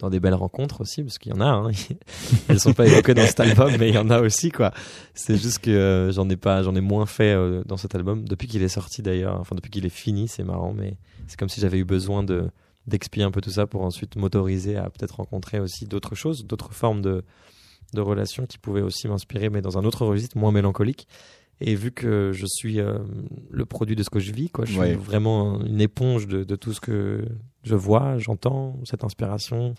dans 0.00 0.10
des 0.10 0.20
belles 0.20 0.34
rencontres 0.34 0.80
aussi, 0.80 1.02
parce 1.02 1.18
qu'il 1.18 1.32
y 1.32 1.34
en 1.34 1.40
a. 1.40 1.46
Hein. 1.46 1.70
Elles 2.48 2.60
sont 2.60 2.72
pas 2.72 2.86
évoquées 2.86 3.14
dans 3.14 3.26
cet 3.26 3.40
album, 3.40 3.72
mais 3.78 3.90
il 3.90 3.94
y 3.94 3.98
en 3.98 4.10
a 4.10 4.20
aussi, 4.20 4.50
quoi. 4.50 4.72
C'est 5.14 5.36
juste 5.36 5.60
que 5.60 5.70
euh, 5.70 6.12
j'en 6.12 6.28
ai 6.28 6.36
pas, 6.36 6.62
j'en 6.62 6.74
ai 6.74 6.80
moins 6.80 7.06
fait 7.06 7.34
euh, 7.34 7.62
dans 7.66 7.76
cet 7.76 7.94
album 7.94 8.26
depuis 8.26 8.48
qu'il 8.48 8.62
est 8.62 8.68
sorti 8.68 9.02
d'ailleurs. 9.02 9.38
Enfin, 9.40 9.54
depuis 9.54 9.70
qu'il 9.70 9.86
est 9.86 9.90
fini, 9.90 10.26
c'est 10.26 10.44
marrant, 10.44 10.72
mais 10.72 10.96
c'est 11.26 11.38
comme 11.38 11.48
si 11.48 11.60
j'avais 11.60 11.78
eu 11.78 11.84
besoin 11.84 12.22
de 12.22 12.50
d'expier 12.86 13.22
un 13.22 13.30
peu 13.30 13.42
tout 13.42 13.50
ça 13.50 13.66
pour 13.66 13.82
ensuite 13.82 14.16
m'autoriser 14.16 14.76
à 14.76 14.88
peut-être 14.88 15.16
rencontrer 15.16 15.60
aussi 15.60 15.84
d'autres 15.84 16.14
choses, 16.14 16.46
d'autres 16.46 16.72
formes 16.72 17.02
de, 17.02 17.22
de 17.92 18.00
relations 18.00 18.46
qui 18.46 18.58
pouvaient 18.58 18.80
aussi 18.80 19.06
m'inspirer, 19.06 19.50
mais 19.50 19.60
dans 19.60 19.78
un 19.78 19.84
autre 19.84 20.06
registre, 20.06 20.38
moins 20.38 20.50
mélancolique. 20.50 21.06
Et 21.60 21.74
vu 21.74 21.92
que 21.92 22.32
je 22.32 22.46
suis 22.48 22.80
euh, 22.80 22.98
le 23.50 23.66
produit 23.66 23.94
de 23.94 24.02
ce 24.02 24.08
que 24.08 24.18
je 24.18 24.32
vis, 24.32 24.48
quoi, 24.48 24.64
je 24.64 24.72
suis 24.72 24.94
vraiment 24.94 25.62
une 25.62 25.80
éponge 25.80 26.26
de, 26.26 26.42
de 26.42 26.56
tout 26.56 26.72
ce 26.72 26.80
que 26.80 27.22
je 27.62 27.74
vois, 27.74 28.18
j'entends, 28.18 28.76
cette 28.84 29.04
inspiration 29.04 29.74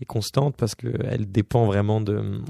est 0.00 0.04
constante 0.04 0.56
parce 0.56 0.74
qu'elle 0.74 1.26
dépend 1.30 1.66
vraiment 1.66 2.00
de... 2.00 2.40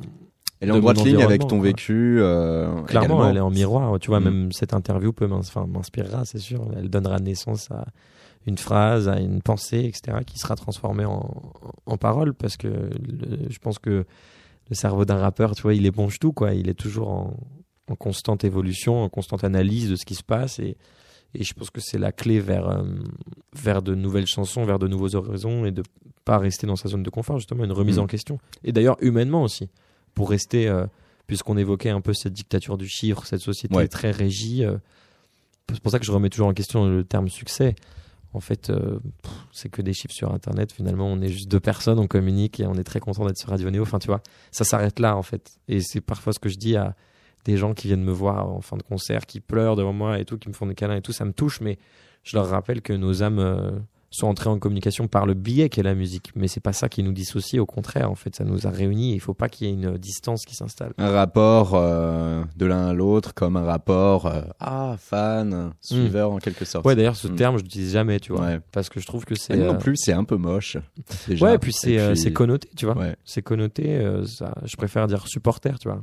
Elle 0.60 0.68
est 0.70 0.72
en 0.72 0.78
droite 0.80 1.04
ligne 1.04 1.20
avec 1.22 1.42
ton 1.42 1.58
quoi. 1.58 1.66
vécu. 1.66 2.18
euh, 2.20 2.82
Clairement, 2.84 3.06
également. 3.16 3.28
elle 3.28 3.36
est 3.36 3.40
en 3.40 3.50
miroir. 3.50 3.98
Tu 3.98 4.08
vois, 4.08 4.20
Mm. 4.20 4.24
même 4.24 4.52
cette 4.52 4.72
interview 4.72 5.12
peut 5.12 5.26
m'inspirera, 5.26 6.24
c'est 6.24 6.38
sûr. 6.38 6.66
Elle 6.76 6.88
donnera 6.88 7.18
naissance 7.18 7.70
à 7.70 7.84
une 8.46 8.56
phrase, 8.58 9.08
à 9.08 9.20
une 9.20 9.42
pensée, 9.42 9.80
etc., 9.84 10.18
qui 10.26 10.38
sera 10.38 10.54
transformée 10.54 11.04
en, 11.04 11.52
en 11.86 11.96
parole, 11.98 12.34
parce 12.34 12.56
que 12.56 12.68
le- 12.68 13.48
je 13.50 13.58
pense 13.58 13.78
que 13.78 14.04
le 14.70 14.74
cerveau 14.74 15.04
d'un 15.04 15.16
rappeur, 15.18 15.54
tu 15.54 15.62
vois, 15.62 15.74
il 15.74 15.84
éponge 15.86 16.18
tout, 16.18 16.32
quoi. 16.32 16.54
Il 16.54 16.68
est 16.68 16.74
toujours 16.74 17.08
en, 17.10 17.36
en 17.90 17.96
constante 17.96 18.44
évolution, 18.44 19.02
en 19.02 19.08
constante 19.10 19.44
analyse 19.44 19.90
de 19.90 19.96
ce 19.96 20.04
qui 20.06 20.14
se 20.14 20.22
passe, 20.22 20.58
et, 20.60 20.76
et 21.34 21.44
je 21.44 21.54
pense 21.54 21.70
que 21.70 21.80
c'est 21.80 21.98
la 21.98 22.12
clé 22.12 22.40
vers, 22.40 22.68
euh, 22.68 22.82
vers 23.54 23.82
de 23.82 23.94
nouvelles 23.94 24.26
chansons, 24.26 24.64
vers 24.64 24.78
de 24.78 24.88
nouveaux 24.88 25.14
horizons, 25.16 25.64
et 25.64 25.70
de 25.72 25.82
pas 26.24 26.38
rester 26.38 26.66
dans 26.66 26.76
sa 26.76 26.88
zone 26.88 27.02
de 27.02 27.10
confort, 27.10 27.38
justement, 27.38 27.64
une 27.64 27.72
remise 27.72 27.98
Mm. 27.98 28.02
en 28.02 28.06
question. 28.06 28.38
Et 28.64 28.72
d'ailleurs, 28.72 28.96
humainement 29.00 29.42
aussi, 29.42 29.68
pour 30.14 30.30
rester... 30.30 30.68
euh, 30.68 30.86
puisqu'on 31.26 31.56
évoquait 31.56 31.88
un 31.88 32.02
peu 32.02 32.12
cette 32.12 32.34
dictature 32.34 32.76
du 32.76 32.86
chiffre, 32.86 33.24
cette 33.26 33.40
société 33.40 33.74
Ouais. 33.74 33.88
très 33.88 34.10
régie, 34.10 34.62
euh, 34.62 34.76
c'est 35.72 35.80
pour 35.80 35.90
ça 35.90 35.98
que 35.98 36.04
je 36.04 36.12
remets 36.12 36.28
toujours 36.28 36.48
en 36.48 36.52
question 36.52 36.86
le 36.86 37.02
terme 37.02 37.28
succès. 37.30 37.74
En 38.34 38.40
fait, 38.40 38.70
c'est 39.52 39.68
que 39.70 39.80
des 39.80 39.92
chiffres 39.94 40.12
sur 40.12 40.34
Internet. 40.34 40.70
Finalement, 40.72 41.06
on 41.06 41.20
est 41.22 41.28
juste 41.28 41.48
deux 41.48 41.60
personnes, 41.60 41.98
on 42.00 42.06
communique 42.08 42.58
et 42.60 42.66
on 42.66 42.74
est 42.74 42.84
très 42.84 43.00
content 43.00 43.24
d'être 43.24 43.38
sur 43.38 43.48
Radio 43.48 43.70
Néo. 43.70 43.82
Enfin, 43.82 43.98
tu 44.00 44.08
vois, 44.08 44.22
ça 44.50 44.64
s'arrête 44.64 44.98
là, 44.98 45.16
en 45.16 45.22
fait. 45.22 45.52
Et 45.68 45.80
c'est 45.80 46.00
parfois 46.02 46.32
ce 46.34 46.38
que 46.40 46.48
je 46.50 46.56
dis 46.58 46.76
à 46.76 46.94
des 47.44 47.56
gens 47.56 47.74
qui 47.74 47.88
viennent 47.88 48.04
me 48.04 48.12
voir 48.12 48.48
en 48.50 48.60
fin 48.60 48.76
de 48.76 48.82
concert, 48.82 49.26
qui 49.26 49.40
pleurent 49.40 49.76
devant 49.76 49.92
moi 49.92 50.18
et 50.18 50.24
tout, 50.24 50.38
qui 50.38 50.48
me 50.48 50.54
font 50.54 50.66
des 50.66 50.74
câlins 50.74 50.96
et 50.96 51.02
tout. 51.02 51.12
Ça 51.12 51.24
me 51.24 51.32
touche, 51.32 51.60
mais 51.60 51.78
je 52.22 52.36
leur 52.36 52.48
rappelle 52.48 52.80
que 52.82 52.92
nos 52.94 53.22
âmes 53.22 53.38
euh, 53.38 53.70
sont 54.10 54.28
entrées 54.28 54.48
en 54.48 54.60
communication 54.60 55.08
par 55.08 55.26
le 55.26 55.34
biais 55.34 55.68
qu'est 55.68 55.82
la 55.82 55.94
musique. 55.96 56.30
Mais 56.36 56.46
c'est 56.46 56.60
pas 56.60 56.72
ça 56.72 56.88
qui 56.88 57.02
nous 57.02 57.12
dissocie. 57.12 57.60
Au 57.60 57.66
contraire, 57.66 58.10
en 58.10 58.14
fait, 58.14 58.34
ça 58.36 58.44
nous 58.44 58.64
a 58.66 58.70
réunis. 58.70 59.10
et 59.10 59.14
Il 59.16 59.20
faut 59.20 59.34
pas 59.34 59.48
qu'il 59.48 59.66
y 59.66 59.70
ait 59.70 59.74
une 59.74 59.98
distance 59.98 60.44
qui 60.44 60.54
s'installe. 60.54 60.92
Un 60.98 61.10
rapport 61.10 61.72
euh, 61.74 62.44
de 62.56 62.64
l'un 62.64 62.86
à 62.86 62.92
l'autre 62.94 63.34
comme 63.34 63.56
un 63.56 63.64
rapport 63.64 64.26
euh, 64.26 64.42
ah 64.60 64.94
fan 64.98 65.72
suiveur 65.80 66.30
en 66.30 66.38
quelque 66.38 66.64
sorte. 66.64 66.86
Ouais, 66.86 66.94
d'ailleurs, 66.94 67.16
ce 67.16 67.26
Mm. 67.28 67.34
terme, 67.36 67.58
je 67.58 67.62
l'utilise 67.64 67.92
jamais, 67.92 68.20
tu 68.20 68.32
vois. 68.32 68.42
Ouais. 68.46 68.60
Parce 68.72 68.88
que 68.88 69.00
je 69.00 69.06
trouve 69.06 69.24
que 69.24 69.34
c'est. 69.34 69.54
Et 69.54 69.58
non 69.58 69.74
euh, 69.74 69.78
plus, 69.78 69.96
c'est 69.96 70.12
un 70.12 70.24
peu 70.24 70.36
moche. 70.36 70.76
déjà. 71.26 71.44
Ouais, 71.46 71.54
et 71.56 71.58
puis 71.58 71.72
c'est 71.72 71.98
euh, 71.98 72.14
puis- 72.14 72.32
connoté, 72.32 72.68
tu 72.76 72.86
vois. 72.86 72.96
Ouais. 72.96 73.16
C'est 73.24 73.42
connoté. 73.42 73.96
euh, 73.96 74.24
ça, 74.26 74.54
je 74.64 74.76
préfère 74.76 75.08
dire 75.08 75.26
supporter, 75.26 75.76
tu 75.80 75.88
vois. 75.88 76.02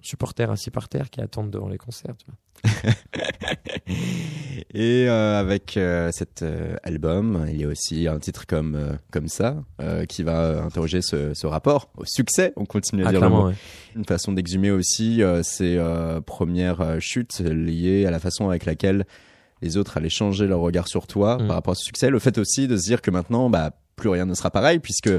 Supporter 0.00 0.48
assis 0.50 0.70
par 0.70 0.88
terre 0.88 1.10
qui 1.10 1.20
attendent 1.20 1.50
devant 1.50 1.68
les 1.68 1.78
concerts, 1.78 2.14
tu 2.16 2.26
vois. 2.26 2.92
Et 4.74 5.08
euh, 5.08 5.40
avec 5.40 5.76
euh, 5.76 6.10
cet 6.12 6.42
euh, 6.42 6.76
album, 6.82 7.46
il 7.48 7.60
y 7.60 7.64
a 7.64 7.68
aussi 7.68 8.06
un 8.06 8.18
titre 8.18 8.46
comme 8.46 8.74
euh, 8.74 8.92
comme 9.10 9.28
ça 9.28 9.56
euh, 9.80 10.04
qui 10.04 10.22
va 10.22 10.40
euh, 10.40 10.62
interroger 10.62 11.00
ce, 11.02 11.32
ce 11.34 11.46
rapport 11.46 11.90
au 11.96 12.04
succès. 12.04 12.52
On 12.56 12.64
continue 12.66 13.04
à 13.04 13.08
Ah, 13.08 13.10
dire 13.12 13.20
le 13.22 13.28
mot. 13.28 13.46
ouais. 13.48 13.54
Une 13.96 14.04
façon 14.04 14.32
d'exhumer 14.32 14.70
aussi 14.70 15.22
ces 15.42 15.76
euh, 15.78 16.20
premières 16.20 17.00
chutes 17.00 17.40
liées 17.40 18.04
à 18.06 18.10
la 18.10 18.18
façon 18.18 18.48
avec 18.48 18.64
laquelle 18.66 19.06
les 19.62 19.76
autres 19.76 19.96
allaient 19.96 20.08
changer 20.08 20.46
leur 20.46 20.60
regard 20.60 20.86
sur 20.88 21.06
toi 21.06 21.38
Mm. 21.38 21.46
par 21.46 21.56
rapport 21.56 21.72
à 21.72 21.74
ce 21.74 21.84
succès. 21.84 22.10
Le 22.10 22.18
fait 22.18 22.38
aussi 22.38 22.68
de 22.68 22.76
se 22.76 22.84
dire 22.84 23.00
que 23.02 23.10
maintenant, 23.10 23.50
bah, 23.50 23.72
plus 23.98 24.08
rien 24.08 24.24
ne 24.24 24.32
sera 24.34 24.50
pareil 24.50 24.78
puisque 24.78 25.10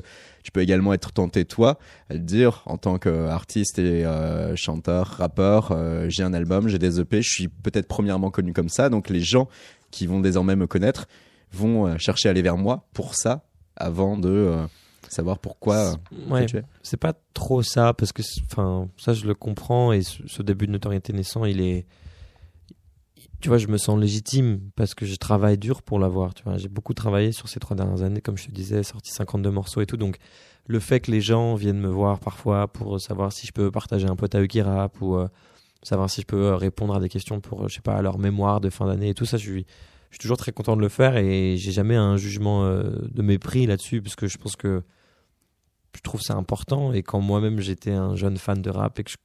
tu 0.44 0.52
peux 0.52 0.62
également 0.62 0.94
être 0.94 1.12
tenté 1.12 1.46
toi 1.46 1.78
à 2.10 2.14
le 2.16 2.20
dire 2.22 2.64
en 2.66 2.78
tant 2.78 2.98
qu'artiste 2.98 3.78
et 3.78 4.06
euh, 4.06 4.56
chanteur, 4.56 5.06
rappeur. 5.08 5.72
euh, 5.72 6.08
j'ai 6.10 6.24
un 6.24 6.34
album, 6.34 6.68
j'ai 6.68 6.80
des 6.80 7.00
EP, 7.00 7.22
je 7.22 7.30
suis 7.30 7.48
peut-être 7.48 7.88
premièrement 7.88 8.32
connu 8.32 8.54
comme 8.54 8.70
ça, 8.70 8.90
donc 8.90 9.10
les 9.10 9.20
gens 9.20 9.48
qui 9.92 10.08
vont 10.08 10.20
désormais 10.20 10.56
me 10.56 10.66
connaître 10.66 11.08
vont 11.52 11.86
euh, 11.88 11.98
chercher 11.98 12.30
à 12.30 12.32
aller 12.32 12.42
vers 12.42 12.58
moi 12.58 12.88
pour 12.94 13.14
ça 13.16 13.44
avant 13.76 14.18
de 14.18 14.30
euh, 14.30 14.66
savoir 15.08 15.40
pourquoi. 15.40 15.94
Ouais, 16.30 16.46
tu 16.46 16.58
es. 16.58 16.64
c'est 16.84 16.98
pas 17.00 17.14
trop 17.34 17.62
ça 17.64 17.94
parce 17.94 18.12
que 18.12 18.22
enfin 18.52 18.88
ça 18.98 19.14
je 19.14 19.26
le 19.26 19.36
comprends 19.36 19.92
et 19.92 20.02
ce, 20.02 20.22
ce 20.28 20.42
début 20.44 20.68
de 20.68 20.72
notoriété 20.72 21.14
naissant 21.14 21.46
il 21.46 21.62
est 21.62 21.86
tu 23.42 23.50
vois 23.50 23.58
je 23.58 23.68
me 23.68 23.78
sens 23.78 24.00
légitime 24.00 24.60
parce 24.76 24.94
que 24.94 25.06
je 25.06 25.16
travaille 25.16 25.58
dur 25.58 25.82
pour 25.82 26.00
l'avoir 26.00 26.34
tu 26.34 26.44
vois. 26.44 26.58
J'ai 26.58 26.70
beaucoup 26.70 26.94
travaillé 26.94 27.32
sur 27.32 27.48
ces 27.50 27.60
trois 27.60 27.76
dernières 27.76 28.04
années 28.04 28.22
comme 28.22 28.38
je 28.38 28.46
te 28.46 28.52
disais 28.52 28.84
sorti 28.84 29.12
52 29.12 29.50
morceaux 29.52 29.82
et 29.82 29.86
tout. 29.86 29.98
Donc 29.98 30.18
le 30.68 30.80
fait 30.80 31.00
que 31.00 31.12
les 31.12 31.22
gens 31.22 31.56
viennent 31.56 31.80
me 31.80 31.88
voir 31.90 32.20
parfois 32.20 32.68
pour 32.68 33.00
savoir 33.00 33.32
si 33.32 33.48
je 33.48 33.52
peux 33.52 33.72
partager 33.72 34.08
un 34.08 34.16
pote 34.16 34.36
à 34.36 34.42
eux 34.42 34.48
qui 34.48 34.62
ou 35.02 35.16
euh, 35.16 35.28
savoir 35.84 36.10
si 36.10 36.22
je 36.22 36.26
peux 36.26 36.48
euh, 36.48 36.56
répondre 36.56 36.96
à 36.96 37.00
des 37.00 37.10
questions 37.10 37.40
pour 37.40 37.64
euh, 37.64 37.68
je 37.68 37.76
sais 37.76 37.82
pas 37.82 38.02
leur 38.02 38.20
mémoire 38.20 38.62
de 38.62 38.70
fin 38.70 38.86
d'année 38.86 39.10
et 39.10 39.14
tout 39.14 39.26
ça 39.26 39.38
je 39.38 39.44
suis 39.44 39.66
je 40.10 40.16
suis 40.16 40.22
toujours 40.22 40.38
très 40.38 40.52
content 40.52 40.76
de 40.76 40.82
le 40.82 40.90
faire 40.90 41.18
et 41.18 41.56
j'ai 41.58 41.72
jamais 41.72 41.96
un 41.96 42.18
jugement 42.18 42.66
euh, 42.66 42.92
de 43.12 43.22
mépris 43.22 43.68
là-dessus 43.68 44.02
parce 44.02 44.16
que 44.16 44.28
je 44.28 44.38
pense 44.38 44.56
que 44.56 44.82
je 45.96 46.02
trouve 46.02 46.22
ça 46.22 46.36
important. 46.36 46.94
Et 46.94 47.04
quand 47.04 47.22
moi-même 47.22 47.60
j'étais 47.60 47.92
un 47.92 48.16
jeune 48.16 48.38
fan 48.38 48.62
de 48.62 48.70
rap 48.72 48.98
et 49.00 49.04
que 49.04 49.12
je 49.12 49.18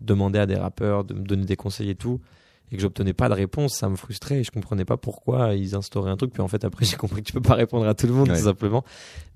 demandais 0.00 0.38
à 0.38 0.46
des 0.46 0.54
rappeurs 0.54 1.04
de 1.04 1.14
me 1.14 1.24
donner 1.24 1.44
des 1.44 1.56
conseils 1.56 1.90
et 1.90 1.96
tout 1.96 2.20
et 2.70 2.76
que 2.76 2.82
j'obtenais 2.82 3.12
pas 3.14 3.28
de 3.28 3.34
réponse 3.34 3.74
ça 3.76 3.88
me 3.88 3.96
frustrait 3.96 4.40
et 4.40 4.44
je 4.44 4.50
comprenais 4.50 4.84
pas 4.84 4.96
pourquoi 4.96 5.54
ils 5.54 5.74
instauraient 5.74 6.10
un 6.10 6.16
truc 6.16 6.32
puis 6.32 6.42
en 6.42 6.48
fait 6.48 6.64
après 6.64 6.84
j'ai 6.86 6.96
compris 6.96 7.22
que 7.22 7.26
tu 7.28 7.32
peux 7.32 7.40
pas 7.40 7.54
répondre 7.54 7.86
à 7.88 7.94
tout 7.94 8.06
le 8.06 8.12
monde 8.12 8.28
Ouais. 8.28 8.36
tout 8.38 8.44
simplement 8.44 8.84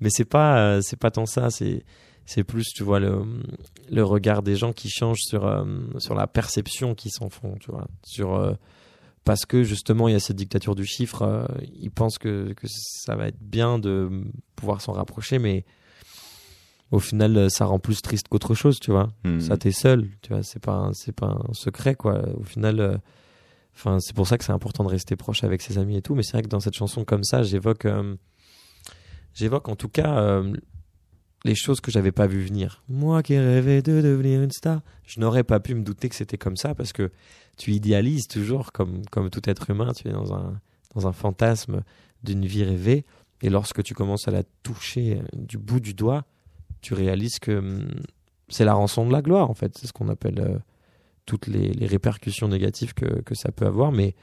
mais 0.01 0.11
c'est 0.11 0.25
pas 0.25 0.59
euh, 0.59 0.81
c'est 0.83 0.99
pas 0.99 1.11
tant 1.11 1.27
ça 1.27 1.51
c'est 1.51 1.85
c'est 2.27 2.45
plus 2.45 2.65
tu 2.75 2.83
vois 2.85 3.01
le 3.01 3.23
le 3.91 4.05
regard 4.05 4.43
des 4.43 4.55
gens 4.57 4.73
qui 4.73 4.89
change 4.91 5.19
sur 5.21 5.47
euh, 5.47 5.65
sur 5.99 6.15
la 6.15 6.27
perception 6.27 6.95
qu'ils 6.95 7.11
s'en 7.13 7.29
font 7.31 7.57
tu 7.59 7.71
vois 7.71 7.87
sur 8.05 8.35
euh, 8.35 8.53
parce 9.25 9.47
que 9.47 9.63
justement 9.63 10.09
il 10.09 10.13
y 10.13 10.15
a 10.17 10.21
cette 10.21 10.37
dictature 10.37 10.75
du 10.75 10.85
chiffre 10.85 11.49
ils 11.81 11.91
pensent 11.91 12.19
que 12.19 12.53
que 12.55 12.67
ça 12.69 13.15
va 13.17 13.29
être 13.29 13.41
bien 13.41 13.79
de 13.79 14.11
pouvoir 14.57 14.81
s'en 14.81 14.93
rapprocher 14.93 15.39
mais 15.39 15.65
au 16.91 16.99
final 16.99 17.51
ça 17.51 17.65
rend 17.65 17.79
plus 17.79 18.03
triste 18.03 18.29
qu'autre 18.29 18.55
chose 18.55 18.79
tu 18.81 18.91
vois 18.91 19.09
Hmm. 19.25 19.41
ça 19.41 19.57
t'es 19.57 19.73
seul 19.73 20.09
tu 20.23 20.33
vois 20.33 20.43
c'est 20.43 20.59
pas 20.63 20.91
c'est 20.93 21.15
pas 21.15 21.39
un 21.49 21.53
secret 21.55 21.95
quoi 21.95 22.23
au 22.39 22.43
final 22.45 23.01
enfin 23.75 23.99
c'est 24.01 24.15
pour 24.15 24.27
ça 24.27 24.39
que 24.39 24.45
c'est 24.45 24.53
important 24.53 24.85
de 24.85 24.89
rester 24.89 25.17
proche 25.17 25.45
avec 25.45 25.63
ses 25.63 25.79
amis 25.79 25.97
et 25.97 26.03
tout 26.03 26.15
mais 26.15 26.23
c'est 26.23 26.33
vrai 26.33 26.43
que 26.43 26.49
dans 26.49 26.61
cette 26.61 26.75
chanson 26.75 27.05
comme 27.05 27.25
ça 27.25 27.43
j'évoque 27.43 27.87
euh, 27.87 28.17
j'évoque 29.35 29.69
en 29.69 29.77
tout 29.77 29.89
cas 29.89 30.19
euh, 30.19 30.55
les 31.45 31.55
choses 31.57 31.81
que 31.81 31.91
j'avais 31.91 32.13
pas 32.13 32.29
vu 32.29 32.41
venir. 32.41 32.85
Moi 32.89 33.23
qui 33.23 33.37
rêvais 33.37 33.83
de 33.83 34.01
devenir 34.01 34.43
une 34.43 34.53
star 34.53 34.81
je 35.05 35.21
n'aurais 35.21 35.45
pas 35.45 35.61
pu 35.61 35.75
me 35.75 35.83
douter 35.83 36.09
que 36.09 36.15
c'était 36.15 36.39
comme 36.39 36.57
ça 36.57 36.75
parce 36.75 36.93
que 36.93 37.11
tu 37.57 37.73
idéalises 37.73 38.29
toujours 38.29 38.73
comme 38.73 39.05
comme 39.11 39.31
tout 39.31 39.49
être 39.49 39.71
humain 39.71 39.93
tu 39.93 40.09
es 40.09 40.13
dans 40.13 40.35
un 40.35 40.61
dans 40.95 41.07
un 41.07 41.13
fantasme 41.13 41.83
d'une 42.23 42.47
vie 42.47 42.65
rêvée 42.65 43.05
et 43.41 43.51
lorsque 43.51 43.83
tu 43.83 43.95
commences 43.95 44.29
à 44.29 44.31
la 44.31 44.43
toucher 44.63 45.21
du 45.35 45.59
bout 45.59 45.81
du 45.81 45.95
doigt 45.95 46.25
tu 46.83 46.95
réalises 46.95 47.39
que 47.39 47.59
hum, 47.59 47.89
c'est 48.53 48.65
la 48.65 48.75
rançon 48.75 49.07
de 49.07 49.13
la 49.13 49.23
gloire 49.23 49.51
en 49.51 49.55
fait. 49.55 49.77
C'est 49.79 49.87
ce 49.87 49.93
qu'on 49.93 50.09
appelle 50.09 50.41
euh, 50.41 50.59
toutes 51.27 51.47
les, 51.47 51.69
les 51.73 51.87
répercussions 51.87 52.49
négatives 52.49 52.95
que, 52.95 53.21
que 53.23 53.35
ça 53.35 53.53
peut 53.53 53.67
avoir 53.67 53.93
mais 53.93 54.15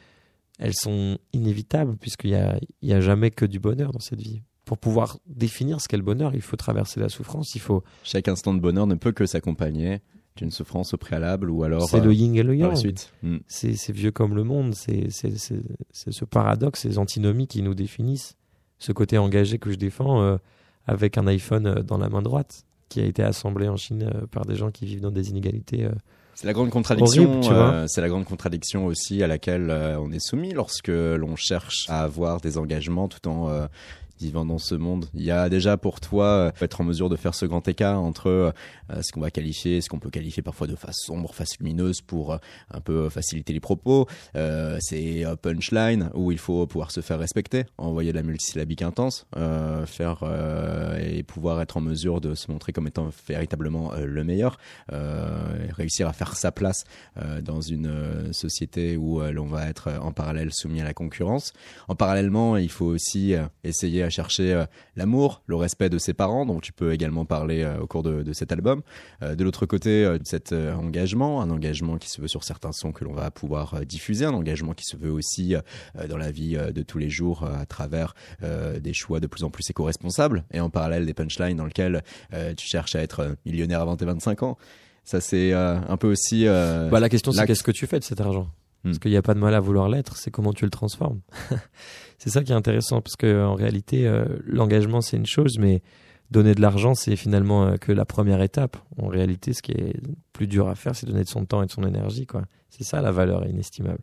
elles 0.60 0.74
sont 0.76 1.18
inévitables 1.34 1.96
puisqu'il 1.98 2.32
y 2.32 2.36
a, 2.36 2.60
il 2.82 2.90
y 2.90 2.94
a 2.94 3.00
jamais 3.02 3.32
que 3.32 3.46
du 3.46 3.60
bonheur 3.60 3.92
dans 3.92 4.00
cette 4.00 4.22
vie 4.22 4.42
pour 4.66 4.78
pouvoir 4.78 5.18
définir 5.26 5.80
ce 5.82 5.88
qu'est 5.88 5.98
le 5.98 6.04
bonheur 6.04 6.36
il 6.36 6.42
faut 6.42 6.58
traverser 6.58 7.00
la 7.00 7.10
souffrance 7.10 7.56
il 7.56 7.62
faut 7.62 7.84
Chaque 8.04 8.28
instant 8.28 8.54
de 8.54 8.60
bonheur 8.60 8.86
ne 8.88 8.96
peut 8.96 9.12
que 9.14 9.26
s'accompagner 9.26 10.02
d'une 10.36 10.52
souffrance 10.52 10.94
au 10.94 10.98
préalable 10.98 11.50
ou 11.50 11.64
alors 11.64 11.90
c'est 11.90 12.00
euh, 12.00 12.04
le 12.06 12.14
yin 12.14 12.36
et 12.36 12.44
le 12.44 12.56
yang 12.56 12.76
suite. 12.76 13.12
Hmm. 13.24 13.38
c'est 13.48 13.76
c'est 13.76 13.92
vieux 13.94 14.12
comme 14.12 14.36
le 14.36 14.44
monde, 14.44 14.74
c'est 14.76 15.10
c'est- 15.10 15.38
c'est- 15.38 15.64
c'est 15.92 16.12
ce 16.14 16.24
paradoxe, 16.24 16.82
ces 16.82 16.98
antinomies 16.98 17.48
qui 17.48 17.62
nous 17.62 17.74
définissent. 17.74 18.36
Ce 18.78 18.94
côté 18.94 19.18
engagé 19.18 19.58
que 19.60 19.70
je 19.72 19.76
défends 19.76 20.22
euh, 20.22 20.38
avec 20.86 21.18
un 21.18 21.28
iPhone 21.28 21.66
euh, 21.68 21.84
dans 21.84 21.98
la 21.98 22.08
main 22.08 22.22
droite, 22.22 22.64
qui 22.88 23.02
a 23.02 23.06
été 23.06 23.22
assemblé 23.22 23.68
en 23.68 23.76
Chine 23.76 24.04
euh, 24.16 24.28
par 24.28 24.46
des 24.46 24.56
gens 24.56 24.72
qui 24.72 24.86
vivent 24.86 25.02
dans 25.02 25.12
des 25.12 25.30
inégalités. 25.30 25.90
C'est 26.40 26.48
la 26.48 26.54
grande 26.54 26.70
contradiction. 26.70 27.24
Horrible, 27.24 27.44
tu 27.44 27.50
vois. 27.50 27.74
euh, 27.74 27.86
c'est 27.90 28.00
la 28.00 28.08
grande 28.08 28.24
contradiction 28.24 28.86
aussi 28.86 29.22
à 29.24 29.28
laquelle 29.28 29.70
euh, 29.70 30.00
on 30.00 30.10
est 30.14 30.22
soumis 30.26 30.54
lorsque 30.54 30.88
l'on 30.88 31.36
cherche 31.36 31.84
à 31.90 32.04
avoir 32.04 32.40
des 32.40 32.58
engagements 32.58 33.10
tout 33.10 33.28
en 33.28 33.50
euh, 33.50 33.68
vivant 34.22 34.46
dans 34.46 34.58
ce 34.58 34.76
monde. 34.76 35.06
Il 35.14 35.24
y 35.24 35.32
a 35.32 35.48
déjà 35.48 35.78
pour 35.78 36.02
toi 36.02 36.26
euh, 36.26 36.52
être 36.62 36.80
en 36.82 36.84
mesure 36.86 37.10
de 37.10 37.16
faire 37.18 37.36
ce 37.36 37.46
grand 37.46 37.66
écart 37.68 38.02
entre 38.02 38.54
ce 39.02 39.12
qu'on 39.12 39.22
va 39.22 39.30
qualifier, 39.30 39.82
ce 39.82 39.88
qu'on 39.88 40.00
peut 40.00 40.10
qualifier 40.10 40.42
parfois 40.42 40.66
de 40.66 40.76
face 40.76 40.98
sombre, 41.06 41.34
face 41.36 41.60
lumineuse 41.60 42.02
pour 42.02 42.34
un 42.34 42.82
peu 42.82 43.08
faciliter 43.10 43.54
les 43.54 43.60
propos. 43.60 44.08
Euh, 44.36 44.78
c'est 44.82 45.24
euh, 45.24 45.36
punchline 45.36 46.10
où 46.16 46.32
il 46.32 46.40
faut 46.40 46.66
pouvoir 46.66 46.90
se 46.90 47.02
faire 47.02 47.20
respecter, 47.20 47.66
envoyer 47.78 48.12
de 48.12 48.18
la 48.18 48.24
multisyllabique 48.24 48.82
intense, 48.82 49.28
euh, 49.38 49.86
faire 49.86 50.22
euh, 50.24 50.98
et 51.00 51.22
pouvoir 51.22 51.62
être 51.62 51.78
en 51.78 51.82
mesure 51.82 52.20
de 52.20 52.34
se 52.34 52.52
montrer 52.52 52.74
comme 52.74 52.88
étant 52.88 53.10
véritablement 53.28 53.92
le 53.96 54.24
meilleur, 54.24 54.58
et 54.92 55.72
réussir 55.72 56.08
à 56.08 56.14
faire 56.14 56.29
sa 56.36 56.52
place 56.52 56.84
euh, 57.18 57.42
dans 57.42 57.62
une 57.62 57.88
euh, 57.88 58.34
société 58.34 58.98
où 58.98 59.22
euh, 59.22 59.32
l'on 59.32 59.46
va 59.46 59.68
être 59.68 59.90
en 60.02 60.12
parallèle 60.12 60.54
soumis 60.54 60.82
à 60.82 60.84
la 60.84 60.94
concurrence. 60.94 61.54
En 61.88 61.96
parallèlement, 61.96 62.58
il 62.58 62.70
faut 62.70 62.86
aussi 62.86 63.34
essayer 63.64 64.04
à 64.04 64.10
chercher 64.10 64.66
l'amour, 64.96 65.42
le 65.48 65.56
respect 65.56 65.90
de 65.90 65.98
ses 65.98 66.14
parents, 66.14 66.46
dont 66.46 66.60
tu 66.60 66.74
peux 66.74 66.94
également 66.94 67.26
parler 67.26 67.68
au 67.82 67.88
cours 67.88 68.04
de, 68.04 68.24
de 68.24 68.34
cet 68.34 68.52
album. 68.52 68.82
De 69.22 69.44
l'autre 69.44 69.66
côté, 69.66 70.18
cet 70.24 70.54
engagement, 70.54 71.42
un 71.42 71.50
engagement 71.50 71.98
qui 71.98 72.10
se 72.10 72.22
veut 72.22 72.28
sur 72.28 72.44
certains 72.44 72.72
sons 72.72 72.92
que 72.92 73.04
l'on 73.04 73.14
va 73.14 73.32
pouvoir 73.32 73.86
diffuser, 73.86 74.26
un 74.26 74.34
engagement 74.34 74.74
qui 74.74 74.86
se 74.86 74.98
veut 74.98 75.12
aussi 75.12 75.56
dans 76.08 76.18
la 76.18 76.32
vie 76.32 76.58
de 76.58 76.82
tous 76.82 76.98
les 76.98 77.10
jours 77.10 77.44
à 77.44 77.66
travers 77.66 78.14
des 78.42 78.94
choix 78.94 79.20
de 79.20 79.28
plus 79.28 79.44
en 79.44 79.50
plus 79.50 79.70
éco-responsables 79.70 80.44
et 80.52 80.60
en 80.60 80.70
parallèle 80.70 81.06
des 81.06 81.14
punchlines 81.14 81.58
dans 81.58 81.66
lesquels 81.66 82.04
tu 82.58 82.68
cherches 82.68 82.96
à 82.96 83.02
être 83.02 83.36
millionnaire 83.46 83.82
avant 83.82 83.98
tes 83.98 84.06
25 84.06 84.44
ans. 84.44 84.58
Ça, 85.10 85.22
c'est 85.22 85.54
euh, 85.54 85.80
un 85.88 85.98
peu 85.98 86.12
aussi. 86.12 86.46
euh, 86.46 86.88
Bah, 86.90 87.00
la 87.00 87.10
question 87.10 87.32
c'est 87.32 87.48
qu'est-ce 87.48 87.64
que 87.64 87.72
tu 87.72 87.88
fais 87.88 87.98
de 87.98 88.04
cet 88.04 88.22
argent? 88.22 88.44
Hmm. 88.84 88.90
Parce 88.90 89.00
qu'il 89.00 89.10
n'y 89.10 89.18
a 89.18 89.24
pas 89.24 89.34
de 89.34 89.40
mal 89.40 89.56
à 89.56 89.60
vouloir 89.60 89.90
l'être, 89.90 90.16
c'est 90.18 90.30
comment 90.30 90.54
tu 90.54 90.66
le 90.66 90.70
transformes. 90.70 91.22
c'est 92.20 92.30
ça 92.30 92.44
qui 92.44 92.52
est 92.52 92.56
intéressant, 92.56 93.02
parce 93.02 93.16
que 93.16 93.44
en 93.44 93.56
réalité, 93.56 94.06
euh, 94.06 94.26
l'engagement 94.46 95.02
c'est 95.02 95.18
une 95.18 95.26
chose, 95.26 95.58
mais 95.58 95.82
donner 96.30 96.54
de 96.54 96.62
l'argent 96.62 96.94
c'est 96.94 97.16
finalement 97.16 97.66
euh, 97.66 97.78
que 97.78 97.92
la 97.92 98.06
première 98.06 98.42
étape. 98.44 98.78
En 98.98 99.08
réalité, 99.08 99.54
ce 99.54 99.64
qui 99.64 99.72
est 99.72 100.00
plus 100.32 100.46
dur 100.48 100.68
à 100.68 100.76
faire, 100.76 100.96
c'est 100.96 101.08
donner 101.08 101.24
de 101.24 101.30
son 101.30 101.44
temps 101.46 101.64
et 101.64 101.66
de 101.66 101.72
son 101.72 101.84
énergie. 101.88 102.28
quoi. 102.28 102.44
C'est 102.70 102.84
ça 102.84 103.02
la 103.02 103.12
valeur 103.12 103.48
inestimable. 103.48 104.00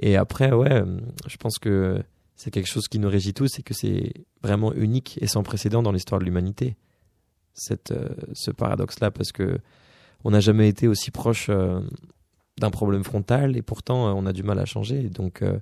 Et 0.00 0.16
après, 0.16 0.50
ouais, 0.52 0.82
je 1.28 1.36
pense 1.36 1.58
que 1.60 2.02
c'est 2.34 2.50
quelque 2.50 2.68
chose 2.68 2.88
qui 2.88 2.98
nous 2.98 3.08
régit 3.08 3.32
tous, 3.32 3.46
c'est 3.46 3.62
que 3.62 3.74
c'est 3.74 4.12
vraiment 4.42 4.72
unique 4.72 5.18
et 5.22 5.28
sans 5.28 5.44
précédent 5.44 5.84
dans 5.84 5.92
l'histoire 5.92 6.18
de 6.18 6.24
l'humanité. 6.24 6.76
Euh, 7.70 8.08
ce 8.32 8.50
paradoxe-là, 8.50 9.10
parce 9.10 9.30
que 9.30 9.58
on 10.24 10.30
n'a 10.30 10.40
jamais 10.40 10.68
été 10.68 10.88
aussi 10.88 11.10
proche 11.10 11.46
euh, 11.48 11.80
d'un 12.58 12.70
problème 12.70 13.04
frontal 13.04 13.56
et 13.56 13.62
pourtant 13.62 14.08
euh, 14.08 14.12
on 14.12 14.26
a 14.26 14.32
du 14.32 14.42
mal 14.42 14.58
à 14.58 14.64
changer. 14.64 15.08
Donc 15.08 15.42
euh, 15.42 15.58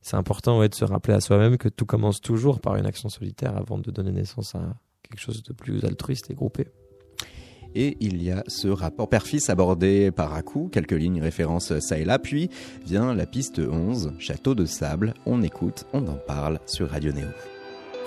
c'est 0.00 0.16
important 0.16 0.58
ouais, 0.58 0.68
de 0.68 0.74
se 0.74 0.84
rappeler 0.84 1.14
à 1.14 1.20
soi-même 1.20 1.56
que 1.56 1.68
tout 1.68 1.86
commence 1.86 2.20
toujours 2.20 2.60
par 2.60 2.76
une 2.76 2.86
action 2.86 3.08
solitaire 3.08 3.56
avant 3.56 3.78
de 3.78 3.90
donner 3.90 4.12
naissance 4.12 4.54
à 4.54 4.76
quelque 5.02 5.20
chose 5.20 5.42
de 5.42 5.52
plus 5.52 5.84
altruiste 5.84 6.30
et 6.30 6.34
groupé. 6.34 6.66
Et 7.74 7.96
il 8.00 8.22
y 8.22 8.30
a 8.30 8.44
ce 8.48 8.68
rapport 8.68 9.08
père-fils 9.08 9.48
abordé 9.48 10.10
par 10.10 10.34
à 10.34 10.42
coup, 10.42 10.68
quelques 10.70 10.92
lignes 10.92 11.22
références 11.22 11.78
ça 11.78 11.98
et 11.98 12.04
là, 12.04 12.18
puis 12.18 12.50
vient 12.84 13.14
la 13.14 13.24
piste 13.24 13.60
11, 13.60 14.12
Château 14.18 14.54
de 14.54 14.66
Sable, 14.66 15.14
on 15.24 15.42
écoute, 15.42 15.86
on 15.94 16.06
en 16.06 16.16
parle 16.16 16.60
sur 16.66 16.90
Radio 16.90 17.12
Néo. 17.12 17.28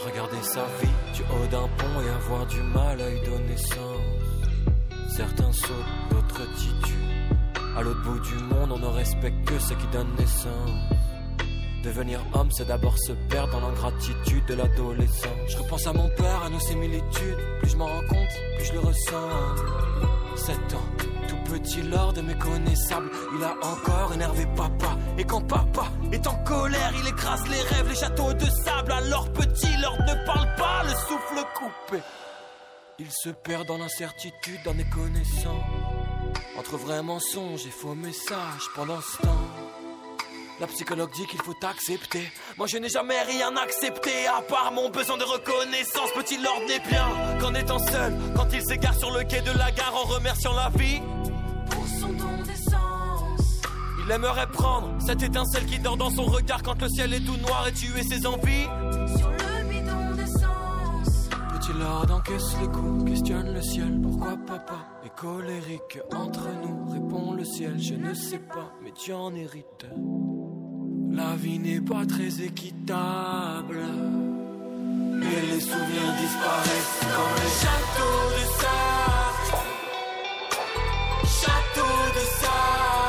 Regarder 0.05 0.43
sa 0.43 0.65
vie 0.81 1.15
du 1.15 1.21
haut 1.23 1.47
d'un 1.49 1.67
pont 1.77 2.01
et 2.05 2.09
avoir 2.09 2.45
du 2.45 2.61
mal 2.61 3.01
à 3.01 3.09
y 3.09 3.19
donner 3.25 3.57
sens. 3.57 4.24
Certains 5.15 5.53
sautent, 5.53 5.69
d'autres 6.09 6.45
tituent. 6.57 7.77
À 7.77 7.81
l'autre 7.81 8.01
bout 8.03 8.19
du 8.19 8.35
monde, 8.35 8.73
on 8.73 8.79
ne 8.79 8.87
respecte 8.87 9.45
que 9.45 9.57
ce 9.59 9.73
qui 9.73 9.87
donne 9.87 10.13
naissance. 10.17 10.69
Devenir 11.85 12.19
homme, 12.33 12.49
c'est 12.51 12.67
d'abord 12.67 12.97
se 12.97 13.13
perdre 13.29 13.53
dans 13.53 13.61
l'ingratitude 13.61 14.45
de 14.45 14.55
l'adolescent. 14.55 15.29
Je 15.47 15.55
repense 15.55 15.87
à 15.87 15.93
mon 15.93 16.09
père, 16.09 16.43
à 16.43 16.49
nos 16.49 16.59
similitudes. 16.59 17.37
Plus 17.59 17.69
je 17.69 17.77
m'en 17.77 17.85
rends 17.85 18.07
compte, 18.09 18.27
plus 18.57 18.65
je 18.65 18.73
le 18.73 18.79
ressens. 18.79 19.29
7 20.35 20.57
ans, 20.73 21.05
tout 21.29 21.49
petit 21.49 21.81
lord 21.83 22.13
méconnaissable. 22.21 23.09
Il 23.37 23.43
a 23.45 23.55
encore 23.65 24.11
énervé 24.13 24.45
papa. 24.47 24.97
Et 25.17 25.23
quand 25.23 25.47
papa 25.47 25.85
est 26.11 26.27
en 26.27 26.35
colère, 26.43 26.91
il 27.01 27.07
écrase 27.07 27.47
les 27.47 27.61
rêves, 27.61 27.87
les 27.87 27.95
châteaux 27.95 28.33
de 28.33 28.45
sable. 28.65 28.91
Alors 28.91 29.31
petit 29.31 29.77
lord 29.81 29.97
ne 30.01 30.25
parle 30.25 30.53
pas, 30.57 30.83
le 30.83 30.89
souffle 30.89 31.45
coupé. 31.55 32.03
Il 32.97 33.11
se 33.11 33.29
perd 33.29 33.67
dans 33.67 33.77
l'incertitude 33.77 34.63
d'un 34.63 34.73
méconnaissant. 34.73 35.59
Entre 36.57 36.77
vrais 36.77 37.03
mensonges 37.03 37.65
et 37.65 37.71
faux 37.71 37.93
messages 37.93 38.69
pendant 38.73 39.01
ce 39.01 39.21
temps. 39.21 39.47
La 40.61 40.67
psychologue 40.67 41.11
dit 41.11 41.25
qu'il 41.25 41.41
faut 41.41 41.57
accepter. 41.61 42.31
Moi 42.57 42.67
je 42.67 42.77
n'ai 42.77 42.87
jamais 42.87 43.21
rien 43.23 43.53
accepté 43.57 44.27
à 44.27 44.41
part 44.41 44.71
mon 44.71 44.89
besoin 44.89 45.17
de 45.17 45.25
reconnaissance. 45.25 46.09
Petit 46.15 46.37
Lord 46.37 46.61
n'est 46.69 46.79
bien 46.79 47.37
qu'en 47.41 47.53
étant 47.53 47.79
seul, 47.79 48.13
quand 48.33 48.47
il 48.53 48.65
s'égare 48.65 48.97
sur 48.97 49.11
le 49.11 49.25
quai 49.25 49.41
de 49.41 49.51
la 49.57 49.71
gare 49.71 49.93
en 49.93 50.05
remerciant 50.05 50.53
la 50.53 50.69
vie. 50.69 51.01
Pour 51.69 51.85
son 51.99 52.13
don 52.13 52.43
d'essence? 52.43 53.61
Il 54.05 54.09
aimerait 54.09 54.47
prendre 54.47 54.95
cette 55.05 55.21
étincelle 55.21 55.65
qui 55.65 55.79
dort 55.79 55.97
dans 55.97 56.11
son 56.11 56.23
regard 56.23 56.63
quand 56.63 56.81
le 56.81 56.87
ciel 56.87 57.13
est 57.13 57.25
tout 57.25 57.37
noir 57.37 57.67
et 57.67 57.73
tuer 57.73 58.03
ses 58.03 58.25
envies. 58.25 58.67
Lord 61.73 62.11
encaisse 62.11 62.55
les 62.61 62.67
coups, 62.67 63.05
questionne 63.09 63.53
le 63.53 63.61
ciel. 63.61 63.99
Pourquoi 64.01 64.37
papa 64.45 64.87
est 65.05 65.15
colérique 65.15 65.99
entre 66.13 66.47
nous 66.61 66.91
Répond 66.91 67.33
le 67.33 67.43
ciel, 67.43 67.79
je 67.79 67.95
ne 67.95 68.13
sais 68.13 68.39
pas, 68.39 68.71
mais 68.83 68.91
tu 68.91 69.11
en 69.13 69.33
hérites. 69.33 69.85
La 71.11 71.35
vie 71.35 71.59
n'est 71.59 71.81
pas 71.81 72.05
très 72.05 72.41
équitable. 72.41 73.79
Et 75.21 75.41
les 75.53 75.59
souvenirs 75.59 76.13
disparaissent 76.19 76.99
comme 77.01 77.35
les 77.41 77.53
châteaux 77.61 78.25
de 78.35 78.43
sable. 78.59 79.57
Château 81.23 81.95
de 82.13 82.25
sable. 82.41 83.04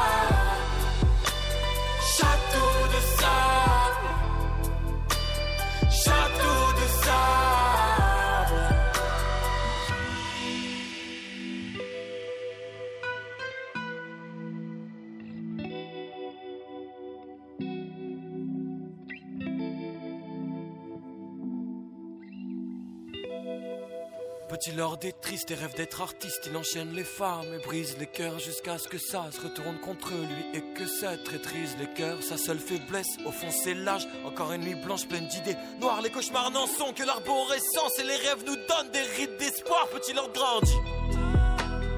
Petit 24.56 24.72
Lord 24.72 25.00
est 25.02 25.20
triste 25.20 25.50
et 25.50 25.54
rêve 25.54 25.74
d'être 25.76 26.00
artiste. 26.00 26.48
Il 26.50 26.56
enchaîne 26.56 26.94
les 26.94 27.04
femmes 27.04 27.44
et 27.54 27.62
brise 27.62 27.94
les 27.98 28.06
cœurs 28.06 28.38
jusqu'à 28.38 28.78
ce 28.78 28.88
que 28.88 28.96
ça 28.96 29.26
se 29.30 29.38
retourne 29.42 29.78
contre 29.80 30.12
lui 30.12 30.46
et 30.54 30.62
que 30.72 30.86
ça 30.86 31.14
traîtrise 31.18 31.76
les 31.78 31.92
cœurs. 31.92 32.22
Sa 32.22 32.38
seule 32.38 32.58
faiblesse, 32.58 33.18
au 33.26 33.32
fond, 33.32 33.50
c'est 33.50 33.74
l'âge. 33.74 34.08
Encore 34.24 34.52
une 34.52 34.62
nuit 34.62 34.74
blanche 34.74 35.06
pleine 35.08 35.28
d'idées 35.28 35.56
noires. 35.78 36.00
Les 36.00 36.08
cauchemars 36.08 36.50
n'en 36.52 36.66
sont 36.66 36.94
que 36.94 37.02
l'arborescence 37.02 37.98
et 37.98 38.04
les 38.04 38.16
rêves 38.16 38.44
nous 38.46 38.56
donnent 38.56 38.90
des 38.94 39.02
rides 39.18 39.36
d'espoir. 39.38 39.88
Petit 39.92 40.14
Lord 40.14 40.30
grandit? 40.32 40.80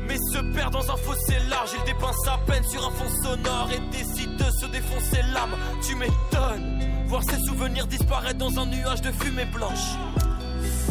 Mais 0.09 0.17
se 0.17 0.53
perd 0.53 0.73
dans 0.73 0.91
un 0.91 0.97
fossé 0.97 1.39
large, 1.49 1.71
il 1.79 1.85
dépeint 1.85 2.13
sa 2.25 2.39
peine 2.39 2.65
sur 2.65 2.85
un 2.85 2.91
fond 2.91 3.23
sonore 3.23 3.69
et 3.71 3.97
décide 3.97 4.35
de 4.35 4.51
se 4.51 4.67
défoncer 4.67 5.23
l'âme. 5.33 5.57
Tu 5.87 5.95
m'étonnes, 5.95 7.07
voir 7.07 7.23
ses 7.23 7.39
souvenirs 7.39 7.87
disparaître 7.87 8.39
dans 8.39 8.59
un 8.59 8.67
nuage 8.67 9.03
de 9.03 9.13
fumée 9.13 9.45
blanche. 9.45 9.95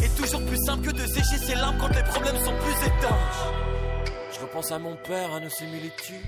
Et 0.02 0.08
toujours 0.16 0.44
plus 0.44 0.58
simple 0.64 0.86
que 0.86 0.92
de 0.92 1.06
sécher 1.06 1.38
ses 1.38 1.54
larmes 1.54 1.76
quand 1.78 1.88
les 1.88 2.04
problèmes 2.04 2.38
sont 2.44 2.56
plus 2.58 2.86
étanches. 2.86 4.08
Je 4.32 4.40
repense 4.40 4.70
à 4.70 4.78
mon 4.78 4.96
père, 4.96 5.32
à 5.32 5.40
nos 5.40 5.50
similitudes. 5.50 6.24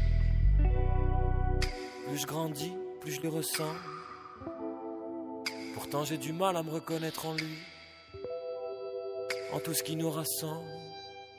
Plus 2.07 2.19
je 2.19 2.27
grandis, 2.27 2.73
plus 3.01 3.13
je 3.13 3.21
le 3.23 3.29
ressens. 3.29 3.75
Pourtant 5.75 6.05
j'ai 6.05 6.19
du 6.19 6.33
mal 6.33 6.57
à 6.57 6.63
me 6.63 6.71
reconnaître 6.71 7.27
en 7.27 7.35
lui. 7.35 7.59
En 9.53 9.61
tout 9.61 9.75
ce 9.75 9.83
qui 9.83 9.97
nous 9.97 10.11
rassemble. 10.11 10.67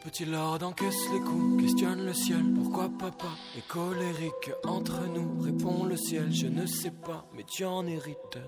Petit 0.03 0.25
Lord 0.25 0.63
encaisse 0.63 1.09
les 1.13 1.19
coups, 1.19 1.61
questionne 1.61 2.03
le 2.05 2.13
ciel? 2.13 2.43
Pourquoi 2.55 2.89
papa 2.89 3.27
est 3.55 3.67
colérique 3.67 4.51
entre 4.65 5.05
nous? 5.07 5.39
Répond 5.41 5.84
le 5.84 5.95
ciel, 5.95 6.34
je 6.34 6.47
ne 6.47 6.65
sais 6.65 6.89
pas, 6.89 7.25
mais 7.36 7.43
tu 7.43 7.65
en 7.65 7.86
hérites. 7.86 8.39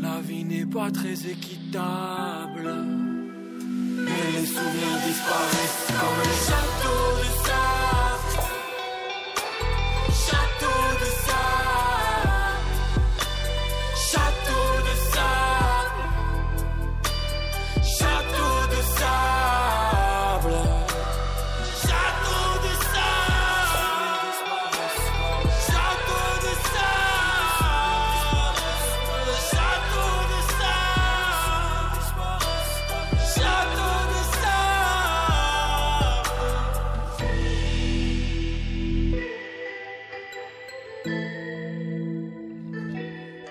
La 0.00 0.20
vie 0.20 0.44
n'est 0.44 0.66
pas 0.66 0.90
très 0.90 1.14
équitable. 1.14 2.70
Et 4.06 4.32
les 4.32 4.46
souvenirs 4.46 4.98
disparaissent 5.06 5.86
comme 5.88 6.20
les 6.22 6.38
châteaux 6.46 7.12
de 7.18 7.43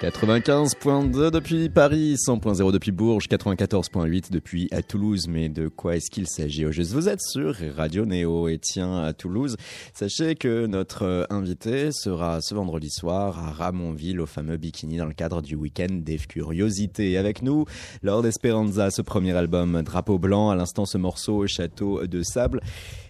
95.2 0.03 1.31
depuis 1.31 1.69
Paris, 1.69 2.15
100.0 2.15 2.73
depuis 2.73 2.91
Bourges, 2.91 3.29
94.8 3.29 4.33
depuis 4.33 4.67
à 4.71 4.81
Toulouse. 4.81 5.29
Mais 5.29 5.47
de 5.47 5.69
quoi 5.69 5.95
est-ce 5.95 6.11
qu'il 6.11 6.27
s'agit 6.27 6.65
au 6.65 6.73
juste 6.73 6.91
Vous 6.91 7.07
êtes 7.07 7.21
sur 7.21 7.55
Radio 7.77 8.05
Néo 8.05 8.49
et 8.49 8.59
tiens 8.59 9.01
à 9.01 9.13
Toulouse. 9.13 9.55
Sachez 9.93 10.35
que 10.35 10.65
notre 10.65 11.05
euh, 11.05 11.23
invité 11.29 11.93
sera 11.93 12.41
ce 12.41 12.53
vendredi 12.53 12.89
soir 12.89 13.39
à 13.39 13.51
Ramonville 13.51 14.19
au 14.19 14.25
fameux 14.25 14.57
Bikini 14.57 14.97
dans 14.97 15.05
le 15.05 15.13
cadre 15.13 15.41
du 15.41 15.55
week-end 15.55 15.87
des 15.91 16.17
curiosités. 16.17 17.17
Avec 17.17 17.41
nous, 17.41 17.63
Lord 18.01 18.25
Esperanza, 18.25 18.91
ce 18.91 19.01
premier 19.01 19.31
album 19.31 19.83
Drapeau 19.83 20.19
blanc, 20.19 20.49
à 20.49 20.57
l'instant 20.57 20.85
ce 20.85 20.97
morceau 20.97 21.47
Château 21.47 22.05
de 22.07 22.23
sable. 22.23 22.59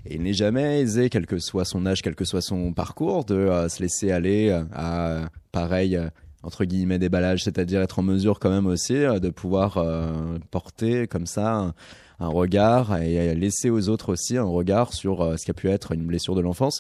Il 0.07 0.21
n'est 0.21 0.33
jamais 0.33 0.81
aisé, 0.81 1.09
quel 1.09 1.25
que 1.25 1.39
soit 1.39 1.65
son 1.65 1.87
âge, 1.87 2.03
quel 2.03 2.13
que 2.13 2.25
soit 2.25 2.41
son 2.41 2.71
parcours, 2.71 3.25
de 3.25 3.33
euh, 3.33 3.67
se 3.67 3.81
laisser 3.81 4.11
aller 4.11 4.49
euh, 4.49 4.63
à 4.73 5.29
pareil 5.51 5.99
entre 6.43 6.65
guillemets 6.65 6.99
déballage, 6.99 7.43
c'est-à-dire 7.43 7.81
être 7.81 7.99
en 7.99 8.03
mesure 8.03 8.39
quand 8.39 8.49
même 8.49 8.67
aussi 8.67 8.95
euh, 8.95 9.19
de 9.19 9.29
pouvoir 9.29 9.77
euh, 9.77 10.37
porter 10.51 11.07
comme 11.07 11.25
ça 11.25 11.73
un, 12.19 12.27
regard 12.27 13.01
et 13.01 13.35
laisser 13.35 13.69
aux 13.69 13.89
autres 13.89 14.13
aussi 14.13 14.37
un 14.37 14.45
regard 14.45 14.93
sur 14.93 15.21
euh, 15.21 15.35
ce 15.35 15.43
qui 15.43 15.51
a 15.51 15.53
pu 15.53 15.69
être 15.69 15.91
une 15.91 16.05
blessure 16.05 16.35
de 16.35 16.41
l'enfance. 16.41 16.79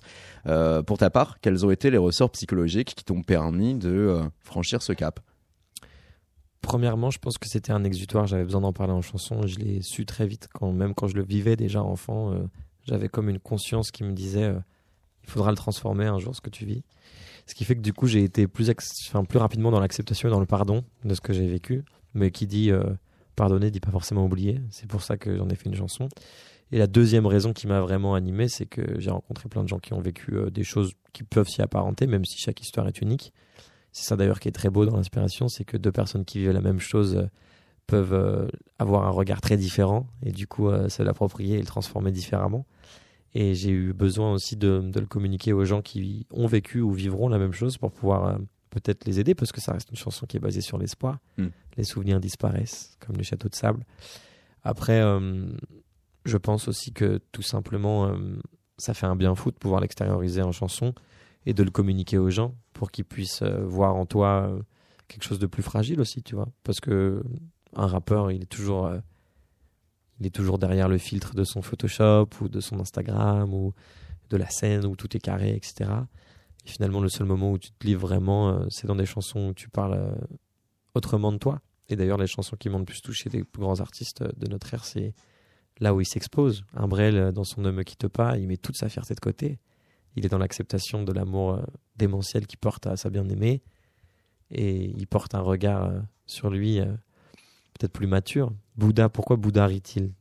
Pour 0.85 0.97
ta 0.97 1.09
part, 1.09 1.39
quels 1.41 1.65
ont 1.65 1.71
été 1.71 1.89
les 1.89 1.97
ressorts 1.97 2.31
psychologiques 2.31 2.95
qui 2.95 3.03
t'ont 3.03 3.23
permis 3.23 3.75
de 3.75 4.21
franchir 4.39 4.81
ce 4.81 4.93
cap? 4.93 5.19
Premièrement, 6.61 7.11
je 7.11 7.19
pense 7.19 7.37
que 7.37 7.49
c'était 7.49 7.73
un 7.73 7.83
exutoire. 7.83 8.25
J'avais 8.25 8.45
besoin 8.45 8.61
d'en 8.61 8.71
parler 8.71 8.93
en 8.93 9.01
chanson. 9.01 9.45
Je 9.45 9.59
l'ai 9.59 9.81
su 9.81 10.05
très 10.05 10.25
vite, 10.25 10.47
quand, 10.53 10.71
même 10.71 10.93
quand 10.93 11.07
je 11.07 11.15
le 11.15 11.23
vivais 11.23 11.57
déjà 11.57 11.83
enfant. 11.83 12.33
J'avais 12.85 13.09
comme 13.09 13.27
une 13.27 13.39
conscience 13.39 13.91
qui 13.91 14.05
me 14.05 14.13
disait 14.13 14.53
il 15.23 15.29
faudra 15.29 15.51
le 15.51 15.57
transformer 15.57 16.05
un 16.05 16.19
jour 16.19 16.33
ce 16.35 16.41
que 16.41 16.49
tu 16.49 16.65
vis. 16.65 16.83
Ce 17.45 17.55
qui 17.55 17.65
fait 17.65 17.75
que 17.75 17.81
du 17.81 17.93
coup, 17.93 18.07
j'ai 18.07 18.23
été 18.23 18.47
plus, 18.47 18.71
enfin, 19.09 19.25
plus 19.25 19.39
rapidement 19.39 19.71
dans 19.71 19.79
l'acceptation 19.79 20.29
et 20.29 20.31
dans 20.31 20.39
le 20.39 20.45
pardon 20.45 20.83
de 21.03 21.13
ce 21.13 21.21
que 21.21 21.33
j'ai 21.33 21.47
vécu. 21.47 21.83
Mais 22.13 22.31
qui 22.31 22.47
dit 22.47 22.71
euh, 22.71 22.83
pardonner 23.35 23.71
dit 23.71 23.79
pas 23.79 23.91
forcément 23.91 24.25
oublier. 24.25 24.61
C'est 24.69 24.87
pour 24.87 25.01
ça 25.01 25.17
que 25.17 25.35
j'en 25.35 25.49
ai 25.49 25.55
fait 25.55 25.69
une 25.69 25.75
chanson. 25.75 26.07
Et 26.71 26.77
la 26.77 26.87
deuxième 26.87 27.25
raison 27.25 27.53
qui 27.53 27.67
m'a 27.67 27.81
vraiment 27.81 28.15
animé, 28.15 28.47
c'est 28.47 28.65
que 28.65 28.99
j'ai 28.99 29.11
rencontré 29.11 29.49
plein 29.49 29.63
de 29.63 29.67
gens 29.67 29.79
qui 29.79 29.93
ont 29.93 29.99
vécu 29.99 30.35
euh, 30.35 30.49
des 30.49 30.63
choses 30.63 30.93
qui 31.11 31.23
peuvent 31.23 31.47
s'y 31.47 31.61
apparenter, 31.61 32.07
même 32.07 32.25
si 32.25 32.37
chaque 32.37 32.61
histoire 32.61 32.87
est 32.87 33.01
unique. 33.01 33.33
C'est 33.91 34.05
ça 34.05 34.15
d'ailleurs 34.15 34.39
qui 34.39 34.47
est 34.47 34.53
très 34.53 34.69
beau 34.69 34.85
dans 34.85 34.95
l'inspiration, 34.95 35.47
c'est 35.49 35.65
que 35.65 35.77
deux 35.77 35.91
personnes 35.91 36.25
qui 36.25 36.39
vivent 36.39 36.51
la 36.51 36.61
même 36.61 36.79
chose 36.79 37.15
euh, 37.15 37.27
peuvent 37.85 38.49
avoir 38.79 39.05
un 39.05 39.09
regard 39.09 39.41
très 39.41 39.57
différent 39.57 40.07
et 40.21 40.31
du 40.31 40.47
coup 40.47 40.71
se 40.87 41.03
l'approprier 41.03 41.57
et 41.57 41.59
le 41.59 41.65
transformer 41.65 42.13
différemment. 42.13 42.65
Et 43.35 43.55
j'ai 43.55 43.71
eu 43.71 43.93
besoin 43.93 44.31
aussi 44.31 44.55
de, 44.55 44.79
de 44.79 44.99
le 44.99 45.05
communiquer 45.05 45.53
aux 45.53 45.65
gens 45.65 45.81
qui 45.81 46.27
ont 46.31 46.45
vécu 46.45 46.81
ou 46.81 46.91
vivront 46.91 47.29
la 47.29 47.39
même 47.39 47.53
chose 47.53 47.77
pour 47.77 47.91
pouvoir 47.91 48.25
euh, 48.25 48.37
peut-être 48.69 49.05
les 49.05 49.19
aider 49.19 49.33
parce 49.33 49.51
que 49.51 49.59
ça 49.59 49.73
reste 49.73 49.89
une 49.89 49.97
chanson 49.97 50.25
qui 50.27 50.37
est 50.37 50.39
basée 50.39 50.61
sur 50.61 50.77
l'espoir. 50.77 51.17
Mm. 51.37 51.47
Les 51.77 51.83
souvenirs 51.83 52.19
disparaissent 52.19 52.95
comme 52.99 53.17
le 53.17 53.23
château 53.23 53.49
de 53.49 53.55
sable. 53.55 53.85
Après, 54.63 55.01
euh, 55.01 55.47
je 56.25 56.37
pense 56.37 56.67
aussi 56.67 56.93
que 56.93 57.19
tout 57.31 57.41
simplement, 57.41 58.07
euh, 58.07 58.17
ça 58.77 58.93
fait 58.93 59.07
un 59.07 59.15
bien 59.15 59.33
fou 59.33 59.49
de 59.49 59.57
pouvoir 59.57 59.81
l'extérioriser 59.81 60.43
en 60.43 60.51
chanson 60.51 60.93
et 61.45 61.53
de 61.53 61.63
le 61.63 61.71
communiquer 61.71 62.19
aux 62.19 62.29
gens 62.29 62.55
pour 62.73 62.91
qu'ils 62.91 63.05
puissent 63.05 63.43
voir 63.43 63.95
en 63.95 64.05
toi 64.05 64.55
quelque 65.09 65.23
chose 65.23 65.39
de 65.39 65.47
plus 65.47 65.63
fragile 65.63 65.99
aussi, 65.99 66.23
tu 66.23 66.35
vois. 66.35 66.47
Parce 66.63 66.79
que 66.79 67.21
un 67.75 67.87
rappeur, 67.87 68.31
il 68.31 68.43
est 68.43 68.45
toujours, 68.45 68.89
il 70.19 70.27
est 70.27 70.31
toujours 70.31 70.57
derrière 70.57 70.87
le 70.87 70.97
filtre 70.97 71.33
de 71.33 71.43
son 71.43 71.61
Photoshop 71.61 72.29
ou 72.41 72.47
de 72.47 72.59
son 72.59 72.79
Instagram 72.79 73.53
ou 73.53 73.73
de 74.29 74.37
la 74.37 74.49
scène 74.49 74.85
où 74.85 74.95
tout 74.95 75.15
est 75.15 75.19
carré, 75.19 75.55
etc. 75.55 75.89
Et 76.65 76.69
finalement, 76.69 77.01
le 77.01 77.09
seul 77.09 77.27
moment 77.27 77.51
où 77.51 77.57
tu 77.57 77.71
te 77.71 77.85
livres 77.85 78.07
vraiment, 78.07 78.49
euh, 78.49 78.65
c'est 78.69 78.87
dans 78.87 78.95
des 78.95 79.05
chansons 79.05 79.49
où 79.49 79.53
tu 79.53 79.69
parles 79.69 79.93
euh, 79.93 80.15
autrement 80.95 81.31
de 81.31 81.37
toi. 81.37 81.61
Et 81.89 81.95
d'ailleurs, 81.95 82.17
les 82.17 82.27
chansons 82.27 82.55
qui 82.55 82.69
m'ont 82.69 82.79
le 82.79 82.85
plus 82.85 83.01
touché 83.01 83.29
des 83.29 83.43
plus 83.43 83.61
grands 83.61 83.79
artistes 83.79 84.21
euh, 84.21 84.31
de 84.37 84.47
notre 84.47 84.73
ère, 84.73 84.85
c'est 84.85 85.13
là 85.79 85.93
où 85.93 86.01
il 86.01 86.05
s'expose. 86.05 86.63
Umbrel, 86.73 87.31
dans 87.31 87.43
son 87.43 87.61
Ne 87.61 87.71
me 87.71 87.83
quitte 87.83 88.07
pas, 88.07 88.37
il 88.37 88.47
met 88.47 88.57
toute 88.57 88.77
sa 88.77 88.89
fierté 88.89 89.13
de 89.15 89.19
côté. 89.19 89.59
Il 90.15 90.25
est 90.25 90.29
dans 90.29 90.37
l'acceptation 90.37 91.03
de 91.03 91.11
l'amour 91.11 91.59
démentiel 91.95 92.45
qu'il 92.45 92.59
porte 92.59 92.85
à 92.85 92.95
sa 92.95 93.09
bien-aimée. 93.09 93.63
Et 94.51 94.85
il 94.85 95.07
porte 95.07 95.33
un 95.33 95.41
regard 95.41 95.91
sur 96.27 96.51
lui 96.51 96.79
peut-être 97.77 97.93
plus 97.93 98.07
mature. 98.07 98.51
Bouddha, 98.77 99.09
pourquoi 99.09 99.35
Bouddha 99.37 99.65
rit-il? 99.65 100.11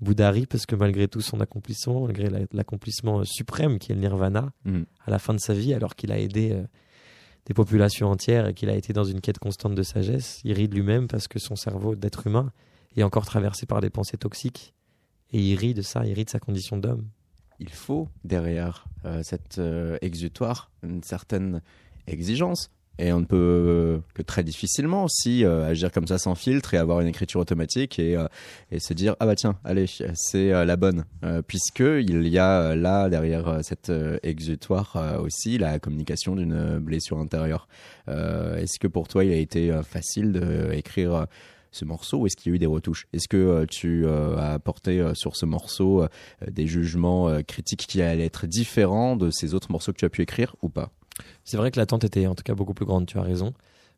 Bouddha 0.00 0.30
rit 0.30 0.46
parce 0.46 0.64
que 0.66 0.74
malgré 0.76 1.08
tout 1.08 1.20
son 1.20 1.40
accomplissement, 1.40 2.02
malgré 2.06 2.30
la- 2.30 2.40
l'accomplissement 2.52 3.20
euh, 3.20 3.24
suprême 3.24 3.78
qui 3.78 3.92
est 3.92 3.94
le 3.94 4.00
nirvana, 4.00 4.52
Mm. 4.64 4.82
à 5.06 5.10
la 5.10 5.18
fin 5.18 5.34
de 5.34 5.40
sa 5.40 5.52
vie, 5.54 5.74
alors 5.74 5.94
qu'il 5.94 6.10
a 6.12 6.18
aidé 6.18 6.52
euh, 6.52 6.62
des 7.46 7.54
populations 7.54 8.08
entières 8.10 8.48
et 8.48 8.54
qu'il 8.54 8.70
a 8.70 8.74
été 8.76 8.92
dans 8.92 9.04
une 9.04 9.20
quête 9.20 9.38
constante 9.38 9.74
de 9.74 9.82
sagesse, 9.82 10.40
il 10.44 10.52
rit 10.54 10.68
de 10.68 10.74
lui-même 10.74 11.06
parce 11.06 11.28
que 11.28 11.38
son 11.38 11.56
cerveau 11.56 11.96
d'être 11.96 12.26
humain 12.26 12.50
est 12.96 13.02
encore 13.02 13.26
traversé 13.26 13.66
par 13.66 13.80
des 13.80 13.90
pensées 13.90 14.16
toxiques. 14.16 14.74
Et 15.32 15.40
il 15.40 15.56
rit 15.56 15.74
de 15.74 15.82
ça, 15.82 16.04
il 16.06 16.12
rit 16.14 16.24
de 16.24 16.30
sa 16.30 16.40
condition 16.40 16.76
d'homme. 16.76 17.06
il 17.60 17.68
faut 17.70 18.08
derrière 18.24 18.86
euh, 19.04 19.22
cet 19.22 19.58
euh, 19.58 19.98
exutoire 20.00 20.70
une 20.82 21.02
certaine 21.02 21.60
exigence. 22.06 22.70
Et 22.98 23.12
on 23.14 23.20
ne 23.20 23.24
peut 23.24 23.36
euh, 23.36 23.98
que 24.12 24.20
très 24.20 24.44
difficilement 24.44 25.04
aussi 25.04 25.42
euh, 25.44 25.66
agir 25.66 25.90
comme 25.90 26.06
ça 26.06 26.18
sans 26.18 26.34
filtre 26.34 26.74
et 26.74 26.76
avoir 26.76 27.00
une 27.00 27.08
écriture 27.08 27.40
automatique 27.40 27.98
et, 27.98 28.14
euh, 28.14 28.26
se 28.78 28.92
dire 28.92 29.16
ah 29.20 29.26
bah 29.26 29.34
tiens 29.34 29.58
allez 29.64 29.86
c'est 30.14 30.50
la 30.50 30.76
bonne. 30.76 31.04
Puisque 31.46 31.80
il 31.80 32.28
y 32.28 32.38
a 32.38 32.74
là 32.74 33.08
derrière 33.08 33.60
cet 33.62 33.88
euh, 33.90 34.18
exutoire 34.22 35.18
aussi 35.22 35.58
la 35.58 35.78
communication 35.78 36.36
d'une 36.36 36.78
blessure 36.78 37.18
intérieure. 37.18 37.68
Est-ce 38.08 38.78
que 38.78 38.86
pour 38.86 39.08
toi 39.08 39.24
il 39.24 39.32
a 39.32 39.36
été 39.36 39.72
facile 39.82 40.32
d'écrire 40.32 41.26
ce 41.72 41.84
morceau 41.84 42.18
ou 42.18 42.26
est-ce 42.26 42.36
qu'il 42.36 42.50
y 42.50 42.52
a 42.52 42.56
eu 42.56 42.58
des 42.58 42.66
retouches? 42.66 43.06
Est-ce 43.12 43.28
que 43.28 43.64
tu 43.66 44.06
as 44.06 44.52
apporté 44.52 45.02
sur 45.14 45.36
ce 45.36 45.46
morceau 45.46 46.06
des 46.46 46.66
jugements 46.66 47.42
critiques 47.46 47.86
qui 47.86 48.02
allaient 48.02 48.26
être 48.26 48.46
différents 48.46 49.16
de 49.16 49.30
ces 49.30 49.54
autres 49.54 49.70
morceaux 49.70 49.92
que 49.92 49.98
tu 49.98 50.04
as 50.04 50.10
pu 50.10 50.22
écrire 50.22 50.56
ou 50.62 50.68
pas? 50.68 50.90
C'est 51.44 51.56
vrai 51.56 51.70
que 51.70 51.78
l'attente 51.78 52.04
était 52.04 52.26
en 52.26 52.34
tout 52.34 52.42
cas 52.42 52.54
beaucoup 52.54 52.74
plus 52.74 52.86
grande, 52.86 53.06
tu 53.06 53.18
as 53.18 53.22
raison. 53.22 53.52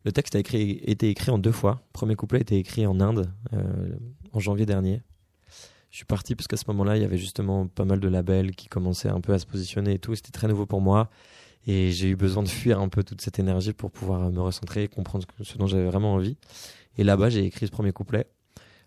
Le 0.04 0.12
texte 0.12 0.34
a 0.34 0.38
été 0.38 1.08
écrit 1.08 1.30
en 1.30 1.38
deux 1.38 1.52
fois. 1.52 1.82
Le 1.88 1.92
premier 1.92 2.16
couplet 2.16 2.38
a 2.38 2.42
été 2.42 2.56
écrit 2.58 2.86
en 2.86 3.00
Inde 3.00 3.30
euh, 3.52 3.96
en 4.32 4.40
janvier 4.40 4.66
dernier. 4.66 5.00
Je 5.90 5.96
suis 5.98 6.06
parti 6.06 6.34
parce 6.34 6.48
qu'à 6.48 6.56
ce 6.56 6.64
moment-là, 6.68 6.96
il 6.96 7.02
y 7.02 7.04
avait 7.04 7.18
justement 7.18 7.66
pas 7.66 7.84
mal 7.84 8.00
de 8.00 8.08
labels 8.08 8.56
qui 8.56 8.68
commençaient 8.68 9.10
un 9.10 9.20
peu 9.20 9.32
à 9.34 9.38
se 9.38 9.46
positionner 9.46 9.94
et 9.94 9.98
tout. 9.98 10.14
C'était 10.14 10.30
très 10.30 10.48
nouveau 10.48 10.66
pour 10.66 10.80
moi. 10.80 11.10
Et 11.66 11.92
j'ai 11.92 12.08
eu 12.08 12.16
besoin 12.16 12.42
de 12.42 12.48
fuir 12.48 12.80
un 12.80 12.88
peu 12.88 13.04
toute 13.04 13.20
cette 13.20 13.38
énergie 13.38 13.72
pour 13.72 13.90
pouvoir 13.92 14.30
me 14.30 14.40
recentrer 14.40 14.84
et 14.84 14.88
comprendre 14.88 15.24
ce 15.42 15.58
dont 15.58 15.66
j'avais 15.66 15.84
vraiment 15.84 16.14
envie. 16.14 16.36
Et 16.98 17.04
là-bas, 17.04 17.30
j'ai 17.30 17.44
écrit 17.44 17.66
ce 17.66 17.70
premier 17.70 17.92
couplet. 17.92 18.26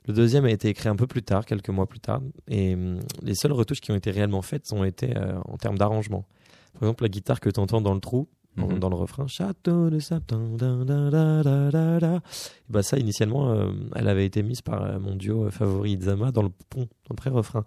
Le 0.07 0.13
deuxième 0.13 0.45
a 0.45 0.51
été 0.51 0.67
écrit 0.67 0.89
un 0.89 0.95
peu 0.95 1.07
plus 1.07 1.23
tard, 1.23 1.45
quelques 1.45 1.69
mois 1.69 1.88
plus 1.88 1.99
tard. 1.99 2.21
Et 2.47 2.73
hum, 2.73 2.99
les 3.21 3.36
seules 3.36 3.53
retouches 3.53 3.81
qui 3.81 3.91
ont 3.91 3.95
été 3.95 4.11
réellement 4.11 4.41
faites 4.41 4.71
ont 4.73 4.83
été 4.83 5.15
euh, 5.15 5.39
en 5.45 5.57
termes 5.57 5.77
d'arrangement. 5.77 6.25
Par 6.76 6.84
exemple, 6.84 7.03
la 7.03 7.09
guitare 7.09 7.39
que 7.39 7.49
tu 7.49 7.59
entends 7.59 7.82
dans 7.82 7.93
le 7.93 7.99
trou, 7.99 8.28
dans- 8.57 8.67
Mhm. 8.69 8.80
dans 8.80 8.89
le 8.89 8.95
refrain, 8.95 9.28
Château 9.28 9.89
de 9.89 9.99
dan, 10.28 10.55
da, 10.55 11.41
da, 11.71 11.99
da, 11.99 12.21
bah 12.69 12.84
ça, 12.84 12.97
initialement, 12.97 13.49
euh, 13.51 13.71
elle 13.95 14.07
avait 14.07 14.26
été 14.26 14.43
mise 14.43 14.61
par 14.61 14.82
euh, 14.84 14.99
mon 14.99 15.15
duo 15.15 15.45
euh, 15.45 15.51
favori 15.51 15.91
Itzama 15.93 16.32
dans 16.32 16.43
le 16.43 16.49
pont, 16.69 16.82
dans 16.82 17.11
le 17.11 17.15
pré-refrain. 17.15 17.65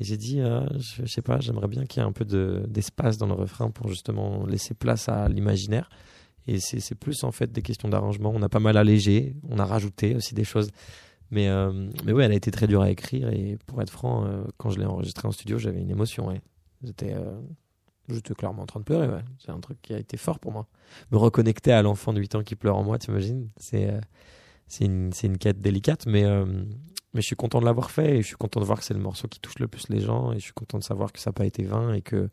Et 0.00 0.04
j'ai 0.04 0.16
dit, 0.16 0.40
euh, 0.40 0.66
je, 0.78 1.02
je 1.04 1.12
sais 1.12 1.20
pas, 1.22 1.38
j'aimerais 1.40 1.68
bien 1.68 1.84
qu'il 1.84 2.00
y 2.00 2.04
ait 2.04 2.08
un 2.08 2.12
peu 2.12 2.24
de- 2.24 2.64
d'espace 2.68 3.18
dans 3.18 3.26
le 3.26 3.34
refrain 3.34 3.70
pour 3.70 3.88
justement 3.88 4.46
laisser 4.46 4.72
place 4.74 5.08
à 5.08 5.28
l'imaginaire. 5.28 5.90
Et 6.48 6.58
c'est 6.60 6.80
c'est 6.80 6.94
plus 6.96 7.22
en 7.24 7.30
fait 7.30 7.52
des 7.52 7.62
questions 7.62 7.88
d'arrangement. 7.88 8.32
On 8.34 8.42
a 8.42 8.48
pas 8.48 8.58
mal 8.58 8.76
allégé, 8.76 9.36
on 9.48 9.58
a 9.58 9.64
rajouté 9.66 10.16
aussi 10.16 10.34
des 10.34 10.44
choses. 10.44 10.70
Mais, 11.30 11.48
euh, 11.48 11.88
mais 12.04 12.12
ouais, 12.12 12.24
elle 12.24 12.32
a 12.32 12.34
été 12.34 12.50
très 12.50 12.66
dure 12.66 12.82
à 12.82 12.90
écrire. 12.90 13.28
Et 13.30 13.58
pour 13.66 13.80
être 13.80 13.90
franc, 13.90 14.24
euh, 14.24 14.42
quand 14.56 14.70
je 14.70 14.78
l'ai 14.78 14.84
enregistrée 14.86 15.28
en 15.28 15.32
studio, 15.32 15.58
j'avais 15.58 15.80
une 15.80 15.90
émotion. 15.90 16.26
Ouais. 16.28 16.40
J'étais 16.82 17.12
euh, 17.14 17.38
j'étais 18.12 18.34
clairement 18.34 18.62
en 18.62 18.66
train 18.66 18.80
de 18.80 18.84
pleurer. 18.84 19.22
C'est 19.38 19.50
un 19.50 19.60
truc 19.60 19.78
qui 19.82 19.92
a 19.94 19.98
été 19.98 20.16
fort 20.16 20.38
pour 20.38 20.52
moi. 20.52 20.66
Me 21.10 21.16
reconnecter 21.18 21.72
à 21.72 21.82
l'enfant 21.82 22.12
de 22.12 22.20
8 22.20 22.34
ans 22.36 22.42
qui 22.42 22.54
pleure 22.56 22.76
en 22.76 22.82
moi, 22.84 22.98
t'imagines? 22.98 23.48
C'est 23.56 23.88
euh, 23.90 24.00
c'est 24.66 24.84
une, 24.84 25.10
une 25.22 25.38
quête 25.38 25.60
délicate. 25.60 26.06
Mais, 26.06 26.24
euh, 26.24 26.44
mais 27.14 27.20
je 27.20 27.26
suis 27.26 27.36
content 27.36 27.60
de 27.60 27.64
l'avoir 27.66 27.90
fait. 27.90 28.16
Et 28.18 28.22
je 28.22 28.26
suis 28.26 28.36
content 28.36 28.60
de 28.60 28.64
voir 28.64 28.78
que 28.78 28.84
c'est 28.84 28.94
le 28.94 29.00
morceau 29.00 29.28
qui 29.28 29.40
touche 29.40 29.58
le 29.58 29.68
plus 29.68 29.88
les 29.88 30.00
gens. 30.00 30.32
Et 30.32 30.36
je 30.38 30.44
suis 30.44 30.52
content 30.54 30.78
de 30.78 30.84
savoir 30.84 31.12
que 31.12 31.18
ça 31.20 31.30
n'a 31.30 31.34
pas 31.34 31.44
été 31.46 31.62
vain. 31.64 31.92
Et 31.94 32.00
que 32.02 32.28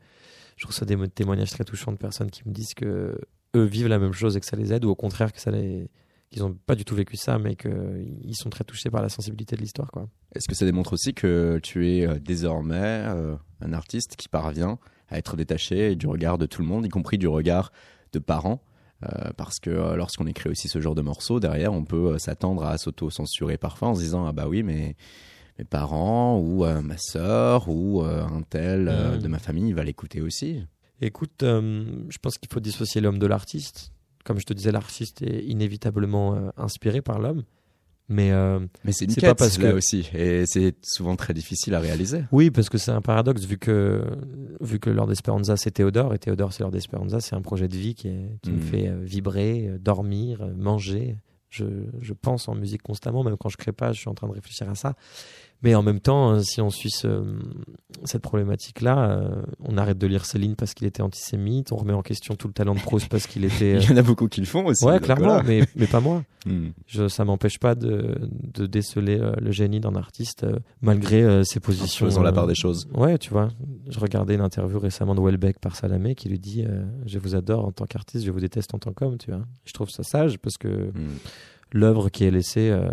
je 0.58 0.68
reçois 0.68 0.86
des 0.88 0.96
mo- 0.96 1.08
témoignages 1.08 1.52
très 1.52 1.64
touchants 1.66 1.92
de 1.92 1.98
personnes 1.98 2.32
qui 2.32 2.48
me 2.48 2.54
disent 2.54 2.74
que 2.74 3.20
eux 3.56 3.64
vivent 3.66 3.88
la 3.88 4.00
même 4.00 4.14
chose 4.14 4.38
et 4.38 4.40
que 4.40 4.46
ça 4.46 4.56
les 4.56 4.72
aide. 4.72 4.86
Ou 4.86 4.90
au 4.90 4.96
contraire, 4.96 5.34
que 5.34 5.40
ça 5.42 5.52
les 5.52 5.90
qu'ils 6.32 6.44
n'ont 6.44 6.54
pas 6.54 6.76
du 6.76 6.86
tout 6.86 6.94
vécu 6.94 7.18
ça, 7.18 7.40
mais 7.40 7.56
qu'ils 7.56 8.36
sont 8.36 8.52
très 8.52 8.64
touchés 8.64 8.92
par 8.92 9.02
la 9.02 9.10
sensibilité 9.10 9.56
de 9.56 9.62
l'histoire. 9.62 9.90
Est-ce 10.36 10.48
que 10.48 10.54
ça 10.54 10.64
démontre 10.64 10.94
aussi 10.94 11.16
que 11.16 11.60
tu 11.64 11.90
es 11.90 12.06
euh, 12.06 12.20
désormais 12.20 13.04
un 13.62 13.74
artiste 13.74 14.16
qui 14.16 14.30
parvient 14.30 14.78
à 15.10 15.18
être 15.18 15.36
détaché 15.36 15.96
du 15.96 16.08
regard 16.08 16.38
de 16.38 16.46
tout 16.46 16.62
le 16.62 16.68
monde, 16.68 16.86
y 16.86 16.90
compris 16.90 17.18
du 17.18 17.28
regard 17.28 17.72
de 18.14 18.20
parents 18.20 18.62
Euh, 19.04 19.30
parce 19.38 19.62
que 19.62 19.70
euh, 19.70 19.96
lorsqu'on 19.96 20.28
écrit 20.28 20.50
aussi 20.50 20.68
ce 20.68 20.82
genre 20.82 20.94
de 20.94 21.02
morceaux, 21.02 21.40
derrière, 21.40 21.72
on 21.72 21.86
peut 21.86 22.16
euh, 22.16 22.18
s'attendre 22.18 22.66
à 22.66 22.78
s'auto-censurer 22.78 23.58
parfois 23.58 23.88
en 23.88 23.96
se 23.96 24.02
disant 24.02 24.26
ah 24.26 24.34
bah 24.34 24.50
oui 24.50 24.62
mais 24.62 24.98
mes 25.58 25.64
parents 25.64 26.38
ou 26.38 26.66
ma 26.66 26.98
sœur 26.98 27.70
ou 27.70 28.02
un 28.02 28.42
tel 28.50 28.90
euh, 28.90 29.16
Mm. 29.16 29.22
de 29.22 29.28
ma 29.30 29.40
famille 29.40 29.72
va 29.72 29.86
l'écouter 29.86 30.20
aussi. 30.20 30.66
Écoute, 31.00 31.44
je 31.44 32.18
pense 32.22 32.38
qu'il 32.38 32.52
faut 32.52 32.60
dissocier 32.60 33.00
l'homme 33.00 33.20
de 33.20 33.26
l'artiste. 33.26 33.94
Comme 34.26 34.38
je 34.38 34.46
te 34.46 34.52
disais, 34.52 34.74
l'artiste 34.74 35.22
est 35.22 35.46
inévitablement 35.46 36.52
inspiré 36.58 37.02
par 37.02 37.20
l'homme. 37.20 37.44
Mais 38.12 38.32
euh, 38.32 38.60
Mais 38.84 38.92
c'est 38.92 39.06
une 39.06 39.14
quête 39.14 39.24
pas 39.26 39.36
parce 39.36 39.60
là 39.60 39.72
que- 39.72 39.78
aussi 39.78 40.10
et 40.16 40.46
c'est 40.48 40.76
souvent 40.84 41.16
très 41.16 41.34
difficile 41.36 41.76
à 41.76 41.80
réaliser. 41.80 42.24
oui, 42.32 42.50
parce 42.50 42.68
que 42.68 42.80
c'est 42.80 42.90
un 42.92 43.02
paradoxe 43.02 43.44
vu 43.46 43.58
que 43.60 44.04
vu 44.62 44.80
que 44.80 44.90
Lord 44.90 45.12
Esperanza 45.12 45.56
c'est 45.58 45.72
Théodore 45.72 46.14
et 46.16 46.20
Théodore 46.20 46.52
c'est 46.52 46.64
Lord 46.64 46.76
Esperanza, 46.76 47.20
c'est 47.22 47.36
un 47.36 47.42
projet 47.42 47.68
de 47.68 47.78
vie 47.78 47.94
qui, 47.94 48.08
est- 48.08 48.40
qui 48.42 48.50
me 48.52 48.56
Mhm. 48.56 48.62
fait 48.62 48.88
euh, 48.88 49.00
vibrer, 49.04 49.68
euh, 49.68 49.78
dormir, 49.78 50.42
euh, 50.42 50.54
manger. 50.56 51.18
Je, 51.52 51.66
je 52.02 52.14
pense 52.14 52.48
en 52.48 52.54
musique 52.56 52.84
constamment, 52.84 53.24
même 53.24 53.36
quand 53.38 53.50
je 53.50 53.58
crée 53.58 53.72
pas, 53.72 53.92
je 53.92 54.00
suis 54.00 54.10
en 54.10 54.14
train 54.14 54.28
de 54.28 54.34
réfléchir 54.34 54.70
à 54.70 54.76
ça. 54.76 54.94
Mais 55.62 55.76
en 55.76 55.84
même 55.84 56.00
temps, 56.00 56.32
euh, 56.36 56.40
si 56.42 56.62
on 56.62 56.70
suit 56.70 56.90
ce- 56.90 57.24
cette 58.06 58.22
problématique-là, 58.22 59.10
euh, 59.12 59.42
on 59.60 59.78
arrête 59.78 59.98
de 59.98 60.08
lire 60.08 60.24
Céline 60.26 60.56
parce 60.56 60.74
qu'il 60.74 60.88
était 60.88 61.02
antisémite, 61.02 61.74
on 61.74 61.76
remet 61.76 61.92
en 61.92 62.02
question 62.02 62.36
tout 62.36 62.48
le 62.48 62.54
talent 62.54 62.76
de 62.76 62.80
Proust 62.80 63.10
parce 63.10 63.28
qu'il 63.28 63.44
était. 63.44 63.76
euh, 63.76 63.80
Il 63.84 63.90
y 63.90 63.94
en 63.94 63.98
a 63.98 64.02
beaucoup 64.02 64.28
qui 64.30 64.40
le 64.40 64.46
font 64.46 64.66
aussi. 64.66 64.86
Ouais, 64.86 65.00
clairement, 65.02 65.26
voilà. 65.26 65.44
mais, 65.44 65.64
mais 65.76 65.88
pas 65.88 66.00
moi. 66.00 66.24
Mm. 66.46 66.68
Je, 66.88 67.10
ça 67.10 67.26
m'empêche 67.26 67.60
pas 67.60 67.76
de, 67.76 68.16
de 68.54 68.66
déceler 68.66 69.20
euh, 69.20 69.34
le 69.42 69.52
génie 69.52 69.82
d'un 69.82 69.96
artiste 69.96 70.46
euh, 70.46 70.58
malgré 70.82 71.22
euh, 71.22 71.44
ses 71.44 71.60
positions. 71.60 72.06
Faisons 72.06 72.22
la 72.22 72.30
euh, 72.30 72.32
part 72.34 72.48
des 72.48 72.56
choses. 72.56 72.88
Ouais, 72.94 73.18
tu 73.18 73.30
vois. 73.32 73.50
Je 73.90 74.00
regardais 74.00 74.36
une 74.36 74.42
interview 74.42 74.80
récemment 74.80 75.16
de 75.16 75.20
Welbeck 75.20 75.60
par 75.60 75.76
Salamé 75.76 76.16
qui 76.16 76.30
lui 76.30 76.40
dit 76.40 76.64
euh, 76.66 76.86
Je 77.06 77.20
vous 77.20 77.36
adore 77.36 77.66
en 77.66 77.74
tant 77.74 77.84
qu'artiste, 77.86 78.26
je 78.26 78.32
vous 78.32 78.40
déteste 78.40 78.74
en 78.74 78.80
tant 78.80 78.94
qu'homme, 78.94 79.18
tu 79.18 79.32
vois. 79.32 79.42
Je 79.66 79.74
trouve 79.74 79.90
ça 79.90 80.04
sage 80.04 80.40
parce 80.40 80.58
que 80.58 80.70
Mm. 80.70 81.18
l'œuvre 81.74 82.08
qui 82.08 82.24
est 82.24 82.32
laissée 82.32 82.70
euh, 82.70 82.90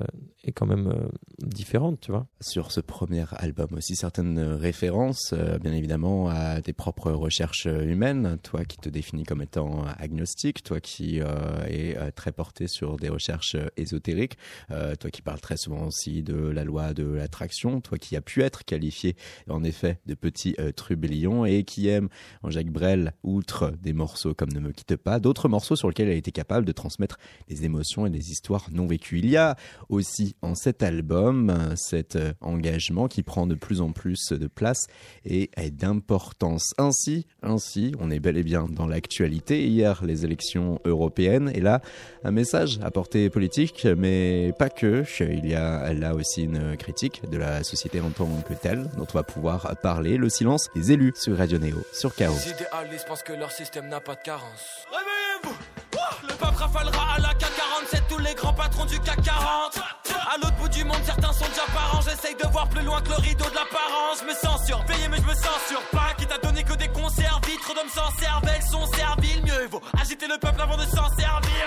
est 0.47 0.53
quand 0.53 0.67
même 0.67 0.89
euh, 0.89 1.09
différente, 1.39 2.01
tu 2.01 2.13
vois. 2.13 2.27
Sur 2.41 2.73
ce 2.73 2.81
premier 2.81 3.25
album 3.33 3.69
aussi, 3.73 3.97
certaines 3.97 4.39
références, 4.39 5.33
euh, 5.33 5.59
bien 5.59 5.73
évidemment, 5.73 6.29
à 6.29 6.61
tes 6.61 6.73
propres 6.73 7.11
recherches 7.11 7.67
humaines. 7.67 8.39
Toi 8.43 8.65
qui 8.65 8.77
te 8.79 8.89
définis 8.89 9.25
comme 9.25 9.43
étant 9.43 9.85
agnostique, 9.99 10.63
toi 10.63 10.81
qui 10.81 11.21
euh, 11.21 11.65
es 11.69 11.97
euh, 11.97 12.11
très 12.15 12.33
porté 12.33 12.69
sur 12.69 12.97
des 12.97 13.09
recherches 13.09 13.57
ésotériques, 13.77 14.39
toi 14.69 15.11
qui 15.11 15.23
parles 15.23 15.41
très 15.41 15.57
souvent 15.57 15.87
aussi 15.87 16.23
de 16.23 16.37
la 16.37 16.65
loi 16.65 16.95
de 16.95 17.05
l'attraction, 17.05 17.81
toi 17.81 17.99
qui 17.99 18.17
as 18.17 18.21
pu 18.21 18.43
être 18.43 18.65
qualifié 18.65 19.17
en 19.49 19.65
effet 19.65 20.01
de 20.07 20.15
petit 20.15 20.57
trublion 20.77 21.45
et 21.45 21.65
qui 21.65 21.89
aime 21.89 22.09
en 22.43 22.51
Jacques 22.51 22.71
Brel, 22.71 23.13
outre 23.23 23.73
des 23.83 23.93
morceaux 23.93 24.35
comme 24.35 24.53
Ne 24.53 24.61
me 24.61 24.73
quitte 24.73 24.97
pas, 24.97 25.19
d'autres 25.19 25.49
morceaux 25.49 25.77
sur 25.77 25.89
lesquels 25.89 26.09
elle 26.09 26.15
a 26.15 26.19
été 26.19 26.33
capable 26.33 26.67
de 26.67 26.73
transmettre 26.73 27.19
des 27.49 27.65
émotions 27.65 28.07
et 28.07 28.11
des 28.11 28.31
histoires 28.31 28.69
non 28.71 28.87
vécues. 28.87 29.19
Il 29.19 29.31
y 29.31 29.37
a 29.37 29.57
aussi 29.89 30.36
en 30.43 30.55
cet 30.55 30.83
album 30.83 31.75
cet 31.77 32.17
euh, 32.17 32.33
engagement 32.41 33.09
qui 33.09 33.23
prend 33.23 33.47
de 33.47 33.55
plus 33.55 33.81
en 33.81 33.93
plus 33.93 34.33
de 34.33 34.47
place 34.47 34.87
et 35.25 35.51
est 35.57 35.71
d'importance. 35.71 36.75
Ainsi, 36.79 37.27
ainsi, 37.43 37.95
on 38.01 38.11
est 38.11 38.21
bel 38.21 38.37
et 38.37 38.43
bien 38.43 38.67
dans 38.69 38.87
l'actualité. 38.87 39.67
Hier, 39.67 40.05
les 40.05 40.25
élections 40.25 40.81
européennes 40.85 41.51
et 41.55 41.61
là, 41.61 41.81
un 42.25 42.31
message 42.31 42.79
à 42.83 42.91
portée 42.91 43.31
politique, 43.31 43.87
mais 43.97 44.53
pas 44.59 44.71
que. 44.71 45.05
Il 45.21 45.47
y 45.47 45.55
a 45.55 45.93
là 45.93 46.15
aussi 46.15 46.45
une 46.45 46.77
critique 46.77 47.23
de 47.31 47.37
la 47.37 47.63
société 47.65 48.01
en 48.01 48.11
tant 48.11 48.27
que 48.49 48.55
telle 48.55 48.89
dont 48.97 49.07
on 49.09 49.19
va 49.19 49.23
pouvoir 49.23 49.77
parler. 49.83 50.17
Le 50.17 50.29
silence 50.29 50.69
des 50.75 50.93
élus 50.93 51.13
sur 51.17 51.37
Radio 51.37 51.59
Néo, 51.59 51.79
sur 51.93 52.15
Chaos. 52.15 52.35
Les 52.35 52.53
idéalistes 52.53 53.07
pensent 53.07 53.23
que 53.23 53.33
leur 53.33 53.53
système 53.53 53.89
n'a 53.89 54.01
pas 54.01 54.15
de 54.15 54.23
carence. 54.23 54.87
Réveillez-vous 54.91 56.29
Le 56.29 56.35
peuple 56.35 56.57
rafalera 56.57 57.15
à 57.15 57.21
la 57.21 57.35
K47 57.35 58.03
tous 58.09 58.19
les 58.19 58.35
grands 58.35 58.55
patrons 58.55 58.85
du 58.87 58.99
CAC 59.01 59.23
40 59.23 60.06
À 60.37 60.39
l'autre 60.39 60.57
bout 60.57 60.69
du 60.69 60.85
monde, 60.85 61.01
certains 61.03 61.33
sont 61.33 61.49
déjà 61.49 61.65
parents. 61.73 62.03
J'essaye 62.03 62.35
de 62.35 62.47
voir 62.53 62.69
plus 62.69 62.85
loin 62.85 63.01
que 63.01 63.09
le 63.09 63.17
rideau 63.17 63.49
de 63.49 63.55
l'apparence. 63.55 64.21
Je 64.21 64.27
me 64.27 64.35
censure, 64.35 64.85
payé 64.85 65.09
mais 65.09 65.17
je 65.17 65.23
me 65.23 65.35
censure 65.35 65.81
pas. 65.93 66.13
Qui 66.19 66.27
t'a 66.27 66.37
donné 66.37 66.63
que 66.63 66.75
des 66.75 66.89
conserves 66.89 67.41
Vite, 67.47 67.63
trop 67.63 67.73
d'hommes 67.73 67.89
sans 67.89 68.11
cervelle 68.21 68.63
sont 68.63 68.87
serviles. 68.93 69.43
Mieux 69.47 69.67
vaut 69.71 69.81
agiter 69.99 70.27
le 70.27 70.37
peuple 70.37 70.61
avant 70.61 70.77
de 70.77 70.83
s'en 70.83 71.09
servir. 71.17 71.65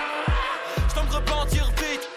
Je 0.88 0.94
tombe 0.94 1.10
repentir 1.10 1.66
vite. 1.66 2.08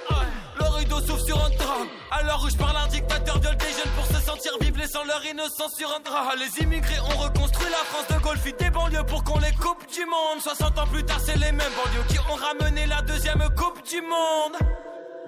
Le 0.59 0.65
rideau 0.77 1.01
s'ouvre 1.01 1.25
sur 1.25 1.43
un 1.43 1.49
drame. 1.49 1.87
L'heure 2.23 2.43
où 2.45 2.49
je 2.49 2.55
parle 2.55 2.77
un 2.77 2.87
dictateur 2.87 3.39
viole 3.39 3.57
des 3.57 3.73
jeunes 3.73 3.91
pour 3.95 4.05
se 4.05 4.23
sentir 4.23 4.51
vivre 4.61 4.77
Laissant 4.77 5.03
leur 5.05 5.25
innocence 5.25 5.73
sur 5.75 5.89
un 5.89 6.01
drap. 6.01 6.35
Les 6.35 6.61
immigrés 6.61 6.99
ont 6.99 7.17
reconstruit 7.17 7.71
la 7.71 7.83
France 7.89 8.07
de 8.15 8.23
Gaulle 8.23 8.37
Fit 8.37 8.53
des 8.53 8.69
banlieues 8.69 9.05
pour 9.05 9.23
qu'on 9.23 9.39
les 9.39 9.53
coupe 9.53 9.87
du 9.91 10.05
monde. 10.05 10.39
60 10.39 10.77
ans 10.77 10.87
plus 10.87 11.03
tard 11.03 11.19
c'est 11.19 11.37
les 11.37 11.51
mêmes 11.51 11.73
banlieues 11.83 12.05
Qui 12.09 12.19
ont 12.19 12.35
ramené 12.35 12.85
la 12.85 13.01
deuxième 13.01 13.43
coupe 13.57 13.81
du 13.89 14.01
monde 14.01 14.55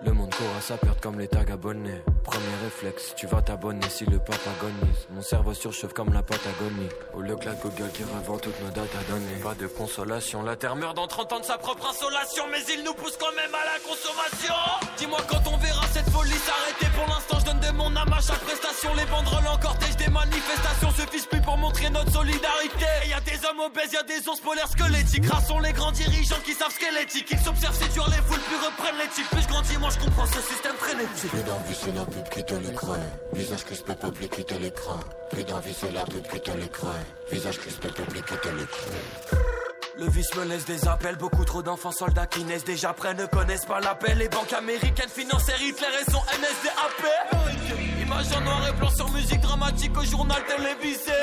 le 0.06 0.14
monde 0.14 0.34
court 0.34 0.48
à 0.58 0.62
sa 0.62 0.78
perte 0.78 1.02
comme 1.02 1.20
les 1.20 1.28
tags 1.28 1.52
abonnés. 1.52 2.02
Premier 2.24 2.56
réflexe, 2.64 3.14
tu 3.16 3.28
vas 3.28 3.42
t'abonner 3.42 3.88
si 3.90 4.06
le 4.06 4.20
pape 4.20 4.48
agonise. 4.58 5.08
Mon 5.12 5.22
cerveau 5.22 5.54
surchauffe 5.54 5.94
comme 5.94 6.14
la 6.14 6.24
Patagonie. 6.24 6.90
Au 7.14 7.22
lieu 7.22 7.36
que 7.36 7.46
la 7.46 7.54
Google 7.54 7.90
qui 7.94 8.04
revend 8.04 8.38
toutes 8.38 8.60
nos 8.62 8.70
dates 8.70 8.96
à 9.00 9.12
donner. 9.12 9.36
Pas 9.44 9.56
de 9.56 9.68
consolation, 9.68 10.44
la 10.44 10.56
terre 10.56 10.76
meurt 10.76 10.96
dans 10.96 11.08
30 11.08 11.34
ans 11.34 11.40
de 11.40 11.46
sa 11.46 11.58
propre 11.58 11.90
insolation. 11.90 12.44
Mais 12.52 12.62
il 12.74 12.84
nous 12.84 12.94
pousse 12.94 13.18
quand 13.20 13.34
même 13.36 13.54
à 13.54 13.66
la 13.66 13.80
consommation. 13.82 14.54
Dis-moi 14.98 15.20
quand 15.28 15.42
on 15.52 15.58
verra 15.58 15.86
cette 15.94 16.10
folie 16.10 16.32
s'arrêter. 16.32 16.88
Pour 16.96 17.08
l'instant, 17.08 17.40
je 17.40 17.46
donne 17.46 17.60
de 17.60 17.72
mon 17.78 17.96
âme 17.96 18.14
à 18.14 18.22
chaque 18.22 18.42
prestation. 18.42 18.94
Les 18.96 19.06
banderoles 19.06 19.48
en 19.48 19.58
cortège 19.58 19.96
des 19.98 20.10
manifestations 20.10 20.92
suffisent 20.92 21.28
plus 21.28 21.42
pour 21.42 21.58
montrer 21.58 21.90
notre 21.90 22.12
solidarité. 22.12 22.86
Y 23.08 23.14
a 23.14 23.22
des 23.22 23.40
hommes 23.46 23.60
obèses, 23.60 23.94
y 23.94 23.98
a 23.98 24.04
des 24.04 24.28
ours 24.28 24.40
polaires 24.40 24.70
squelettiques. 24.70 25.26
Rassons 25.30 25.60
les 25.60 25.74
grands 25.74 25.92
dirigeants 25.92 26.42
qui 26.44 26.54
savent 26.54 26.74
ce 26.74 26.80
qu'est 26.80 26.92
l'éthique. 26.92 27.28
Ils 27.32 27.40
s'observent, 27.40 27.78
séduire 27.78 28.10
les 28.10 28.22
foules, 28.26 28.42
puis 28.48 28.58
reprennent 28.58 28.98
l'éthique. 28.98 29.30
Plus 29.30 29.42
je 29.42 29.48
grandis, 29.48 29.78
moi 29.78 29.90
je 29.96 30.06
comprends 30.06 30.26
ce 30.26 30.42
système 30.42 30.76
frénétique. 30.76 31.32
Plus 31.32 31.44
d'envie, 31.44 31.76
c'est 31.76 31.96
la 31.96 32.06
pub 32.06 32.30
qui 32.30 32.44
te 32.44 32.56
l'écran. 32.56 32.96
Visage 33.34 33.64
crispé, 33.64 33.94
public 33.96 34.32
qui 34.32 34.46
te 34.46 34.54
l'écran. 34.56 35.00
Plus 35.32 35.44
d'envie, 35.44 35.74
c'est 35.74 35.92
la 35.92 36.04
pub 36.04 36.28
qui 36.28 36.40
te 36.40 36.52
l'écran. 36.52 36.94
Visage 37.32 37.60
crispé, 37.60 37.88
public 37.90 38.26
qui 38.26 38.38
te 38.38 38.50
l'écran. 38.50 39.65
Le 39.98 40.10
vice 40.10 40.36
me 40.36 40.44
laisse 40.44 40.66
des 40.66 40.88
appels, 40.88 41.16
beaucoup 41.16 41.46
trop 41.46 41.64
d'enfants 41.64 41.92
soldats 41.92 42.26
qui 42.26 42.44
naissent 42.44 42.66
déjà 42.66 42.92
prêts 42.92 43.14
ne 43.14 43.26
connaissent 43.26 43.66
pas 43.66 43.80
l'appel. 43.80 44.18
Les 44.18 44.28
banques 44.28 44.52
américaines 44.52 45.10
financèrent 45.10 45.62
Hitler 45.62 45.88
et 46.02 46.12
son 46.12 46.20
NSDAP. 46.20 48.02
Image 48.02 48.26
en 48.36 48.42
noir 48.42 48.68
et 48.68 48.74
blanc 48.74 48.90
sur 48.90 49.10
musique 49.12 49.40
dramatique 49.40 49.98
au 49.98 50.04
journal 50.04 50.42
télévisé. 50.46 51.14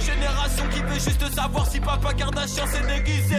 Génération 0.00 0.64
qui 0.70 0.80
veut 0.80 1.00
juste 1.00 1.34
savoir 1.34 1.66
si 1.66 1.80
papa 1.80 2.12
Kardashian 2.12 2.66
s'est 2.66 2.86
déguisé. 2.86 3.36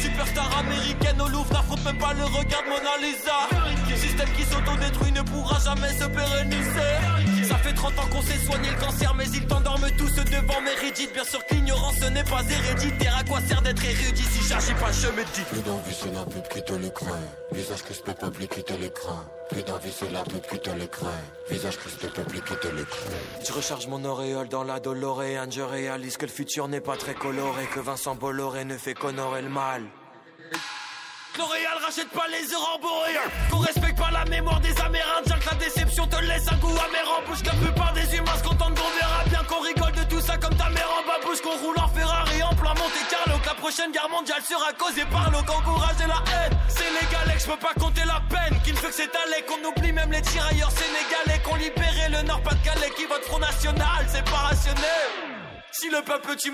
Superstar 0.00 0.58
américaine 0.58 1.20
au 1.20 1.28
Louvre 1.28 1.52
n'affronte 1.52 1.84
même 1.84 1.98
pas 1.98 2.14
le 2.14 2.24
regard 2.24 2.62
de 2.62 2.68
Mona 2.68 2.96
Lisa. 3.02 3.96
Système 3.96 4.28
qui 4.36 4.44
s'autodétruit 4.44 5.12
ne 5.12 5.22
pourra 5.22 5.58
jamais 5.58 5.92
se 5.92 6.04
pérenniser. 6.04 7.33
Ça 7.48 7.56
fait 7.58 7.74
30 7.74 7.98
ans 7.98 8.06
qu'on 8.10 8.22
sait 8.22 8.38
soigner 8.38 8.70
le 8.70 8.80
cancer, 8.80 9.14
mais 9.14 9.26
ils 9.26 9.46
t'endorment 9.46 9.90
tous 9.98 10.14
devant 10.16 10.60
Méridite. 10.62 11.12
Bien 11.12 11.24
sûr 11.24 11.44
que 11.44 11.54
l'ignorance 11.54 11.96
ce 12.00 12.06
n'est 12.06 12.24
pas 12.24 12.42
héréditaire. 12.42 13.16
À 13.18 13.24
quoi 13.24 13.40
sert 13.40 13.60
d'être 13.62 13.84
érudit 13.84 14.22
si 14.22 14.48
j'agis 14.48 14.74
pas, 14.74 14.92
je 14.92 15.08
me 15.08 15.24
dis. 15.34 15.42
Plus 15.50 15.62
d'envie, 15.62 15.94
c'est 15.94 16.12
la 16.14 16.24
pub 16.24 16.48
qui 16.48 16.62
te 16.62 16.72
l'écran. 16.72 17.16
Visage 17.52 17.82
crispé, 17.82 18.12
public 18.14 18.50
qui 18.50 18.64
te 18.64 18.72
l'écran. 18.74 19.24
Plus 19.50 19.62
d'envie, 19.62 19.92
c'est 19.92 20.10
la 20.10 20.22
pub 20.22 20.40
qui 20.50 20.58
te 20.58 20.70
l'écran. 20.70 21.06
Visage 21.50 21.76
crispé, 21.78 22.08
public 22.08 22.44
qui 22.44 22.56
te 22.56 22.68
l'écran. 22.68 23.10
Je 23.46 23.52
recharge 23.52 23.86
mon 23.88 24.04
auréole 24.04 24.48
dans 24.48 24.64
la 24.64 24.80
Doloréane. 24.80 25.52
Je 25.52 25.60
réalise 25.60 26.16
que 26.16 26.26
le 26.26 26.32
futur 26.32 26.68
n'est 26.68 26.80
pas 26.80 26.96
très 26.96 27.14
coloré. 27.14 27.66
Que 27.74 27.80
Vincent 27.80 28.14
Bolloré 28.14 28.64
ne 28.64 28.78
fait 28.78 28.94
qu'honorer 28.94 29.42
le 29.42 29.50
mal. 29.50 29.82
L'Oréal 31.36 31.78
rachète 31.84 32.10
pas 32.10 32.26
les 32.30 32.46
boréens 32.80 33.28
Qu'on 33.50 33.58
respecte 33.58 33.98
pas 33.98 34.10
la 34.12 34.24
mémoire 34.24 34.60
des 34.60 34.74
Amérindiens 34.80 35.38
Que 35.40 35.50
la 35.50 35.54
déception 35.56 36.06
te 36.06 36.16
laisse 36.22 36.46
un 36.50 36.56
goût 36.56 36.70
amer 36.70 37.04
en 37.10 37.26
bouche. 37.26 37.42
Que 37.42 37.46
la 37.46 37.54
plupart 37.54 37.92
des 37.92 38.16
humains 38.16 38.36
se 38.38 38.44
contentent 38.44 38.78
qu'on 38.78 38.90
verra 38.94 39.24
bien 39.26 39.42
Qu'on 39.48 39.60
rigole 39.60 39.92
de 39.92 40.04
tout 40.04 40.20
ça 40.20 40.36
comme 40.36 40.54
ta 40.54 40.70
mère 40.70 40.88
en 40.94 41.02
babouche. 41.02 41.40
Qu'on 41.40 41.56
roule 41.58 41.78
en 41.78 41.88
Ferrari 41.88 42.42
en 42.42 42.54
plein 42.54 42.74
Monte 42.74 43.02
Carlo 43.10 43.38
Que 43.40 43.46
la 43.46 43.54
prochaine 43.54 43.90
guerre 43.90 44.08
mondiale 44.08 44.42
sera 44.46 44.72
causée 44.74 45.06
par 45.10 45.30
l'eau 45.32 45.42
Qu'encourage 45.46 45.98
la 46.06 46.22
haine. 46.30 46.54
Sénégalais 46.68 47.34
que 47.34 47.42
je 47.42 47.46
peux 47.46 47.58
pas 47.58 47.74
compter 47.80 48.04
la 48.06 48.22
peine 48.30 48.60
Qu'il 48.62 48.76
fait 48.76 48.88
que 48.88 48.94
s'étaler 48.94 49.42
Qu'on 49.48 49.58
oublie 49.66 49.92
même 49.92 50.12
les 50.12 50.22
tirailleurs 50.22 50.70
sénégalais 50.70 51.42
Qu'on 51.42 51.56
libérait 51.56 52.10
le 52.10 52.22
Nord-Pas-de-Calais 52.22 52.92
Qui 52.96 53.06
vote 53.06 53.24
Front 53.24 53.40
National 53.40 54.06
C'est 54.06 54.24
pas 54.24 54.54
rationnel 54.54 55.33
si 55.76 55.88
le 55.88 56.04
peuple 56.04 56.36
tue 56.36 56.52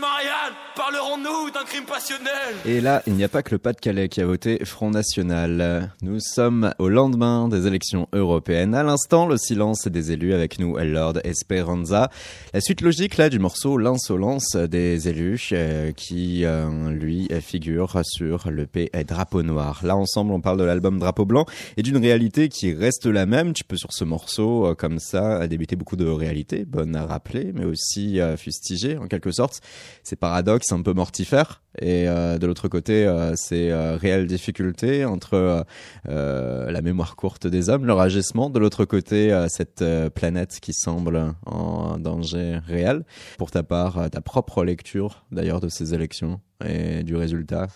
parlerons-nous 0.76 1.50
d'un 1.50 1.64
crime 1.64 1.84
passionnel? 1.84 2.54
Et 2.64 2.80
là, 2.80 3.02
il 3.06 3.14
n'y 3.14 3.24
a 3.24 3.28
pas 3.28 3.42
que 3.42 3.50
le 3.50 3.58
Pas-de-Calais 3.58 4.08
qui 4.08 4.22
a 4.22 4.26
voté 4.26 4.64
Front 4.64 4.90
National. 4.90 5.92
Nous 6.00 6.20
sommes 6.20 6.72
au 6.78 6.88
lendemain 6.88 7.48
des 7.48 7.66
élections 7.66 8.08
européennes. 8.14 8.74
À 8.74 8.82
l'instant, 8.82 9.26
le 9.26 9.36
silence 9.36 9.86
des 9.88 10.12
élus 10.12 10.32
avec 10.32 10.58
nous, 10.58 10.78
Lord 10.78 11.18
Esperanza. 11.24 12.08
La 12.54 12.62
suite 12.62 12.80
logique 12.80 13.18
là 13.18 13.28
du 13.28 13.38
morceau 13.38 13.76
L'insolence 13.76 14.56
des 14.56 15.08
élus 15.08 15.50
euh, 15.52 15.92
qui, 15.92 16.46
euh, 16.46 16.90
lui, 16.90 17.28
figure 17.42 18.00
sur 18.04 18.50
le 18.50 18.66
P 18.66 18.90
Drapeau 19.06 19.42
Noir. 19.42 19.80
Là, 19.82 19.96
ensemble, 19.96 20.32
on 20.32 20.40
parle 20.40 20.58
de 20.58 20.64
l'album 20.64 20.98
Drapeau 20.98 21.26
Blanc 21.26 21.44
et 21.76 21.82
d'une 21.82 21.98
réalité 21.98 22.48
qui 22.48 22.72
reste 22.72 23.04
la 23.04 23.26
même. 23.26 23.52
Tu 23.52 23.64
peux 23.64 23.76
sur 23.76 23.92
ce 23.92 24.04
morceau, 24.04 24.68
euh, 24.68 24.74
comme 24.74 24.98
ça, 24.98 25.46
débuter 25.46 25.76
beaucoup 25.76 25.96
de 25.96 26.06
réalités, 26.06 26.64
bonnes 26.64 26.96
à 26.96 27.04
rappeler, 27.04 27.52
mais 27.54 27.66
aussi 27.66 28.18
fustigées 28.38 28.96
en 28.96 29.09
quelque 29.10 29.30
sorte. 29.30 29.60
C'est 30.02 30.16
paradoxe, 30.16 30.72
un 30.72 30.80
peu 30.80 30.94
mortifère. 30.94 31.60
Et 31.78 32.08
euh, 32.08 32.38
de 32.38 32.46
l'autre 32.46 32.68
côté, 32.68 33.06
euh, 33.06 33.34
c'est 33.36 33.70
euh, 33.70 33.96
réelle 33.96 34.26
difficulté 34.26 35.04
entre 35.04 35.34
euh, 35.34 35.62
euh, 36.08 36.70
la 36.70 36.82
mémoire 36.82 37.16
courte 37.16 37.46
des 37.46 37.68
hommes, 37.68 37.86
leur 37.86 38.00
agissement. 38.00 38.50
De 38.50 38.58
l'autre 38.58 38.84
côté, 38.84 39.46
cette 39.48 39.84
planète 40.14 40.58
qui 40.60 40.72
semble 40.72 41.34
en 41.46 41.98
danger 41.98 42.60
réel. 42.66 43.04
Pour 43.38 43.50
ta 43.50 43.62
part, 43.62 44.10
ta 44.10 44.20
propre 44.20 44.64
lecture 44.64 45.24
d'ailleurs 45.30 45.60
de 45.60 45.68
ces 45.68 45.94
élections 45.94 46.40
et 46.64 47.02
du 47.02 47.16
résultat. 47.16 47.68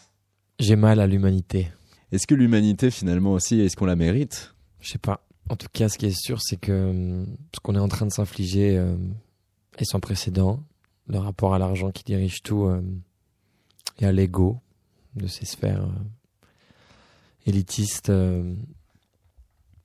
J'ai 0.58 0.76
mal 0.76 1.00
à 1.00 1.06
l'humanité. 1.06 1.68
Est-ce 2.12 2.26
que 2.26 2.34
l'humanité 2.34 2.90
finalement 2.90 3.32
aussi, 3.32 3.60
est-ce 3.60 3.76
qu'on 3.76 3.86
la 3.86 3.96
mérite? 3.96 4.54
Je 4.80 4.90
sais 4.90 4.98
pas. 4.98 5.26
En 5.48 5.56
tout 5.56 5.66
cas, 5.72 5.88
ce 5.88 5.98
qui 5.98 6.06
est 6.06 6.18
sûr, 6.18 6.40
c'est 6.40 6.56
que 6.56 6.90
hum, 6.90 7.26
ce 7.54 7.60
qu'on 7.60 7.74
est 7.74 7.80
en 7.80 7.88
train 7.88 8.06
de 8.06 8.12
s'infliger 8.12 8.82
est 9.78 9.84
sans 9.84 10.00
précédent. 10.00 10.62
Le 11.06 11.18
rapport 11.18 11.54
à 11.54 11.58
l'argent 11.58 11.90
qui 11.90 12.04
dirige 12.04 12.42
tout 12.42 12.64
euh, 12.64 12.82
et 13.98 14.06
à 14.06 14.12
l'ego 14.12 14.60
de 15.16 15.26
ces 15.26 15.44
sphères 15.44 15.84
euh, 15.84 16.48
élitistes 17.46 18.10
euh, 18.10 18.54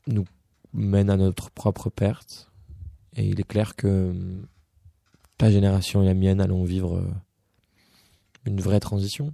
nous 0.08 0.26
mène 0.74 1.10
à 1.10 1.18
notre 1.18 1.52
propre 1.52 1.90
perte. 1.90 2.52
Et 3.16 3.26
il 3.28 3.40
est 3.40 3.48
clair 3.48 3.76
que 3.76 4.14
ta 5.38 5.52
génération 5.52 6.02
et 6.04 6.06
la 6.06 6.14
mienne 6.14 6.42
allons 6.42 6.64
vivre 6.64 7.04
une 8.46 8.62
vraie 8.62 8.80
transition. 8.80 9.34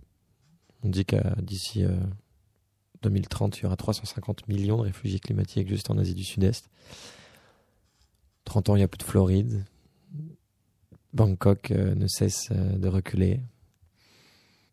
On 0.83 0.89
dit 0.89 1.05
qu'à 1.05 1.35
d'ici 1.41 1.83
euh, 1.83 1.97
2030, 3.01 3.57
il 3.57 3.63
y 3.63 3.65
aura 3.65 3.75
350 3.75 4.47
millions 4.47 4.77
de 4.77 4.83
réfugiés 4.83 5.19
climatiques 5.19 5.67
juste 5.67 5.89
en 5.89 5.97
Asie 5.97 6.13
du 6.13 6.23
Sud-Est. 6.23 6.69
30 8.43 8.69
ans, 8.69 8.75
il 8.75 8.79
n'y 8.79 8.83
a 8.83 8.87
plus 8.87 8.99
de 8.99 9.03
Floride. 9.03 9.65
Bangkok 11.15 11.71
euh, 11.71 11.95
ne 11.95 12.07
cesse 12.07 12.49
euh, 12.51 12.77
de 12.77 12.87
reculer. 12.87 13.39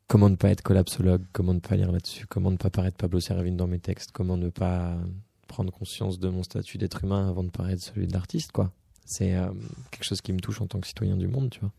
Comment 0.09 0.28
ne 0.28 0.36
pas 0.36 0.51
être 0.51 0.62
collapsologue? 0.62 1.22
Comment 1.32 1.55
ne 1.55 1.61
pas 1.61 1.76
lire 1.76 1.90
là-dessus? 1.90 2.26
Comment 2.26 2.51
ne 2.51 2.57
pas 2.57 2.68
paraître 2.68 2.99
Pablo 2.99 3.20
Servine 3.20 3.57
dans 3.57 3.66
mes 3.66 3.78
textes? 3.78 4.11
Comment 4.12 4.36
ne 4.36 4.51
pas 4.51 4.99
prendre 5.47 5.72
conscience 5.72 6.18
de 6.18 6.28
mon 6.28 6.43
statut 6.43 6.76
d'être 6.76 7.05
humain 7.05 7.28
avant 7.28 7.45
de 7.45 7.51
parler 7.51 7.76
de 7.76 7.80
celui 7.80 8.07
de 8.07 8.12
l'artiste, 8.12 8.53
quoi? 8.53 8.72
C'est 9.07 9.34
euh, 9.34 9.51
quelque 9.90 10.05
chose 10.05 10.20
qui 10.20 10.32
me 10.32 10.40
touche 10.40 10.61
en 10.61 10.66
tant 10.66 10.80
que 10.80 10.86
citoyen 10.86 11.16
du 11.16 11.28
monde, 11.28 11.51
tu 11.51 11.61
vois. 11.61 11.72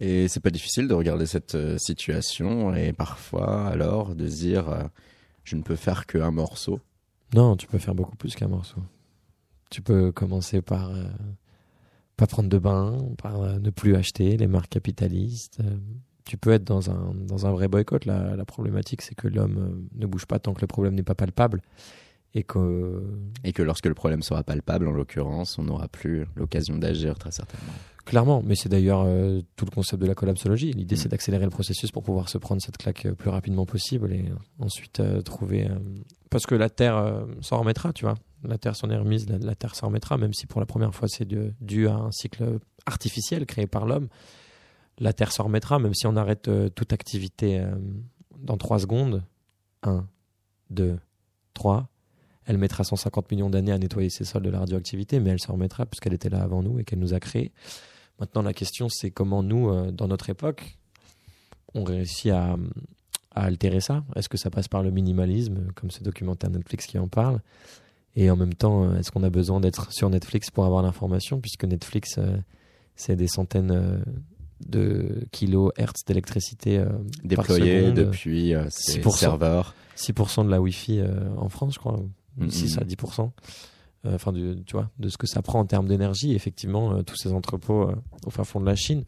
Et 0.00 0.28
c'est 0.28 0.40
pas 0.40 0.50
difficile 0.50 0.88
de 0.88 0.94
regarder 0.94 1.26
cette 1.26 1.56
situation 1.78 2.74
et 2.74 2.92
parfois 2.92 3.66
alors 3.66 4.14
de 4.14 4.26
dire 4.26 4.68
euh, 4.68 4.82
je 5.44 5.56
ne 5.56 5.62
peux 5.62 5.76
faire 5.76 6.06
qu'un 6.06 6.30
morceau? 6.30 6.80
Non, 7.34 7.56
tu 7.56 7.66
peux 7.66 7.78
faire 7.78 7.94
beaucoup 7.94 8.16
plus 8.16 8.34
qu'un 8.34 8.48
morceau. 8.48 8.80
Tu 9.70 9.82
peux 9.82 10.12
commencer 10.12 10.60
par 10.60 10.90
euh, 10.90 11.04
pas 12.16 12.26
prendre 12.26 12.48
de 12.48 12.58
bain, 12.58 12.96
euh, 13.24 13.58
ne 13.58 13.70
plus 13.70 13.94
acheter 13.94 14.36
les 14.36 14.46
marques 14.46 14.70
capitalistes. 14.70 15.58
euh, 15.60 15.76
tu 16.24 16.36
peux 16.36 16.50
être 16.50 16.64
dans 16.64 16.90
un, 16.90 17.14
dans 17.14 17.46
un 17.46 17.52
vrai 17.52 17.68
boycott. 17.68 18.04
La, 18.04 18.34
la 18.34 18.44
problématique, 18.44 19.02
c'est 19.02 19.14
que 19.14 19.28
l'homme 19.28 19.58
euh, 19.58 19.98
ne 20.00 20.06
bouge 20.06 20.26
pas 20.26 20.38
tant 20.40 20.54
que 20.54 20.60
le 20.60 20.66
problème 20.66 20.94
n'est 20.94 21.04
pas 21.04 21.14
palpable. 21.14 21.62
Et 22.34 22.42
que 22.42 23.02
Et 23.44 23.52
que 23.52 23.62
lorsque 23.62 23.86
le 23.86 23.94
problème 23.94 24.22
sera 24.22 24.42
palpable, 24.42 24.88
en 24.88 24.92
l'occurrence, 24.92 25.58
on 25.58 25.62
n'aura 25.62 25.88
plus 25.88 26.26
l'occasion 26.34 26.76
d'agir 26.76 27.16
très 27.18 27.30
certainement. 27.30 27.72
Clairement, 28.04 28.42
mais 28.44 28.54
c'est 28.56 28.68
d'ailleurs 28.68 29.04
euh, 29.06 29.40
tout 29.56 29.64
le 29.64 29.70
concept 29.70 30.02
de 30.02 30.06
la 30.06 30.14
collapsologie. 30.14 30.72
L'idée, 30.72 30.96
Mm. 30.96 30.98
c'est 30.98 31.08
d'accélérer 31.08 31.44
le 31.44 31.50
processus 31.50 31.90
pour 31.92 32.02
pouvoir 32.02 32.28
se 32.28 32.38
prendre 32.38 32.60
cette 32.60 32.76
claque 32.76 33.06
euh, 33.06 33.14
plus 33.14 33.30
rapidement 33.30 33.64
possible 33.66 34.12
et 34.12 34.26
euh, 34.28 34.34
ensuite 34.58 35.00
trouver. 35.24 35.68
Parce 36.30 36.44
que 36.46 36.54
la 36.54 36.68
Terre 36.70 37.24
s'en 37.40 37.58
remettra, 37.60 37.92
tu 37.92 38.04
vois. 38.04 38.16
La 38.44 38.58
Terre 38.58 38.76
s'en 38.76 38.90
est 38.90 38.96
remise, 38.96 39.28
la, 39.28 39.54
Terre 39.54 39.74
s'en 39.74 39.86
remettra, 39.88 40.18
même 40.18 40.32
si 40.32 40.46
pour 40.46 40.60
la 40.60 40.66
première 40.66 40.94
fois, 40.94 41.08
c'est 41.08 41.26
dû 41.26 41.88
à 41.88 41.94
un 41.94 42.12
cycle 42.12 42.58
artificiel 42.84 43.46
créé 43.46 43.66
par 43.66 43.86
l'homme. 43.86 44.08
La 44.98 45.12
Terre 45.12 45.32
s'en 45.32 45.44
remettra, 45.44 45.78
même 45.78 45.94
si 45.94 46.06
on 46.06 46.16
arrête 46.16 46.48
euh, 46.48 46.68
toute 46.68 46.92
activité 46.92 47.60
euh, 47.60 47.74
dans 48.38 48.56
3 48.56 48.80
secondes. 48.80 49.22
1, 49.82 50.06
2, 50.70 50.98
3. 51.54 51.88
Elle 52.46 52.58
mettra 52.58 52.84
150 52.84 53.30
millions 53.30 53.50
d'années 53.50 53.72
à 53.72 53.78
nettoyer 53.78 54.08
ses 54.08 54.24
sols 54.24 54.42
de 54.42 54.50
la 54.50 54.60
radioactivité, 54.60 55.20
mais 55.20 55.30
elle 55.30 55.40
s'en 55.40 55.54
remettra 55.54 55.84
puisqu'elle 55.84 56.14
était 56.14 56.28
là 56.28 56.42
avant 56.42 56.62
nous 56.62 56.78
et 56.78 56.84
qu'elle 56.84 57.00
nous 57.00 57.12
a 57.12 57.20
créés. 57.20 57.52
Maintenant, 58.18 58.42
la 58.42 58.54
question, 58.54 58.88
c'est 58.88 59.10
comment 59.10 59.42
nous, 59.42 59.68
euh, 59.68 59.90
dans 59.90 60.08
notre 60.08 60.30
époque, 60.30 60.78
on 61.74 61.84
réussit 61.84 62.30
à 62.30 62.56
altérer 63.34 63.80
ça? 63.80 64.04
Est-ce 64.14 64.28
que 64.28 64.38
ça 64.38 64.50
passe 64.50 64.68
par 64.68 64.82
le 64.82 64.90
minimalisme, 64.90 65.72
comme 65.74 65.90
ce 65.90 66.02
documentaire 66.02 66.50
Netflix 66.50 66.86
qui 66.86 66.98
en 66.98 67.08
parle? 67.08 67.40
Et 68.16 68.30
en 68.30 68.36
même 68.36 68.54
temps, 68.54 68.84
euh, 68.84 68.98
est-ce 68.98 69.10
qu'on 69.10 69.22
a 69.22 69.30
besoin 69.30 69.60
d'être 69.60 69.92
sur 69.92 70.08
Netflix 70.08 70.50
pour 70.50 70.64
avoir 70.64 70.82
l'information 70.82 71.40
Puisque 71.40 71.64
Netflix, 71.64 72.16
euh, 72.18 72.36
c'est 72.96 73.14
des 73.16 73.28
centaines 73.28 73.70
euh, 73.72 73.98
de 74.66 75.26
kilohertz 75.32 76.04
d'électricité 76.06 76.78
euh, 76.78 76.86
par 76.88 76.98
Déployé 77.24 77.80
seconde. 77.82 77.94
depuis 77.94 78.54
euh, 78.54 78.64
ces 78.70 79.00
6%. 79.00 79.10
serveurs. 79.16 79.74
6% 79.96 80.46
de 80.46 80.50
la 80.50 80.60
Wi-Fi 80.60 81.02
en 81.38 81.48
France, 81.48 81.74
je 81.74 81.78
crois. 81.78 82.00
Mhm. 82.38 82.50
6 82.50 82.78
à 82.78 82.84
10%. 82.84 83.30
Euh, 84.06 84.14
Enfin, 84.14 84.32
tu 84.32 84.72
vois, 84.72 84.90
de 84.98 85.08
ce 85.08 85.16
que 85.16 85.26
ça 85.26 85.42
prend 85.42 85.60
en 85.60 85.66
termes 85.66 85.88
d'énergie, 85.88 86.34
effectivement, 86.34 86.92
euh, 86.92 87.02
tous 87.02 87.16
ces 87.16 87.32
entrepôts 87.32 87.82
euh, 87.82 87.94
au 88.26 88.30
fin 88.30 88.44
fond 88.44 88.60
de 88.60 88.66
la 88.66 88.76
Chine. 88.76 89.04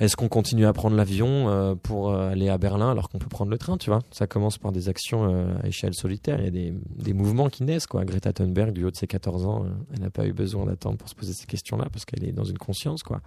Est-ce 0.00 0.16
qu'on 0.16 0.28
continue 0.28 0.64
à 0.64 0.72
prendre 0.72 0.94
l'avion 0.94 1.76
pour 1.82 2.14
aller 2.14 2.48
à 2.48 2.56
Berlin 2.56 2.92
alors 2.92 3.08
qu'on 3.08 3.18
peut 3.18 3.28
prendre 3.28 3.50
le 3.50 3.58
train, 3.58 3.76
tu 3.78 3.90
vois? 3.90 4.00
Ça 4.12 4.28
commence 4.28 4.56
par 4.56 4.70
des 4.70 4.88
actions 4.88 5.24
à 5.60 5.66
échelle 5.66 5.92
solitaire. 5.92 6.38
Il 6.38 6.44
y 6.44 6.46
a 6.46 6.52
des, 6.52 6.72
des 6.88 7.12
mouvements 7.12 7.48
qui 7.48 7.64
naissent, 7.64 7.88
quoi. 7.88 8.04
Greta 8.04 8.32
Thunberg, 8.32 8.72
du 8.72 8.84
haut 8.84 8.92
de 8.92 8.96
ses 8.96 9.08
14 9.08 9.44
ans, 9.46 9.66
elle 9.92 9.98
n'a 9.98 10.10
pas 10.10 10.24
eu 10.24 10.32
besoin 10.32 10.66
d'attendre 10.66 10.98
pour 10.98 11.08
se 11.08 11.16
poser 11.16 11.32
ces 11.32 11.46
questions-là 11.46 11.88
parce 11.92 12.04
qu'elle 12.04 12.22
est 12.22 12.30
dans 12.30 12.44
une 12.44 12.58
conscience, 12.58 13.02
quoi. 13.02 13.22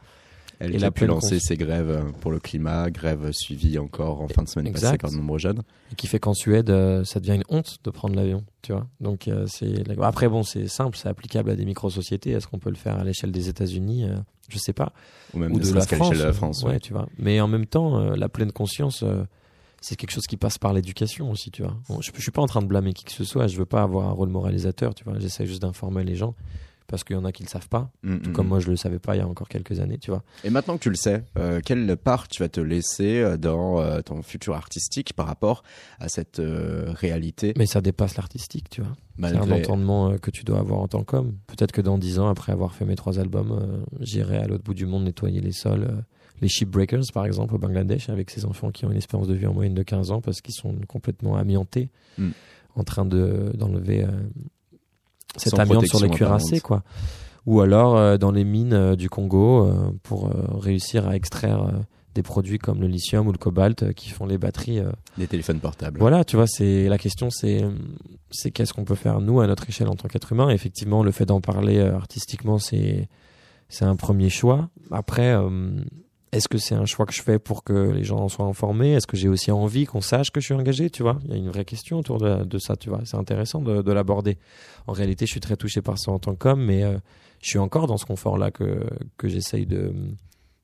Elle 0.63 0.77
qui 0.77 0.85
a 0.85 0.91
pu 0.91 1.05
lancer 1.07 1.39
ses 1.39 1.57
grèves 1.57 1.89
euh, 1.89 2.03
pour 2.21 2.31
le 2.31 2.39
climat, 2.39 2.89
grève 2.91 3.31
suivie 3.31 3.79
encore 3.79 4.21
en 4.21 4.27
fin 4.27 4.43
de 4.43 4.47
semaine 4.47 4.67
Exact. 4.67 4.87
passée 4.89 4.97
par 4.99 5.11
de 5.11 5.15
nombreux 5.15 5.39
jeunes. 5.39 5.61
et 5.91 5.95
qui 5.95 6.07
fait 6.07 6.19
qu'en 6.19 6.33
Suède, 6.33 6.69
euh, 6.69 7.03
ça 7.03 7.19
devient 7.19 7.35
une 7.35 7.43
honte 7.49 7.77
de 7.83 7.89
prendre 7.89 8.15
l'avion, 8.15 8.43
tu 8.61 8.71
vois. 8.71 8.87
Donc 8.99 9.27
euh, 9.27 9.45
c'est 9.47 9.83
après 10.01 10.29
bon, 10.29 10.43
c'est 10.43 10.67
simple, 10.67 10.95
c'est 10.97 11.09
applicable 11.09 11.49
à 11.49 11.55
des 11.55 11.65
micro-sociétés. 11.65 12.31
Est-ce 12.31 12.47
qu'on 12.47 12.59
peut 12.59 12.69
le 12.69 12.75
faire 12.75 12.97
à 12.99 13.03
l'échelle 13.03 13.31
des 13.31 13.49
États-Unis 13.49 14.05
Euh, 14.05 14.15
Je 14.49 14.57
sais 14.59 14.73
pas. 14.73 14.93
Ou 15.33 15.39
même 15.39 15.51
Ou 15.53 15.59
ne 15.59 15.63
de 15.63 15.73
la 15.73 15.81
France. 15.85 15.99
l'échelle 16.11 16.17
de 16.19 16.23
la 16.27 16.33
France. 16.33 16.63
ouais, 16.63 16.71
ouais. 16.71 16.79
tu 16.79 16.93
vois. 16.93 17.07
Mais 17.17 17.41
en 17.41 17.47
même 17.47 17.65
temps, 17.65 17.99
la 18.15 18.29
pleine 18.29 18.51
conscience, 18.51 19.03
c'est 19.81 19.95
quelque 19.95 20.11
chose 20.11 20.27
qui 20.27 20.37
passe 20.37 20.57
par 20.59 20.73
l'éducation 20.73 21.31
aussi, 21.31 21.49
tu 21.49 21.63
vois. 21.63 21.75
Bon, 21.89 22.01
je, 22.01 22.11
je 22.13 22.21
suis 22.21 22.31
pas 22.31 22.41
en 22.43 22.47
train 22.47 22.61
de 22.61 22.67
blâmer 22.67 22.93
qui 22.93 23.03
que 23.05 23.11
ce 23.11 23.23
soit. 23.23 23.47
Je 23.47 23.57
veux 23.57 23.65
pas 23.65 23.81
avoir 23.81 24.07
un 24.07 24.11
rôle 24.11 24.29
moralisateur, 24.29 24.93
tu 24.93 25.03
vois. 25.05 25.17
J'essaie 25.19 25.47
juste 25.47 25.61
d'informer 25.63 26.03
les 26.03 26.15
gens 26.15 26.35
parce 26.87 27.03
qu'il 27.03 27.15
y 27.15 27.19
en 27.19 27.25
a 27.25 27.31
qui 27.31 27.43
le 27.43 27.47
savent 27.49 27.69
pas. 27.69 27.89
Mm, 28.03 28.17
Tout 28.19 28.29
mm, 28.29 28.33
comme 28.33 28.45
mm. 28.45 28.49
moi, 28.49 28.59
je 28.59 28.69
le 28.69 28.75
savais 28.75 28.99
pas 28.99 29.15
il 29.15 29.19
y 29.19 29.21
a 29.21 29.27
encore 29.27 29.47
quelques 29.47 29.79
années, 29.79 29.97
tu 29.97 30.11
vois. 30.11 30.23
Et 30.43 30.49
maintenant 30.49 30.77
que 30.77 30.83
tu 30.83 30.89
le 30.89 30.95
sais, 30.95 31.23
euh, 31.37 31.61
quelle 31.63 31.95
part 31.97 32.27
tu 32.27 32.41
vas 32.43 32.49
te 32.49 32.59
laisser 32.59 33.19
euh, 33.21 33.37
dans 33.37 33.79
euh, 33.79 34.01
ton 34.01 34.21
futur 34.21 34.55
artistique 34.55 35.13
par 35.13 35.25
rapport 35.27 35.63
à 35.99 36.09
cette 36.09 36.39
euh, 36.39 36.91
réalité? 36.93 37.53
Mais 37.57 37.65
ça 37.65 37.81
dépasse 37.81 38.17
l'artistique, 38.17 38.69
tu 38.69 38.81
vois. 38.81 38.91
C'est 39.19 39.35
un 39.37 39.51
entendement 39.51 40.17
que 40.17 40.31
tu 40.31 40.43
dois 40.43 40.59
avoir 40.59 40.79
en 40.79 40.87
tant 40.87 41.03
qu'homme. 41.03 41.37
Peut-être 41.47 41.71
que 41.71 41.81
dans 41.81 41.97
dix 41.97 42.17
ans, 42.19 42.27
après 42.27 42.51
avoir 42.51 42.73
fait 42.73 42.85
mes 42.85 42.95
trois 42.95 43.19
albums, 43.19 43.85
j'irai 43.99 44.37
à 44.37 44.47
l'autre 44.47 44.63
bout 44.63 44.73
du 44.73 44.85
monde 44.87 45.03
nettoyer 45.03 45.41
les 45.41 45.51
sols. 45.51 45.87
les 46.41 46.47
shipbreakers, 46.47 47.03
par 47.13 47.25
exemple, 47.27 47.53
au 47.53 47.59
Bangladesh, 47.59 48.09
avec 48.09 48.31
ces 48.31 48.45
enfants 48.45 48.71
qui 48.71 48.85
ont 48.85 48.91
une 48.91 48.97
espérance 48.97 49.27
de 49.27 49.35
vie 49.35 49.45
en 49.45 49.53
moyenne 49.53 49.75
de 49.75 49.83
15 49.83 50.09
ans 50.11 50.21
parce 50.21 50.41
qu'ils 50.41 50.55
sont 50.55 50.73
complètement 50.87 51.35
amiantés, 51.37 51.89
en 52.75 52.83
train 52.83 53.05
de- 53.05 53.51
d'enlever 53.53 54.07
cette 55.37 55.57
amiante 55.57 55.87
sur 55.87 56.01
les 56.01 56.09
cuirassés, 56.09 56.59
quoi. 56.59 56.83
Ou 57.47 57.61
alors 57.61 57.97
euh, 57.97 58.17
dans 58.17 58.31
les 58.31 58.43
mines 58.43 58.73
euh, 58.73 58.95
du 58.95 59.09
Congo 59.09 59.65
euh, 59.65 59.91
pour 60.03 60.29
réussir 60.59 61.07
à 61.07 61.15
extraire 61.15 61.71
des 62.13 62.21
produits 62.23 62.59
comme 62.59 62.81
le 62.81 62.87
lithium 62.87 63.27
ou 63.27 63.31
le 63.31 63.37
cobalt 63.37 63.93
qui 63.93 64.09
font 64.09 64.25
les 64.25 64.37
batteries 64.37 64.81
des 65.17 65.27
téléphones 65.27 65.59
portables. 65.59 65.97
voilà, 65.99 66.25
tu 66.25 66.35
vois, 66.35 66.45
c'est 66.45 66.89
la 66.89 66.97
question, 66.97 67.29
c'est 67.29 67.65
c'est 68.29 68.51
qu'est-ce 68.51 68.73
qu'on 68.73 68.83
peut 68.83 68.95
faire 68.95 69.21
nous 69.21 69.39
à 69.39 69.47
notre 69.47 69.67
échelle 69.69 69.87
en 69.87 69.95
tant 69.95 70.09
qu'être 70.09 70.33
humain. 70.33 70.49
Et 70.49 70.53
effectivement, 70.53 71.03
le 71.03 71.11
fait 71.11 71.25
d'en 71.25 71.39
parler 71.39 71.79
artistiquement, 71.79 72.59
c'est 72.59 73.07
c'est 73.71 73.85
un 73.85 73.95
premier 73.95 74.29
choix. 74.29 74.69
Après, 74.91 75.33
euh, 75.33 75.71
est-ce 76.31 76.47
que 76.47 76.57
c'est 76.57 76.75
un 76.75 76.85
choix 76.85 77.05
que 77.05 77.13
je 77.13 77.21
fais 77.21 77.39
pour 77.39 77.63
que 77.63 77.73
les 77.91 78.03
gens 78.03 78.19
en 78.19 78.29
soient 78.29 78.45
informés? 78.45 78.93
Est-ce 78.93 79.07
que 79.07 79.17
j'ai 79.17 79.27
aussi 79.27 79.51
envie 79.51 79.85
qu'on 79.85 80.01
sache 80.01 80.31
que 80.31 80.39
je 80.39 80.45
suis 80.45 80.53
engagé 80.53 80.89
Tu 80.89 81.03
vois, 81.03 81.19
il 81.25 81.31
y 81.31 81.33
a 81.33 81.37
une 81.37 81.49
vraie 81.49 81.65
question 81.65 81.99
autour 81.99 82.19
de, 82.19 82.43
de 82.43 82.57
ça. 82.57 82.75
Tu 82.77 82.89
vois, 82.89 83.01
c'est 83.03 83.17
intéressant 83.17 83.61
de, 83.61 83.81
de 83.81 83.91
l'aborder. 83.91 84.37
En 84.87 84.93
réalité, 84.93 85.25
je 85.25 85.31
suis 85.31 85.41
très 85.41 85.57
touché 85.57 85.81
par 85.81 85.99
ça 85.99 86.11
en 86.11 86.19
tant 86.19 86.35
qu'homme, 86.35 86.63
mais 86.63 86.83
euh, 86.83 86.97
je 87.41 87.49
suis 87.49 87.59
encore 87.59 87.87
dans 87.87 87.97
ce 87.97 88.05
confort-là 88.05 88.49
que 88.51 88.85
que 89.17 89.27
j'essaye 89.27 89.65
de 89.65 89.93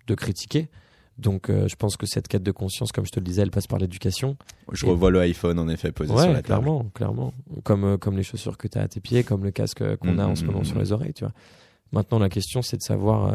de 0.07 0.15
critiquer. 0.15 0.69
Donc, 1.17 1.49
euh, 1.49 1.67
je 1.67 1.75
pense 1.75 1.97
que 1.97 2.05
cette 2.05 2.27
quête 2.27 2.43
de 2.43 2.51
conscience, 2.51 2.91
comme 2.91 3.05
je 3.05 3.11
te 3.11 3.19
le 3.19 3.25
disais, 3.25 3.41
elle 3.41 3.49
passe 3.49 3.65
par 3.67 3.79
l'éducation. 3.79 4.37
Je 4.71 4.85
Et- 4.85 4.89
revois 4.89 5.09
le 5.09 5.19
iPhone 5.21 5.57
en 5.57 5.67
effet 5.67 5.91
posé 5.91 6.09
sur 6.09 6.17
la 6.27 6.35
table. 6.35 6.43
clairement, 6.43 6.85
clairement. 6.93 7.33
Comme, 7.63 7.83
euh, 7.85 7.97
comme 7.97 8.15
les 8.15 8.21
chaussures 8.23 8.55
que 8.55 8.67
tu 8.67 8.77
as 8.77 8.83
à 8.83 8.87
tes 8.87 8.99
pieds, 9.01 9.23
comme 9.23 9.43
le 9.43 9.49
casque 9.51 9.83
qu'on 9.97 10.19
a 10.19 10.27
en 10.27 10.35
ce 10.35 10.41
Mhm, 10.41 10.47
moment 10.47 10.59
mhm. 10.59 10.65
sur 10.65 10.79
les 10.79 10.91
oreilles, 10.91 11.13
tu 11.13 11.23
vois. 11.23 11.33
Maintenant, 11.91 12.19
la 12.19 12.29
question, 12.29 12.61
c'est 12.61 12.77
de 12.77 12.83
savoir 12.83 13.33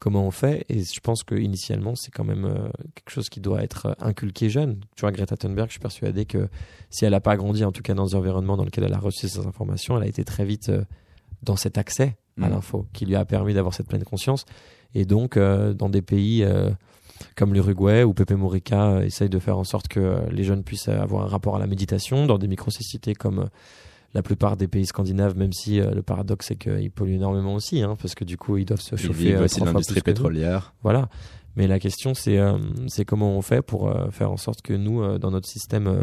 comment 0.00 0.26
on 0.26 0.32
fait. 0.32 0.64
Et 0.68 0.82
je 0.82 0.98
pense 1.00 1.22
que 1.22 1.36
initialement, 1.36 1.94
c'est 1.94 2.10
quand 2.10 2.24
même 2.24 2.44
euh, 2.46 2.68
quelque 2.96 3.10
chose 3.10 3.28
qui 3.28 3.38
doit 3.40 3.62
être 3.62 3.86
euh, 3.86 3.94
inculqué 4.00 4.50
jeune. 4.50 4.80
Tu 4.96 5.02
vois, 5.02 5.12
Greta 5.12 5.36
Thunberg, 5.36 5.68
je 5.68 5.74
suis 5.74 5.80
persuadé 5.80 6.24
que 6.24 6.48
si 6.88 7.04
elle 7.04 7.12
n'a 7.12 7.20
pas 7.20 7.36
grandi, 7.36 7.64
en 7.64 7.70
tout 7.70 7.82
cas 7.82 7.94
dans 7.94 8.16
un 8.16 8.18
environnement 8.18 8.56
dans 8.56 8.64
lequel 8.64 8.82
elle 8.82 8.94
a 8.94 8.98
reçu 8.98 9.28
ces 9.28 9.46
informations, 9.46 9.96
elle 9.96 10.02
a 10.02 10.08
été 10.08 10.24
très 10.24 10.44
vite 10.44 10.70
euh, 10.70 10.82
dans 11.44 11.54
cet 11.56 11.78
accès 11.78 12.16
à 12.40 12.46
Mhm. 12.46 12.50
l'info 12.50 12.86
qui 12.92 13.06
lui 13.06 13.14
a 13.14 13.24
permis 13.24 13.54
d'avoir 13.54 13.74
cette 13.74 13.86
pleine 13.86 14.04
conscience. 14.04 14.44
Et 14.94 15.04
donc, 15.04 15.36
euh, 15.36 15.74
dans 15.74 15.88
des 15.90 16.02
pays 16.02 16.44
comme 17.36 17.52
l'Uruguay 17.52 18.02
où 18.02 18.14
Pepe 18.14 18.32
Morica 18.32 19.04
essaye 19.04 19.28
de 19.28 19.38
faire 19.38 19.58
en 19.58 19.64
sorte 19.64 19.88
que 19.88 20.20
les 20.30 20.42
jeunes 20.42 20.64
puissent 20.64 20.88
avoir 20.88 21.24
un 21.24 21.28
rapport 21.28 21.54
à 21.56 21.58
la 21.58 21.66
méditation, 21.66 22.24
dans 22.26 22.38
des 22.38 22.48
micro-sociétés 22.48 23.14
comme 23.14 23.50
la 24.14 24.22
plupart 24.22 24.56
des 24.56 24.68
pays 24.68 24.86
scandinaves, 24.86 25.36
même 25.36 25.52
si 25.52 25.80
euh, 25.80 25.92
le 25.92 26.02
paradoxe 26.02 26.46
c'est 26.48 26.56
qu'ils 26.56 26.90
polluent 26.90 27.14
énormément 27.14 27.54
aussi, 27.54 27.82
hein, 27.82 27.96
parce 28.00 28.14
que 28.14 28.24
du 28.24 28.36
coup 28.36 28.56
ils 28.56 28.64
doivent 28.64 28.80
se 28.80 28.96
chauffer 28.96 29.34
euh, 29.34 29.46
trois 29.46 29.66
fois 29.66 29.72
l'industrie 29.72 30.00
pétrolière. 30.00 30.74
Voilà. 30.82 31.08
Mais 31.56 31.66
la 31.66 31.78
question 31.78 32.14
c'est 32.14 32.38
euh, 32.38 32.58
c'est 32.88 33.04
comment 33.04 33.36
on 33.36 33.42
fait 33.42 33.62
pour 33.62 33.88
euh, 33.88 34.10
faire 34.10 34.30
en 34.30 34.36
sorte 34.36 34.62
que 34.62 34.72
nous, 34.72 35.18
dans 35.18 35.30
notre 35.30 35.48
système 35.48 35.86
euh, 35.86 36.00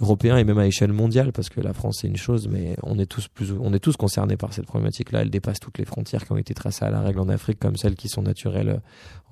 Mm. 0.00 0.04
européen 0.04 0.36
et 0.36 0.44
même 0.44 0.58
à 0.58 0.66
échelle 0.66 0.92
mondiale, 0.92 1.32
parce 1.32 1.48
que 1.48 1.60
la 1.60 1.72
France 1.72 1.98
c'est 2.00 2.08
une 2.08 2.16
chose, 2.16 2.48
mais 2.48 2.76
on 2.82 2.98
est 2.98 3.06
tous 3.06 3.28
plus, 3.28 3.52
on 3.52 3.72
est 3.72 3.80
tous 3.80 3.96
concernés 3.96 4.36
par 4.36 4.52
cette 4.52 4.66
problématique-là. 4.66 5.22
Elle 5.22 5.30
dépasse 5.30 5.58
toutes 5.58 5.78
les 5.78 5.84
frontières 5.84 6.24
qui 6.24 6.32
ont 6.32 6.36
été 6.36 6.54
tracées 6.54 6.84
à 6.84 6.90
la 6.90 7.00
règle 7.00 7.20
en 7.20 7.28
Afrique, 7.28 7.58
comme 7.58 7.76
celles 7.76 7.96
qui 7.96 8.08
sont 8.08 8.22
naturelles 8.22 8.80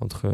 entre 0.01 0.33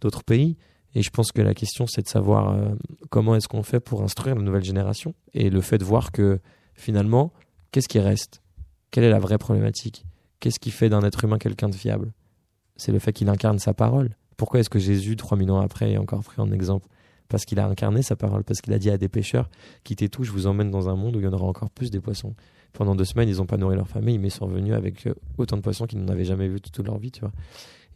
d'autres 0.00 0.24
pays. 0.24 0.56
Et 0.94 1.02
je 1.02 1.10
pense 1.10 1.32
que 1.32 1.42
la 1.42 1.54
question 1.54 1.86
c'est 1.86 2.02
de 2.02 2.08
savoir 2.08 2.50
euh, 2.50 2.70
comment 3.10 3.34
est-ce 3.36 3.48
qu'on 3.48 3.62
fait 3.62 3.80
pour 3.80 4.02
instruire 4.02 4.36
la 4.36 4.42
nouvelle 4.42 4.64
génération 4.64 5.14
et 5.34 5.50
le 5.50 5.60
fait 5.60 5.78
de 5.78 5.84
voir 5.84 6.12
que 6.12 6.40
finalement, 6.78 7.32
qu'est-ce 7.72 7.88
qui 7.88 7.98
reste? 7.98 8.40
Quelle 8.90 9.04
est 9.04 9.10
la 9.10 9.18
vraie 9.18 9.38
problématique? 9.38 10.04
Qu'est-ce 10.40 10.58
qui 10.58 10.70
fait 10.70 10.88
d'un 10.88 11.02
être 11.02 11.24
humain 11.24 11.38
quelqu'un 11.38 11.68
de 11.68 11.74
fiable? 11.74 12.12
C'est 12.76 12.92
le 12.92 12.98
fait 12.98 13.12
qu'il 13.12 13.28
incarne 13.28 13.58
sa 13.58 13.74
parole. 13.74 14.16
Pourquoi 14.36 14.60
est-ce 14.60 14.70
que 14.70 14.78
Jésus, 14.78 15.16
3000 15.16 15.50
ans 15.50 15.60
après, 15.60 15.92
est 15.92 15.98
encore 15.98 16.22
pris 16.22 16.40
en 16.40 16.50
exemple? 16.52 16.86
Parce 17.28 17.44
qu'il 17.44 17.58
a 17.58 17.66
incarné 17.66 18.02
sa 18.02 18.16
parole, 18.16 18.44
parce 18.44 18.60
qu'il 18.60 18.72
a 18.72 18.78
dit 18.78 18.88
à 18.88 18.96
des 18.96 19.08
pêcheurs 19.08 19.50
quittez 19.84 20.08
tout, 20.08 20.24
je 20.24 20.30
vous 20.30 20.46
emmène 20.46 20.70
dans 20.70 20.88
un 20.88 20.94
monde 20.94 21.16
où 21.16 21.20
il 21.20 21.24
y 21.24 21.28
en 21.28 21.32
aura 21.32 21.46
encore 21.46 21.70
plus 21.70 21.90
des 21.90 22.00
poissons. 22.00 22.34
Pendant 22.72 22.94
deux 22.94 23.04
semaines, 23.04 23.28
ils 23.28 23.36
n'ont 23.36 23.46
pas 23.46 23.56
nourri 23.56 23.76
leur 23.76 23.88
famille, 23.88 24.18
mais 24.18 24.28
ils 24.28 24.32
sont 24.32 24.46
revenus 24.46 24.74
avec 24.74 25.06
euh, 25.06 25.14
autant 25.36 25.56
de 25.56 25.62
poissons 25.62 25.86
qu'ils 25.86 25.98
n'en 25.98 26.08
avaient 26.08 26.24
jamais 26.24 26.48
vu 26.48 26.60
toute 26.60 26.86
leur 26.86 26.98
vie, 26.98 27.10
tu 27.10 27.20
vois. 27.20 27.32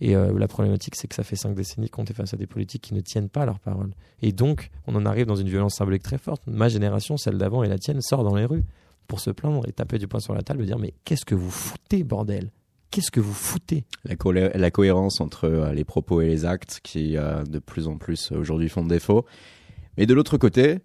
Et 0.00 0.16
euh, 0.16 0.36
la 0.36 0.48
problématique, 0.48 0.96
c'est 0.96 1.06
que 1.06 1.14
ça 1.14 1.22
fait 1.22 1.36
cinq 1.36 1.54
décennies 1.54 1.88
qu'on 1.88 2.04
est 2.04 2.12
face 2.12 2.34
à 2.34 2.36
des 2.36 2.46
politiques 2.46 2.82
qui 2.82 2.94
ne 2.94 3.00
tiennent 3.00 3.28
pas 3.28 3.46
leur 3.46 3.60
parole. 3.60 3.92
Et 4.20 4.32
donc, 4.32 4.70
on 4.86 4.94
en 4.96 5.06
arrive 5.06 5.26
dans 5.26 5.36
une 5.36 5.48
violence 5.48 5.76
symbolique 5.76 6.02
très 6.02 6.18
forte. 6.18 6.42
Ma 6.46 6.68
génération, 6.68 7.16
celle 7.16 7.38
d'avant 7.38 7.62
et 7.62 7.68
la 7.68 7.78
tienne, 7.78 8.00
sort 8.00 8.24
dans 8.24 8.34
les 8.34 8.44
rues. 8.44 8.64
pour 9.08 9.20
se 9.20 9.30
plaindre 9.30 9.68
et 9.68 9.72
taper 9.72 9.98
du 9.98 10.08
poing 10.08 10.20
sur 10.20 10.34
la 10.34 10.42
table 10.42 10.62
et 10.62 10.66
dire 10.66 10.78
mais 10.78 10.94
qu'est-ce 11.04 11.24
que 11.24 11.34
vous 11.34 11.50
foutez 11.50 12.02
bordel? 12.02 12.50
Qu'est-ce 12.90 13.10
que 13.10 13.20
vous 13.20 13.32
foutez? 13.32 13.84
La, 14.04 14.70
cohérence 14.70 15.20
entre 15.20 15.44
euh, 15.44 15.72
les 15.72 15.84
propos 15.84 16.20
et 16.20 16.26
les 16.26 16.44
actes 16.44 16.80
qui 16.82 17.16
euh, 17.16 17.42
de 17.42 17.58
plus 17.58 17.88
en 17.88 17.96
plus 17.96 18.32
aujourd'hui 18.32 18.68
font 18.68 18.84
défaut. 18.84 19.24
Mais 19.96 20.06
de 20.06 20.14
l'autre 20.14 20.36
côté, 20.38 20.78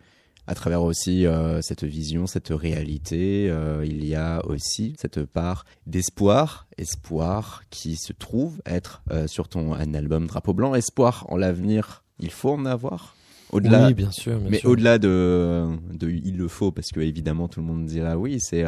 à 0.48 0.56
travers 0.56 0.82
aussi 0.82 1.26
euh, 1.26 1.62
cette 1.62 1.84
vision, 1.84 2.26
cette 2.26 2.50
réalité, 2.50 3.50
euh, 3.50 3.86
il 3.86 4.06
y 4.06 4.16
a 4.16 4.44
aussi 4.46 4.96
cette 4.98 5.24
part 5.26 5.66
d'espoir, 5.86 6.68
espoir 6.78 7.64
qui 7.70 7.98
se 7.98 8.14
trouve 8.14 8.62
être 8.66 9.04
euh, 9.12 9.28
sur 9.28 9.50
ton 9.50 9.74
un 9.74 9.94
album 9.94 10.26
Drapeau 10.26 10.54
Blanc, 10.54 10.74
espoir 10.74 11.26
en 11.30 11.36
l'avenir. 11.38 12.04
Il 12.20 12.32
faut 12.32 12.52
en 12.52 12.66
avoir? 12.66 13.16
Au-delà 13.52 13.88
Oui, 13.88 13.94
bien 13.94 14.12
sûr. 14.12 14.40
bien 14.40 14.50
mais 14.50 14.66
au-delà 14.66 14.98
de, 15.00 15.68
de 15.94 16.10
il 16.10 16.38
le 16.38 16.48
faut, 16.48 16.72
parce 16.72 16.90
que 16.90 17.00
évidemment 17.00 17.48
tout 17.48 17.62
le 17.62 17.66
monde 17.66 17.86
dira 17.86 18.18
oui, 18.18 18.40
c'est 18.42 18.66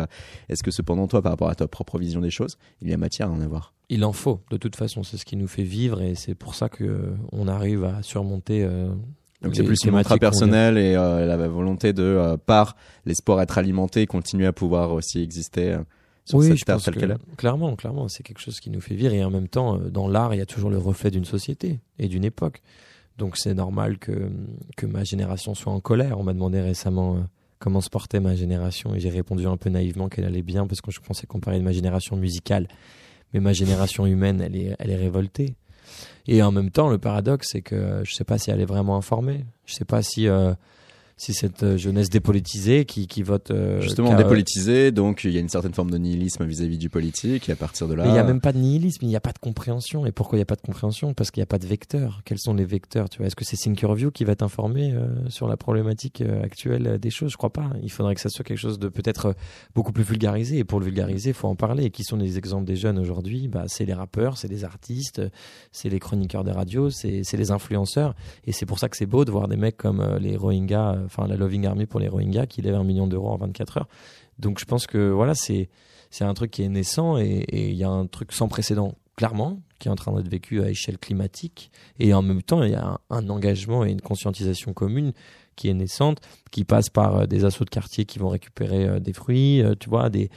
est-ce 0.47 0.63
que 0.63 0.71
cependant 0.71 1.07
toi, 1.07 1.21
par 1.21 1.34
rapport 1.34 1.49
à 1.49 1.55
ta 1.55 1.67
propre 1.67 1.97
vision 1.97 2.21
des 2.21 2.30
choses, 2.30 2.57
il 2.82 2.89
y 2.89 2.93
a 2.93 2.97
matière 2.97 3.27
à 3.30 3.32
en 3.32 3.41
avoir? 3.41 3.73
Il 3.89 4.05
en 4.05 4.13
faut, 4.13 4.41
de 4.51 4.57
toute 4.57 4.75
façon, 4.77 5.03
c'est 5.03 5.17
ce 5.17 5.25
qui 5.25 5.36
nous 5.36 5.47
fait 5.47 5.63
vivre 5.63 6.01
et 6.01 6.15
c'est 6.15 6.36
pour 6.36 6.55
ça 6.55 6.69
que 6.69 7.13
on 7.32 7.47
arrive 7.47 7.84
à 7.84 8.01
surmonter. 8.03 8.63
euh, 8.63 8.93
Donc 9.41 9.55
c'est 9.55 9.63
plus 9.63 9.85
mantra 9.85 10.17
personnelle 10.17 10.77
et 10.77 10.95
euh, 10.95 11.25
la 11.25 11.47
volonté 11.47 11.93
de, 11.93 12.03
euh, 12.03 12.37
par 12.37 12.75
l'espoir 13.05 13.41
être 13.41 13.57
alimenté, 13.57 14.05
continuer 14.05 14.45
à 14.45 14.51
pouvoir 14.53 14.91
aussi 14.91 15.21
exister 15.21 15.73
euh, 15.73 15.79
sur 16.29 16.37
oui, 16.37 16.47
cette 16.47 16.57
je 16.57 16.65
terre 16.65 16.75
pense 16.75 16.83
telle 16.83 16.93
que 16.95 16.99
qu'elle 16.99 17.11
est. 17.11 17.35
clairement, 17.37 17.75
clairement, 17.75 18.07
c'est 18.07 18.21
quelque 18.21 18.39
chose 18.39 18.59
qui 18.59 18.69
nous 18.69 18.81
fait 18.81 18.93
vivre 18.95 19.13
et 19.13 19.23
en 19.23 19.31
même 19.31 19.47
temps, 19.47 19.77
euh, 19.77 19.89
dans 19.89 20.07
l'art, 20.07 20.33
il 20.35 20.37
y 20.37 20.41
a 20.41 20.45
toujours 20.45 20.69
le 20.69 20.77
reflet 20.77 21.09
d'une 21.09 21.25
société 21.25 21.79
et 21.97 22.07
d'une 22.07 22.23
époque. 22.23 22.61
Donc 23.17 23.35
c'est 23.35 23.53
normal 23.53 23.97
que 23.97 24.29
que 24.77 24.85
ma 24.85 25.03
génération 25.03 25.55
soit 25.55 25.73
en 25.73 25.79
colère. 25.79 26.19
On 26.19 26.23
m'a 26.23 26.33
demandé 26.33 26.61
récemment 26.61 27.15
euh, 27.15 27.19
comment 27.57 27.81
se 27.81 27.89
portait 27.89 28.19
ma 28.19 28.35
génération 28.35 28.93
et 28.93 28.99
j'ai 28.99 29.09
répondu 29.09 29.47
un 29.47 29.57
peu 29.57 29.69
naïvement 29.69 30.07
qu'elle 30.07 30.25
allait 30.25 30.43
bien 30.43 30.67
parce 30.67 30.81
que 30.81 30.91
je 30.91 30.99
pensais 30.99 31.25
qu'on 31.25 31.39
parlait 31.39 31.59
de 31.59 31.65
ma 31.65 31.73
génération 31.73 32.15
musicale, 32.15 32.67
mais 33.33 33.39
ma 33.39 33.53
génération 33.53 34.05
humaine, 34.05 34.39
elle 34.41 34.55
est 34.55 34.75
elle 34.77 34.91
est 34.91 34.95
révoltée. 34.97 35.55
Et 36.32 36.43
en 36.43 36.51
même 36.51 36.69
temps, 36.69 36.89
le 36.89 36.99
paradoxe, 36.99 37.47
c'est 37.53 37.63
que 37.63 38.03
je 38.03 38.13
sais 38.13 38.23
pas 38.23 38.38
si 38.38 38.51
elle 38.51 38.61
est 38.61 38.65
vraiment 38.65 38.95
informée. 38.95 39.47
Je 39.65 39.73
sais 39.73 39.84
pas 39.84 40.03
si 40.03 40.27
euh, 40.27 40.53
si 41.22 41.34
cette 41.34 41.63
euh, 41.63 41.78
jeunesse 41.78 42.09
dépolitisée 42.09 42.86
qui 42.86 43.05
qui 43.07 43.24
vote 43.24 43.51
euh, 43.51 43.82
Justement 43.82 44.07
qui 44.07 44.13
a- 44.13 44.17
dépolitisé, 44.17 44.91
donc 44.91 45.26
il 45.26 45.32
y 45.32 45.38
a 45.38 45.41
une 45.41 45.49
certaine 45.49 45.74
forme 45.74 45.91
de 45.91 45.97
nihilisme 45.97 46.45
vis-à-vis 46.45 46.78
du 46.78 46.89
politique 46.89 47.49
et 47.49 47.51
à 47.51 47.55
partir 47.57 47.89
de 47.89 47.93
là. 47.93 48.05
Il 48.07 48.11
n'y 48.13 48.17
a 48.17 48.24
même 48.24 48.39
pas 48.39 48.53
de 48.53 48.57
nihilisme, 48.57 48.99
il 49.03 49.09
n'y 49.09 49.17
a 49.17 49.20
pas 49.20 49.34
de 49.34 49.38
compréhension. 49.39 50.05
Et 50.05 50.13
pourquoi 50.13 50.38
il 50.38 50.39
n'y 50.39 50.43
a 50.43 50.45
pas 50.45 50.55
de 50.55 50.61
compréhension? 50.61 51.13
Parce 51.13 51.30
qu'il 51.30 51.41
n'y 51.41 51.43
a 51.43 51.47
pas 51.47 51.59
de 51.59 51.67
vecteur. 51.67 52.22
Quels 52.24 52.39
sont 52.39 52.53
les 52.53 52.63
vecteurs 52.63 53.09
tu 53.09 53.17
vois? 53.17 53.28
Est-ce 53.28 53.36
que 53.36 53.43
c'est 53.43 53.57
Thinkerview 53.57 54.11
qui 54.11 54.24
va 54.24 54.36
t'informer 54.36 54.93
euh, 54.93 55.07
sur 55.30 55.49
la 55.49 55.57
problématique 55.57 56.22
euh, 56.22 56.41
actuelle 56.41 56.88
euh, 56.88 56.97
des 56.97 57.09
choses? 57.09 57.32
Je 57.34 57.38
crois 57.38 57.51
pas. 57.51 57.70
Il 57.84 57.91
faudrait 57.91 58.15
que 58.15 58.22
ça 58.22 58.30
soit 58.30 58.45
quelque 58.45 58.57
chose 58.57 58.80
de 58.80 58.88
peut-être 58.88 59.26
euh, 59.28 59.34
beaucoup 59.76 59.91
plus 59.91 60.03
vulgarisé. 60.03 60.57
Et 60.57 60.63
pour 60.63 60.80
le 60.80 60.86
vulgariser, 60.86 61.32
il 61.32 61.36
faut 61.36 61.49
en 61.49 61.55
parler. 61.55 61.84
Et 61.84 61.89
qui 61.91 62.03
sont 62.05 62.15
les 62.15 62.38
exemples 62.38 62.65
des 62.65 62.78
jeunes 62.78 62.97
aujourd'hui? 62.97 63.49
Bah, 63.49 63.65
C'est 63.67 63.84
les 63.84 63.93
rappeurs, 63.93 64.38
c'est 64.38 64.47
les 64.47 64.63
artistes, 64.63 65.20
euh, 65.20 65.30
c'est 65.74 65.89
les 65.89 65.99
chroniqueurs 65.99 66.45
des 66.45 66.51
radios, 66.53 66.89
c'est 66.91 67.22
les 67.34 67.51
influenceurs. 67.51 68.15
Et 68.45 68.53
c'est 68.53 68.65
pour 68.65 68.80
ça 68.80 68.88
que 68.88 68.95
c'est 68.95 69.05
beau 69.05 69.26
de 69.26 69.32
voir 69.32 69.49
des 69.49 69.57
mecs 69.57 69.76
comme 69.76 69.99
euh, 69.99 70.17
les 70.17 70.38
Rohingyas, 70.38 70.93
euh, 70.95 71.07
enfin 71.10 71.28
la 71.28 71.36
Loving 71.36 71.66
Army 71.66 71.86
pour 71.86 71.99
les 71.99 72.07
Rohingyas, 72.07 72.47
qui 72.47 72.62
lèvent 72.62 72.76
un 72.76 72.84
million 72.84 73.07
d'euros 73.07 73.30
en 73.30 73.38
24 73.38 73.78
heures. 73.78 73.88
Donc 74.38 74.60
je 74.60 74.66
pense 74.66 74.88
que 74.88 75.10
voilà, 75.10 75.36
c'est 75.36 75.70
c'est 76.12 76.24
un 76.24 76.34
truc 76.34 76.51
qui 76.51 76.64
est 76.64 76.70
naissant 76.70 77.18
et 77.20 77.45
il 77.51 77.76
y 77.76 77.84
a 77.84 77.89
un 77.89 78.07
truc 78.07 78.32
sans 78.32 78.47
précédent, 78.47 78.95
clairement, 79.16 79.60
qui 79.80 79.88
est 79.88 79.91
en 79.91 79.95
train 79.95 80.14
d'être 80.14 80.30
vécu 80.30 80.62
à 80.62 80.70
échelle 80.70 80.97
climatique. 80.97 81.72
Et 81.99 82.14
en 82.14 82.22
même 82.22 82.41
temps, 82.43 82.64
il 82.64 82.72
y 82.72 82.76
a 82.76 82.99
un, 83.10 83.30
engagement 83.30 83.86
et 83.86 83.91
une 83.91 84.01
conscientisation 84.01 84.74
commune 84.74 85.14
qui 85.55 85.70
est 85.70 85.74
naissante, 85.74 86.20
qui 86.51 86.64
passe 86.64 86.89
par 86.89 87.18
euh, 87.18 87.26
des 87.26 87.43
assauts 87.45 87.66
de 87.66 87.70
quartier 87.70 88.05
qui 88.05 88.20
vont 88.20 88.30
récupérer 88.30 88.88
euh, 88.88 88.99
des 88.99 89.14
fruits, 89.14 89.62
euh, 89.62 89.76
tu 89.80 89.89
vois, 89.89 90.10
des... 90.10 90.30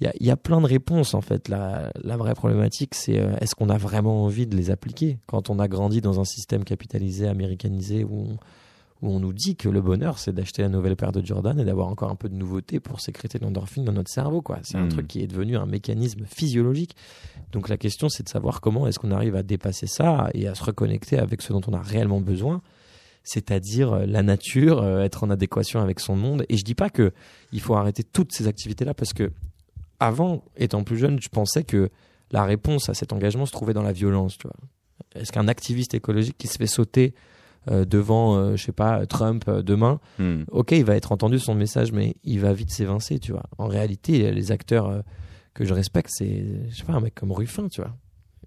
Il 0.00 0.26
y 0.26 0.30
a, 0.30 0.36
plein 0.38 0.62
de 0.62 0.66
réponses 0.66 1.12
en 1.12 1.20
fait. 1.20 1.50
La, 1.50 1.90
vraie 2.16 2.32
problématique, 2.32 2.94
c'est 2.94 3.16
est-ce 3.42 3.54
qu'on 3.54 3.68
a 3.68 3.76
vraiment 3.76 4.24
envie 4.24 4.46
de 4.46 4.56
les 4.56 4.70
appliquer? 4.70 5.18
Quand 5.26 5.50
on 5.50 5.58
a 5.58 5.68
grandi 5.68 6.00
dans 6.00 6.18
un 6.18 6.24
système 6.24 6.64
capitalisé, 6.64 7.28
américanisé, 7.28 8.02
où 8.02 8.38
où 9.02 9.10
on 9.10 9.18
nous 9.20 9.32
dit 9.32 9.56
que 9.56 9.68
le 9.68 9.80
bonheur, 9.80 10.18
c'est 10.18 10.32
d'acheter 10.32 10.60
la 10.62 10.68
nouvelle 10.68 10.94
paire 10.96 11.12
de 11.12 11.24
Jordan 11.24 11.58
et 11.58 11.64
d'avoir 11.64 11.88
encore 11.88 12.10
un 12.10 12.16
peu 12.16 12.28
de 12.28 12.34
nouveauté 12.34 12.80
pour 12.80 13.00
sécréter 13.00 13.38
l'endorphine 13.38 13.84
dans 13.84 13.92
notre 13.92 14.10
cerveau. 14.10 14.42
quoi. 14.42 14.58
C'est 14.62 14.76
un 14.76 14.84
Mm. 14.84 14.88
truc 14.90 15.08
qui 15.08 15.22
est 15.22 15.26
devenu 15.26 15.56
un 15.56 15.64
mécanisme 15.66 16.24
physiologique. 16.26 16.94
Donc 17.52 17.68
la 17.68 17.78
question, 17.78 18.08
c'est 18.10 18.22
de 18.24 18.28
savoir 18.28 18.60
comment 18.60 18.86
est-ce 18.86 18.98
qu'on 18.98 19.10
arrive 19.10 19.36
à 19.36 19.42
dépasser 19.42 19.86
ça 19.86 20.28
et 20.34 20.46
à 20.48 20.54
se 20.54 20.62
reconnecter 20.62 21.18
avec 21.18 21.40
ce 21.40 21.52
dont 21.54 21.62
on 21.66 21.72
a 21.72 21.80
réellement 21.80 22.20
besoin, 22.20 22.60
c'est-à-dire 23.24 23.92
euh, 23.92 24.06
la 24.06 24.22
nature, 24.22 24.82
euh, 24.82 25.02
être 25.02 25.24
en 25.24 25.30
adéquation 25.30 25.80
avec 25.80 25.98
son 26.00 26.16
monde. 26.16 26.44
Et 26.48 26.56
je 26.56 26.64
dis 26.64 26.74
pas 26.74 26.90
que 26.90 27.12
il 27.52 27.60
faut 27.60 27.74
arrêter 27.74 28.02
toutes 28.04 28.32
ces 28.32 28.48
activités-là 28.48 28.92
parce 28.94 29.12
que 29.14 29.30
avant, 29.98 30.44
étant 30.56 30.82
plus 30.84 30.96
jeune, 30.98 31.20
je 31.20 31.28
pensais 31.28 31.62
que 31.64 31.90
la 32.32 32.44
réponse 32.44 32.88
à 32.88 32.94
cet 32.94 33.12
engagement 33.12 33.46
se 33.46 33.52
trouvait 33.52 33.74
dans 33.74 33.82
la 33.82 33.92
violence. 33.92 34.38
Tu 34.38 34.46
vois. 34.46 34.56
Est-ce 35.20 35.32
qu'un 35.32 35.48
activiste 35.48 35.94
écologique 35.94 36.36
qui 36.38 36.46
se 36.46 36.56
fait 36.58 36.66
sauter 36.66 37.14
euh, 37.70 37.84
devant, 37.84 38.36
euh, 38.36 38.56
je 38.56 38.64
sais 38.64 38.72
pas, 38.72 39.04
Trump 39.06 39.44
euh, 39.48 39.62
demain, 39.62 40.00
Hmm. 40.18 40.42
ok, 40.50 40.72
il 40.72 40.84
va 40.84 40.96
être 40.96 41.12
entendu 41.12 41.38
son 41.38 41.54
message, 41.54 41.92
mais 41.92 42.16
il 42.24 42.40
va 42.40 42.52
vite 42.52 42.70
s'évincer, 42.70 43.18
tu 43.18 43.32
vois. 43.32 43.44
En 43.58 43.66
réalité, 43.66 44.30
les 44.32 44.52
acteurs 44.52 44.88
euh, 44.88 45.00
que 45.54 45.64
je 45.64 45.74
respecte, 45.74 46.10
c'est, 46.12 46.44
je 46.70 46.76
sais 46.76 46.84
pas, 46.84 46.94
un 46.94 47.00
mec 47.00 47.14
comme 47.14 47.32
Ruffin, 47.32 47.68
tu 47.68 47.80
vois. 47.82 47.94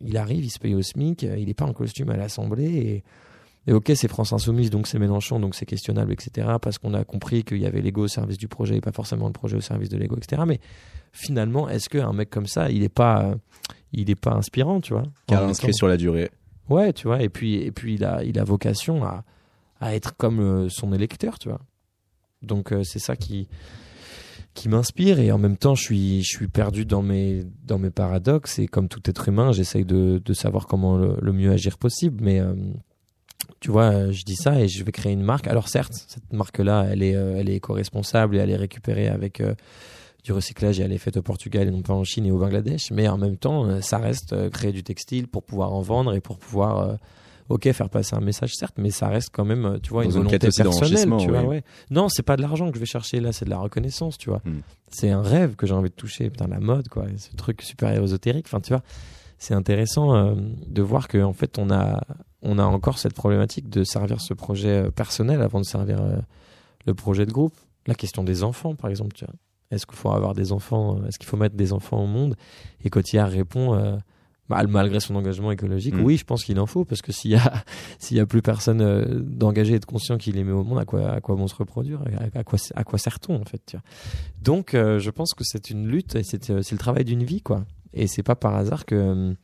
Il 0.01 0.17
arrive, 0.17 0.43
il 0.45 0.49
se 0.49 0.59
paye 0.59 0.73
au 0.75 0.81
SMIC, 0.81 1.23
il 1.23 1.47
est 1.49 1.53
pas 1.53 1.65
en 1.65 1.73
costume 1.73 2.09
à 2.09 2.17
l'Assemblée, 2.17 2.65
et, 2.73 3.03
et 3.67 3.73
ok, 3.73 3.91
c'est 3.95 4.07
France 4.07 4.33
Insoumise, 4.33 4.69
donc 4.69 4.87
c'est 4.87 4.99
Mélenchon, 4.99 5.39
donc 5.39 5.53
c'est 5.55 5.65
questionnable, 5.65 6.11
etc., 6.11 6.47
parce 6.61 6.77
qu'on 6.79 6.93
a 6.93 7.03
compris 7.05 7.43
qu'il 7.43 7.59
y 7.59 7.65
avait 7.65 7.81
l'ego 7.81 8.03
au 8.03 8.07
service 8.07 8.37
du 8.37 8.47
projet 8.47 8.77
et 8.77 8.81
pas 8.81 8.91
forcément 8.91 9.27
le 9.27 9.33
projet 9.33 9.55
au 9.55 9.61
service 9.61 9.89
de 9.89 9.97
l'ego, 9.97 10.17
etc. 10.17 10.41
Mais 10.47 10.59
finalement, 11.11 11.69
est-ce 11.69 11.87
qu'un 11.87 12.11
mec 12.13 12.29
comme 12.29 12.47
ça, 12.47 12.69
il 12.71 12.83
est 12.83 12.89
pas, 12.89 13.35
il 13.93 14.09
est 14.09 14.15
pas 14.19 14.33
inspirant, 14.33 14.81
tu 14.81 14.93
vois 14.93 15.03
Car 15.27 15.43
inscrit 15.43 15.73
sur 15.73 15.87
la 15.87 15.95
durée. 15.97 16.29
Ouais, 16.69 16.93
tu 16.93 17.07
vois, 17.07 17.21
et 17.21 17.29
puis, 17.29 17.55
et 17.55 17.71
puis 17.71 17.95
il, 17.95 18.05
a, 18.05 18.23
il 18.23 18.39
a 18.39 18.43
vocation 18.43 19.03
à, 19.03 19.23
à 19.79 19.95
être 19.95 20.15
comme 20.15 20.39
euh, 20.39 20.69
son 20.69 20.93
électeur, 20.93 21.37
tu 21.39 21.49
vois. 21.49 21.59
Donc 22.41 22.71
euh, 22.71 22.83
c'est 22.83 22.99
ça 22.99 23.15
qui, 23.15 23.47
qui 24.53 24.69
m'inspire, 24.69 25.19
et 25.19 25.31
en 25.31 25.37
même 25.37 25.57
temps, 25.57 25.75
je 25.75 25.83
suis, 25.83 26.23
je 26.23 26.29
suis 26.29 26.47
perdu 26.47 26.85
dans 26.85 27.01
mes, 27.01 27.43
dans 27.65 27.79
mes 27.79 27.89
paradoxes, 27.89 28.59
et 28.59 28.67
comme 28.67 28.87
tout 28.87 29.01
être 29.09 29.27
humain, 29.27 29.51
j'essaye 29.51 29.85
de, 29.85 30.21
de 30.23 30.33
savoir 30.33 30.67
comment 30.67 30.97
le, 30.97 31.33
mieux 31.33 31.51
agir 31.51 31.77
possible, 31.77 32.23
mais 32.23 32.39
euh, 32.39 32.53
tu 33.59 33.71
vois, 33.71 34.11
je 34.11 34.23
dis 34.23 34.35
ça 34.35 34.59
et 34.59 34.67
je 34.67 34.83
vais 34.83 34.91
créer 34.91 35.13
une 35.13 35.23
marque. 35.23 35.47
Alors 35.47 35.67
certes, 35.67 35.93
cette 36.07 36.31
marque-là, 36.31 36.87
elle 36.89 37.03
est, 37.03 37.15
euh, 37.15 37.43
est 37.43 37.55
éco-responsable 37.55 38.35
et 38.35 38.39
elle 38.39 38.49
est 38.49 38.55
récupérée 38.57 39.09
avec 39.09 39.41
du 40.23 40.31
recyclage 40.31 40.79
et 40.79 40.83
elle 40.83 40.93
est 40.93 40.97
faite 40.97 41.17
au 41.17 41.21
Portugal 41.21 41.67
et 41.67 41.71
non 41.71 41.81
pas 41.81 41.93
en 41.93 42.03
Chine 42.03 42.25
et 42.25 42.31
au 42.31 42.37
Bangladesh. 42.37 42.91
Mais 42.91 43.07
en 43.07 43.17
même 43.17 43.37
temps, 43.37 43.65
euh, 43.65 43.81
ça 43.81 43.97
reste 43.97 44.33
euh, 44.33 44.49
créer 44.49 44.71
du 44.71 44.83
textile 44.83 45.27
pour 45.27 45.43
pouvoir 45.43 45.73
en 45.73 45.81
vendre 45.81 46.13
et 46.13 46.21
pour 46.21 46.37
pouvoir, 46.37 46.79
euh, 46.79 46.95
ok, 47.49 47.69
faire 47.71 47.89
passer 47.89 48.15
un 48.15 48.21
message 48.21 48.53
certes, 48.53 48.75
mais 48.77 48.89
ça 48.89 49.09
reste 49.09 49.29
quand 49.33 49.43
même, 49.43 49.79
tu 49.83 49.89
vois, 49.89 50.03
Dans 50.05 50.11
une 50.11 50.23
volonté 50.23 50.39
personnelle. 50.39 51.17
Tu 51.19 51.29
vois, 51.29 51.43
ouais. 51.43 51.63
Non, 51.89 52.07
c'est 52.07 52.23
pas 52.23 52.37
de 52.37 52.41
l'argent 52.41 52.69
que 52.69 52.75
je 52.75 52.79
vais 52.79 52.85
chercher 52.85 53.19
là, 53.19 53.33
c'est 53.33 53.45
de 53.45 53.49
la 53.49 53.57
reconnaissance, 53.57 54.17
tu 54.17 54.29
vois. 54.29 54.41
Hmm. 54.45 54.61
C'est 54.89 55.09
un 55.09 55.21
rêve 55.21 55.55
que 55.55 55.67
j'ai 55.67 55.73
envie 55.73 55.89
de 55.89 55.95
toucher. 55.95 56.29
Putain, 56.29 56.47
la 56.47 56.59
mode, 56.59 56.87
quoi, 56.87 57.05
ce 57.17 57.35
truc 57.35 57.61
super 57.61 57.91
ésotérique. 57.91 58.45
Enfin, 58.47 58.61
tu 58.61 58.71
vois, 58.71 58.83
c'est 59.43 59.53
intéressant 59.53 60.15
euh, 60.15 60.35
de 60.67 60.81
voir 60.81 61.09
que 61.09 61.21
en 61.21 61.33
fait, 61.33 61.59
on 61.59 61.69
a, 61.69 62.01
on 62.41 62.59
a 62.59 62.63
encore 62.63 62.97
cette 62.97 63.13
problématique 63.13 63.69
de 63.69 63.83
servir 63.83 64.21
ce 64.21 64.33
projet 64.33 64.89
personnel 64.91 65.41
avant 65.41 65.59
de 65.59 65.65
servir 65.65 66.01
euh, 66.01 66.15
le 66.85 66.93
projet 66.93 67.25
de 67.25 67.31
groupe. 67.31 67.55
La 67.85 67.95
question 67.95 68.23
des 68.23 68.43
enfants, 68.43 68.75
par 68.75 68.89
exemple, 68.89 69.13
tu 69.13 69.25
vois. 69.25 69.33
Est-ce 69.73 69.85
qu'il 69.85 69.95
faut 69.97 70.11
avoir 70.11 70.33
des 70.33 70.51
enfants 70.51 70.97
euh, 70.97 71.07
Est-ce 71.07 71.17
qu'il 71.19 71.27
faut 71.27 71.37
mettre 71.37 71.55
des 71.55 71.73
enfants 71.73 72.03
au 72.03 72.07
monde? 72.07 72.35
Et 72.83 72.89
Cotillard 72.89 73.29
répond, 73.29 73.75
euh, 73.75 73.97
mal- 74.49 74.67
malgré 74.67 74.99
son 74.99 75.15
engagement 75.15 75.51
écologique, 75.51 75.95
Mm. 75.95 76.01
oui, 76.03 76.17
je 76.17 76.25
pense 76.25 76.43
qu'il 76.43 76.59
en 76.59 76.65
faut, 76.65 76.85
parce 76.85 77.01
que 77.01 77.11
s'il 77.11 77.31
y 77.31 77.35
a, 77.35 77.41
s'il 77.99 78.17
y 78.17 78.19
a 78.19 78.25
plus 78.25 78.41
personne 78.41 78.81
euh, 78.81 79.05
d'engagé 79.21 79.75
et 79.75 79.79
de 79.79 79.85
conscient 79.85 80.17
qui 80.17 80.31
les 80.31 80.43
met 80.43 80.51
au 80.51 80.63
monde, 80.63 80.79
à 80.79 80.85
quoi, 80.85 81.09
à 81.11 81.21
quoi 81.21 81.35
vont 81.35 81.47
se 81.47 81.55
reproduire 81.55 82.01
à, 82.33 82.39
à 82.39 82.43
quoi, 82.43 82.59
à 82.75 82.83
quoi 82.83 82.99
sert-on 82.99 83.35
en 83.41 83.45
fait 83.45 83.61
tu 83.65 83.75
vois? 83.77 83.83
Donc, 84.41 84.73
euh, 84.73 84.99
je 84.99 85.09
pense 85.09 85.33
que 85.33 85.43
c'est 85.43 85.69
une 85.69 85.87
lutte 85.87 86.15
et 86.15 86.23
c'est, 86.23 86.43
c'est 86.61 86.71
le 86.71 86.77
travail 86.77 87.05
d'une 87.05 87.23
vie, 87.23 87.41
quoi. 87.41 87.65
Et 87.93 88.07
c'est 88.07 88.23
pas 88.23 88.35
par 88.35 88.55
hasard 88.55 88.85
que 88.85 89.35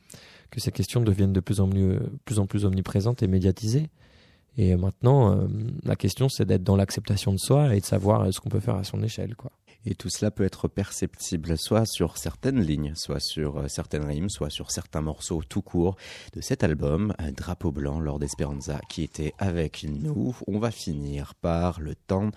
que 0.50 0.60
ces 0.60 0.72
questions 0.72 1.00
deviennent 1.00 1.32
de 1.32 1.38
plus 1.38 1.60
en 1.60 1.68
plus, 1.68 1.98
plus 2.24 2.40
en 2.40 2.46
plus 2.46 2.64
omniprésentes 2.64 3.22
et 3.22 3.28
médiatisées. 3.28 3.86
Et 4.56 4.74
maintenant, 4.74 5.30
euh, 5.30 5.46
la 5.84 5.94
question, 5.94 6.28
c'est 6.28 6.44
d'être 6.44 6.64
dans 6.64 6.74
l'acceptation 6.74 7.32
de 7.32 7.38
soi 7.38 7.72
et 7.76 7.78
de 7.78 7.84
savoir 7.84 8.26
ce 8.34 8.40
qu'on 8.40 8.48
peut 8.48 8.58
faire 8.58 8.74
à 8.74 8.82
son 8.82 9.00
échelle, 9.04 9.36
quoi. 9.36 9.52
Et 9.86 9.94
tout 9.94 10.10
cela 10.10 10.30
peut 10.30 10.44
être 10.44 10.68
perceptible 10.68 11.56
soit 11.56 11.86
sur 11.86 12.18
certaines 12.18 12.60
lignes, 12.60 12.92
soit 12.94 13.20
sur 13.20 13.58
euh, 13.58 13.68
certaines 13.68 14.04
rimes, 14.04 14.28
soit 14.28 14.50
sur 14.50 14.70
certains 14.70 15.00
morceaux 15.00 15.42
tout 15.48 15.62
court 15.62 15.96
de 16.34 16.40
cet 16.40 16.62
album, 16.62 17.14
drapeau 17.34 17.72
blanc, 17.72 17.98
Lord 17.98 18.22
Esperanza, 18.22 18.80
qui 18.90 19.02
était 19.02 19.32
avec 19.38 19.84
nous. 19.88 20.36
On 20.46 20.58
va 20.58 20.70
finir 20.70 21.34
par 21.34 21.80
le 21.80 21.94
temps 21.94 22.30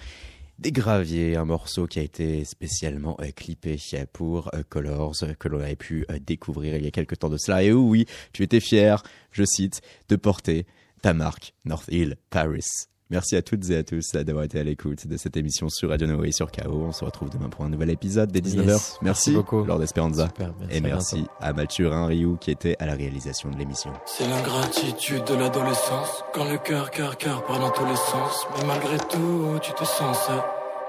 des 0.60 0.72
graviers, 0.72 1.36
un 1.36 1.46
morceau 1.46 1.88
qui 1.88 2.00
a 2.00 2.04
été 2.04 2.46
spécialement 2.46 3.18
euh, 3.20 3.32
clippé 3.36 3.78
pour 4.14 4.50
euh, 4.54 4.64
Colors, 4.70 5.16
que 5.38 5.50
l'on 5.50 5.60
avait 5.60 5.76
pu 5.76 6.06
découvrir 6.26 6.78
il 6.78 6.86
y 6.86 6.88
a 6.88 6.92
quelques 6.92 7.20
temps 7.20 7.30
de 7.30 7.38
cela. 7.38 7.64
Et 7.64 7.74
oui, 7.74 8.06
tu 8.32 8.44
étais 8.44 8.62
fier, 8.62 9.04
je 9.32 9.44
cite, 9.44 9.82
de 10.08 10.16
porter 10.16 10.66
ta 11.02 11.14
marque 11.14 11.54
North 11.66 11.90
Hill 11.90 12.16
Paris. 12.30 12.93
Merci 13.14 13.36
à 13.36 13.44
toutes 13.44 13.70
et 13.70 13.78
à 13.78 13.84
tous 13.84 14.12
d'avoir 14.14 14.44
été 14.44 14.60
à 14.60 14.64
l'écoute 14.64 15.06
de 15.06 15.18
cette 15.18 15.38
émission 15.38 15.70
sur 15.70 15.90
Radio 15.90 16.08
Nova 16.08 16.26
et 16.26 16.32
sur 16.32 16.52
KO. 16.52 16.84
On 16.88 16.92
se 16.92 17.06
retrouve 17.06 17.30
demain 17.30 17.48
pour 17.48 17.64
un 17.64 17.70
nouvel 17.70 17.92
épisode 17.92 18.32
dès 18.32 18.40
19h. 18.40 18.66
Yes. 18.66 18.68
merci, 18.68 18.98
Merci 19.04 19.32
beaucoup. 19.34 19.64
Lord 19.64 19.84
Esperanza. 19.84 20.26
Super, 20.26 20.52
merci, 20.60 20.74
et 20.74 20.78
à 20.78 20.82
merci 20.82 21.26
à 21.40 21.54
Mathurin 21.54 22.08
Rioux 22.08 22.38
qui 22.38 22.50
était 22.50 22.76
à 22.80 22.88
la 22.88 22.96
réalisation 22.96 23.52
de 23.52 23.58
l'émission. 23.58 23.94
C'est 24.08 24.28
l'ingratitude 24.28 25.24
de 25.26 25.36
l'adolescence 25.36 26.24
Quand 26.34 26.50
le 26.50 26.58
cœur, 26.58 26.90
cœur, 26.90 27.16
cœur 27.18 27.46
part 27.46 27.60
dans 27.60 27.70
tous 27.70 27.86
les 27.86 27.96
sens 27.96 28.48
Mais 28.58 28.66
malgré 28.66 28.98
tout, 28.98 29.60
tu 29.62 29.72
te 29.74 29.86
sens 29.86 30.18
seul 30.26 30.42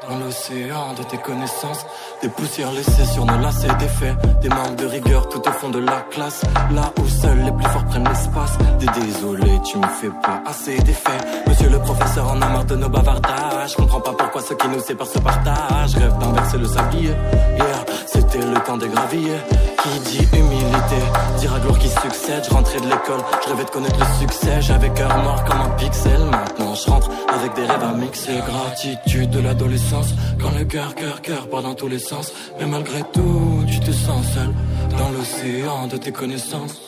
dans 0.08 0.18
l'océan 0.18 0.94
de 0.98 1.02
tes 1.04 1.18
connaissances 1.18 1.86
Des 2.22 2.28
poussières 2.28 2.72
laissées 2.72 3.04
sur 3.04 3.24
nos 3.24 3.38
lacets 3.38 3.74
Des 3.78 3.88
faits, 3.88 4.16
des 4.40 4.48
manques 4.48 4.76
de 4.76 4.86
rigueur 4.86 5.28
tout 5.28 5.40
au 5.46 5.52
fond 5.52 5.70
de 5.70 5.78
la 5.78 6.00
classe. 6.10 6.42
Là 6.72 6.92
où 7.00 7.08
seuls 7.08 7.42
les 7.44 7.52
plus 7.52 7.66
forts 7.66 7.84
prennent 7.86 8.08
l'espace. 8.08 8.58
Des 8.78 9.00
désolés, 9.00 9.60
tu 9.64 9.78
me 9.78 9.86
fais 9.86 10.10
pas 10.22 10.42
assez 10.46 10.76
d'effets. 10.78 11.10
Monsieur 11.46 11.68
le 11.70 11.78
professeur 11.78 12.30
en 12.30 12.40
a 12.40 12.48
marre 12.48 12.64
de 12.64 12.76
nos 12.76 12.88
bavardages. 12.88 13.74
Comprends 13.76 14.00
pas 14.00 14.12
pourquoi 14.12 14.42
ceux 14.42 14.56
qui 14.56 14.68
nous 14.68 14.80
séparent 14.80 15.06
se 15.06 15.18
partagent. 15.18 15.96
Rêve 15.96 16.18
d'inverser 16.18 16.58
le 16.58 16.66
sablier. 16.66 17.14
Hier, 17.56 17.84
c'était 18.06 18.44
le 18.44 18.58
temps 18.66 18.76
des 18.76 18.88
graviers 18.88 19.38
Qui 19.82 20.00
dit 20.10 20.28
humilité, 20.36 21.00
dira 21.38 21.58
gloire 21.60 21.78
qui 21.78 21.88
succède. 21.88 22.44
Je 22.48 22.54
rentrais 22.54 22.80
de 22.80 22.86
l'école, 22.86 23.20
je 23.44 23.48
rêvais 23.50 23.64
de 23.64 23.70
connaître 23.70 23.98
le 23.98 24.20
succès. 24.20 24.60
J'avais 24.60 24.90
cœur 24.90 25.16
noir 25.22 25.44
comme 25.44 25.60
un 25.60 25.70
pixel. 25.70 26.20
Maintenant 26.24 26.74
je 26.74 26.90
rentre 26.90 27.08
avec 27.34 27.54
des 27.54 27.64
rêves 27.64 27.82
à 27.82 27.92
mixer. 27.92 28.40
Gratitude 28.46 29.30
de 29.30 29.40
l'adolescence 29.40 29.83
Quand 30.40 30.50
le 30.56 30.64
cœur, 30.64 30.94
cœur, 30.94 31.20
cœur 31.22 31.48
part 31.48 31.62
dans 31.62 31.74
tous 31.74 31.88
les 31.88 31.98
sens. 31.98 32.32
Mais 32.58 32.66
malgré 32.66 33.02
tout, 33.12 33.64
tu 33.70 33.80
te 33.80 33.92
sens 33.92 34.24
seul 34.34 34.50
Dans 34.98 35.10
l'océan 35.10 35.86
de 35.86 35.96
tes 35.96 36.12
connaissances. 36.12 36.80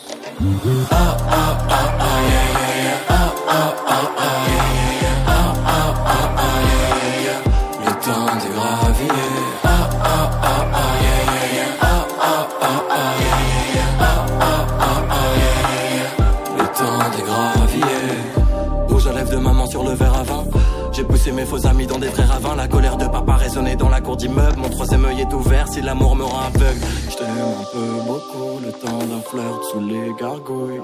Ah, 0.91 1.17
ah, 1.29 1.57
ah, 1.69 1.97
ah. 1.99 2.17
Ah, 3.09 3.33
ah, 3.49 3.75
ah, 3.87 4.11
ah, 4.17 4.86
Mon 24.25 24.69
troisième 24.69 25.05
œil 25.05 25.21
est 25.21 25.33
ouvert 25.33 25.67
si 25.67 25.79
l'amour 25.81 26.15
me 26.15 26.23
rend 26.23 26.47
aveugle. 26.47 26.81
Je 27.09 27.15
t'aime 27.17 27.27
un 27.27 27.63
peu 27.71 28.01
beaucoup 28.07 28.59
Le 28.65 28.71
temps 28.71 28.97
d'un 28.97 29.21
flirt 29.21 29.63
sous 29.71 29.79
les 29.79 30.11
gargouilles. 30.19 30.81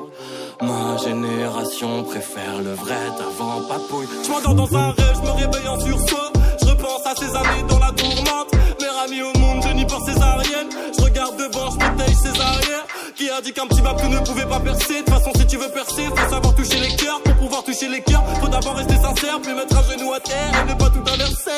Ma 0.61 0.97
génération 0.97 2.03
préfère 2.03 2.61
le 2.63 2.73
vrai 2.73 3.07
avant 3.19 3.61
papouille. 3.67 4.07
Je 4.23 4.29
m'endors 4.29 4.53
dans 4.53 4.77
un 4.77 4.91
rêve, 4.91 5.15
je 5.15 5.21
me 5.21 5.31
réveille 5.31 5.67
en 5.67 5.79
sursaut. 5.79 6.31
Je 6.61 6.69
repense 6.69 7.05
à 7.05 7.15
ces 7.15 7.35
années 7.35 7.63
dans 7.67 7.79
la 7.79 7.91
tourmente. 7.91 8.51
Mère 8.79 8.97
amie 9.03 9.21
au 9.23 9.39
monde, 9.39 9.63
je 9.67 9.73
n'y 9.73 9.85
pense 9.85 10.05
césarienne 10.05 10.69
Je 10.95 11.03
regarde 11.03 11.35
devant, 11.37 11.71
je 11.71 11.77
protège 11.77 12.15
ses 12.15 12.39
arrières 12.39 12.85
Qui 13.15 13.29
a 13.29 13.41
dit 13.41 13.53
qu'un 13.53 13.67
petit 13.67 13.81
bateau 13.81 14.07
ne 14.07 14.17
pouvait 14.19 14.45
pas 14.45 14.59
percer. 14.59 14.95
De 14.95 14.99
toute 14.99 15.09
façon 15.09 15.31
si 15.35 15.45
tu 15.45 15.57
veux 15.57 15.69
percer, 15.69 16.03
faut 16.05 16.29
savoir 16.29 16.55
toucher 16.55 16.79
les 16.79 16.95
cœurs. 16.95 17.21
Pour 17.21 17.35
pouvoir 17.35 17.63
toucher 17.63 17.87
les 17.87 18.01
cœurs, 18.01 18.23
faut 18.41 18.47
d'abord 18.47 18.75
rester 18.75 18.95
sincère 18.95 19.39
Puis 19.41 19.53
mettre 19.53 19.77
un 19.77 19.83
genou 19.83 20.13
à 20.13 20.19
terre 20.19 20.51
et 20.61 20.69
ne 20.69 20.73
pas 20.73 20.89
tout 20.89 21.03
inverser. 21.13 21.51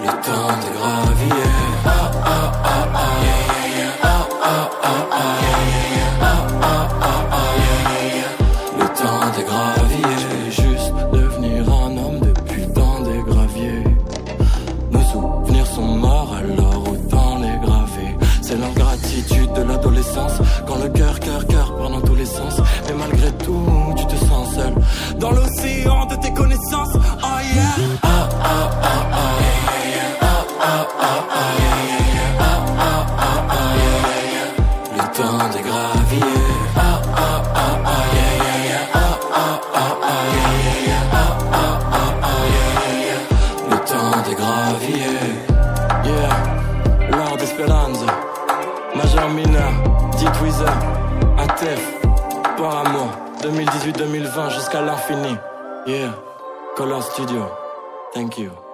Le 0.00 0.10
temps 0.22 0.56
de 0.62 0.91
2018-2020 54.32 54.50
jusqu'à 54.50 54.80
l'infini. 54.80 55.36
Yeah, 55.86 56.14
Color 56.76 57.02
Studio, 57.02 57.50
thank 58.14 58.38
you. 58.38 58.71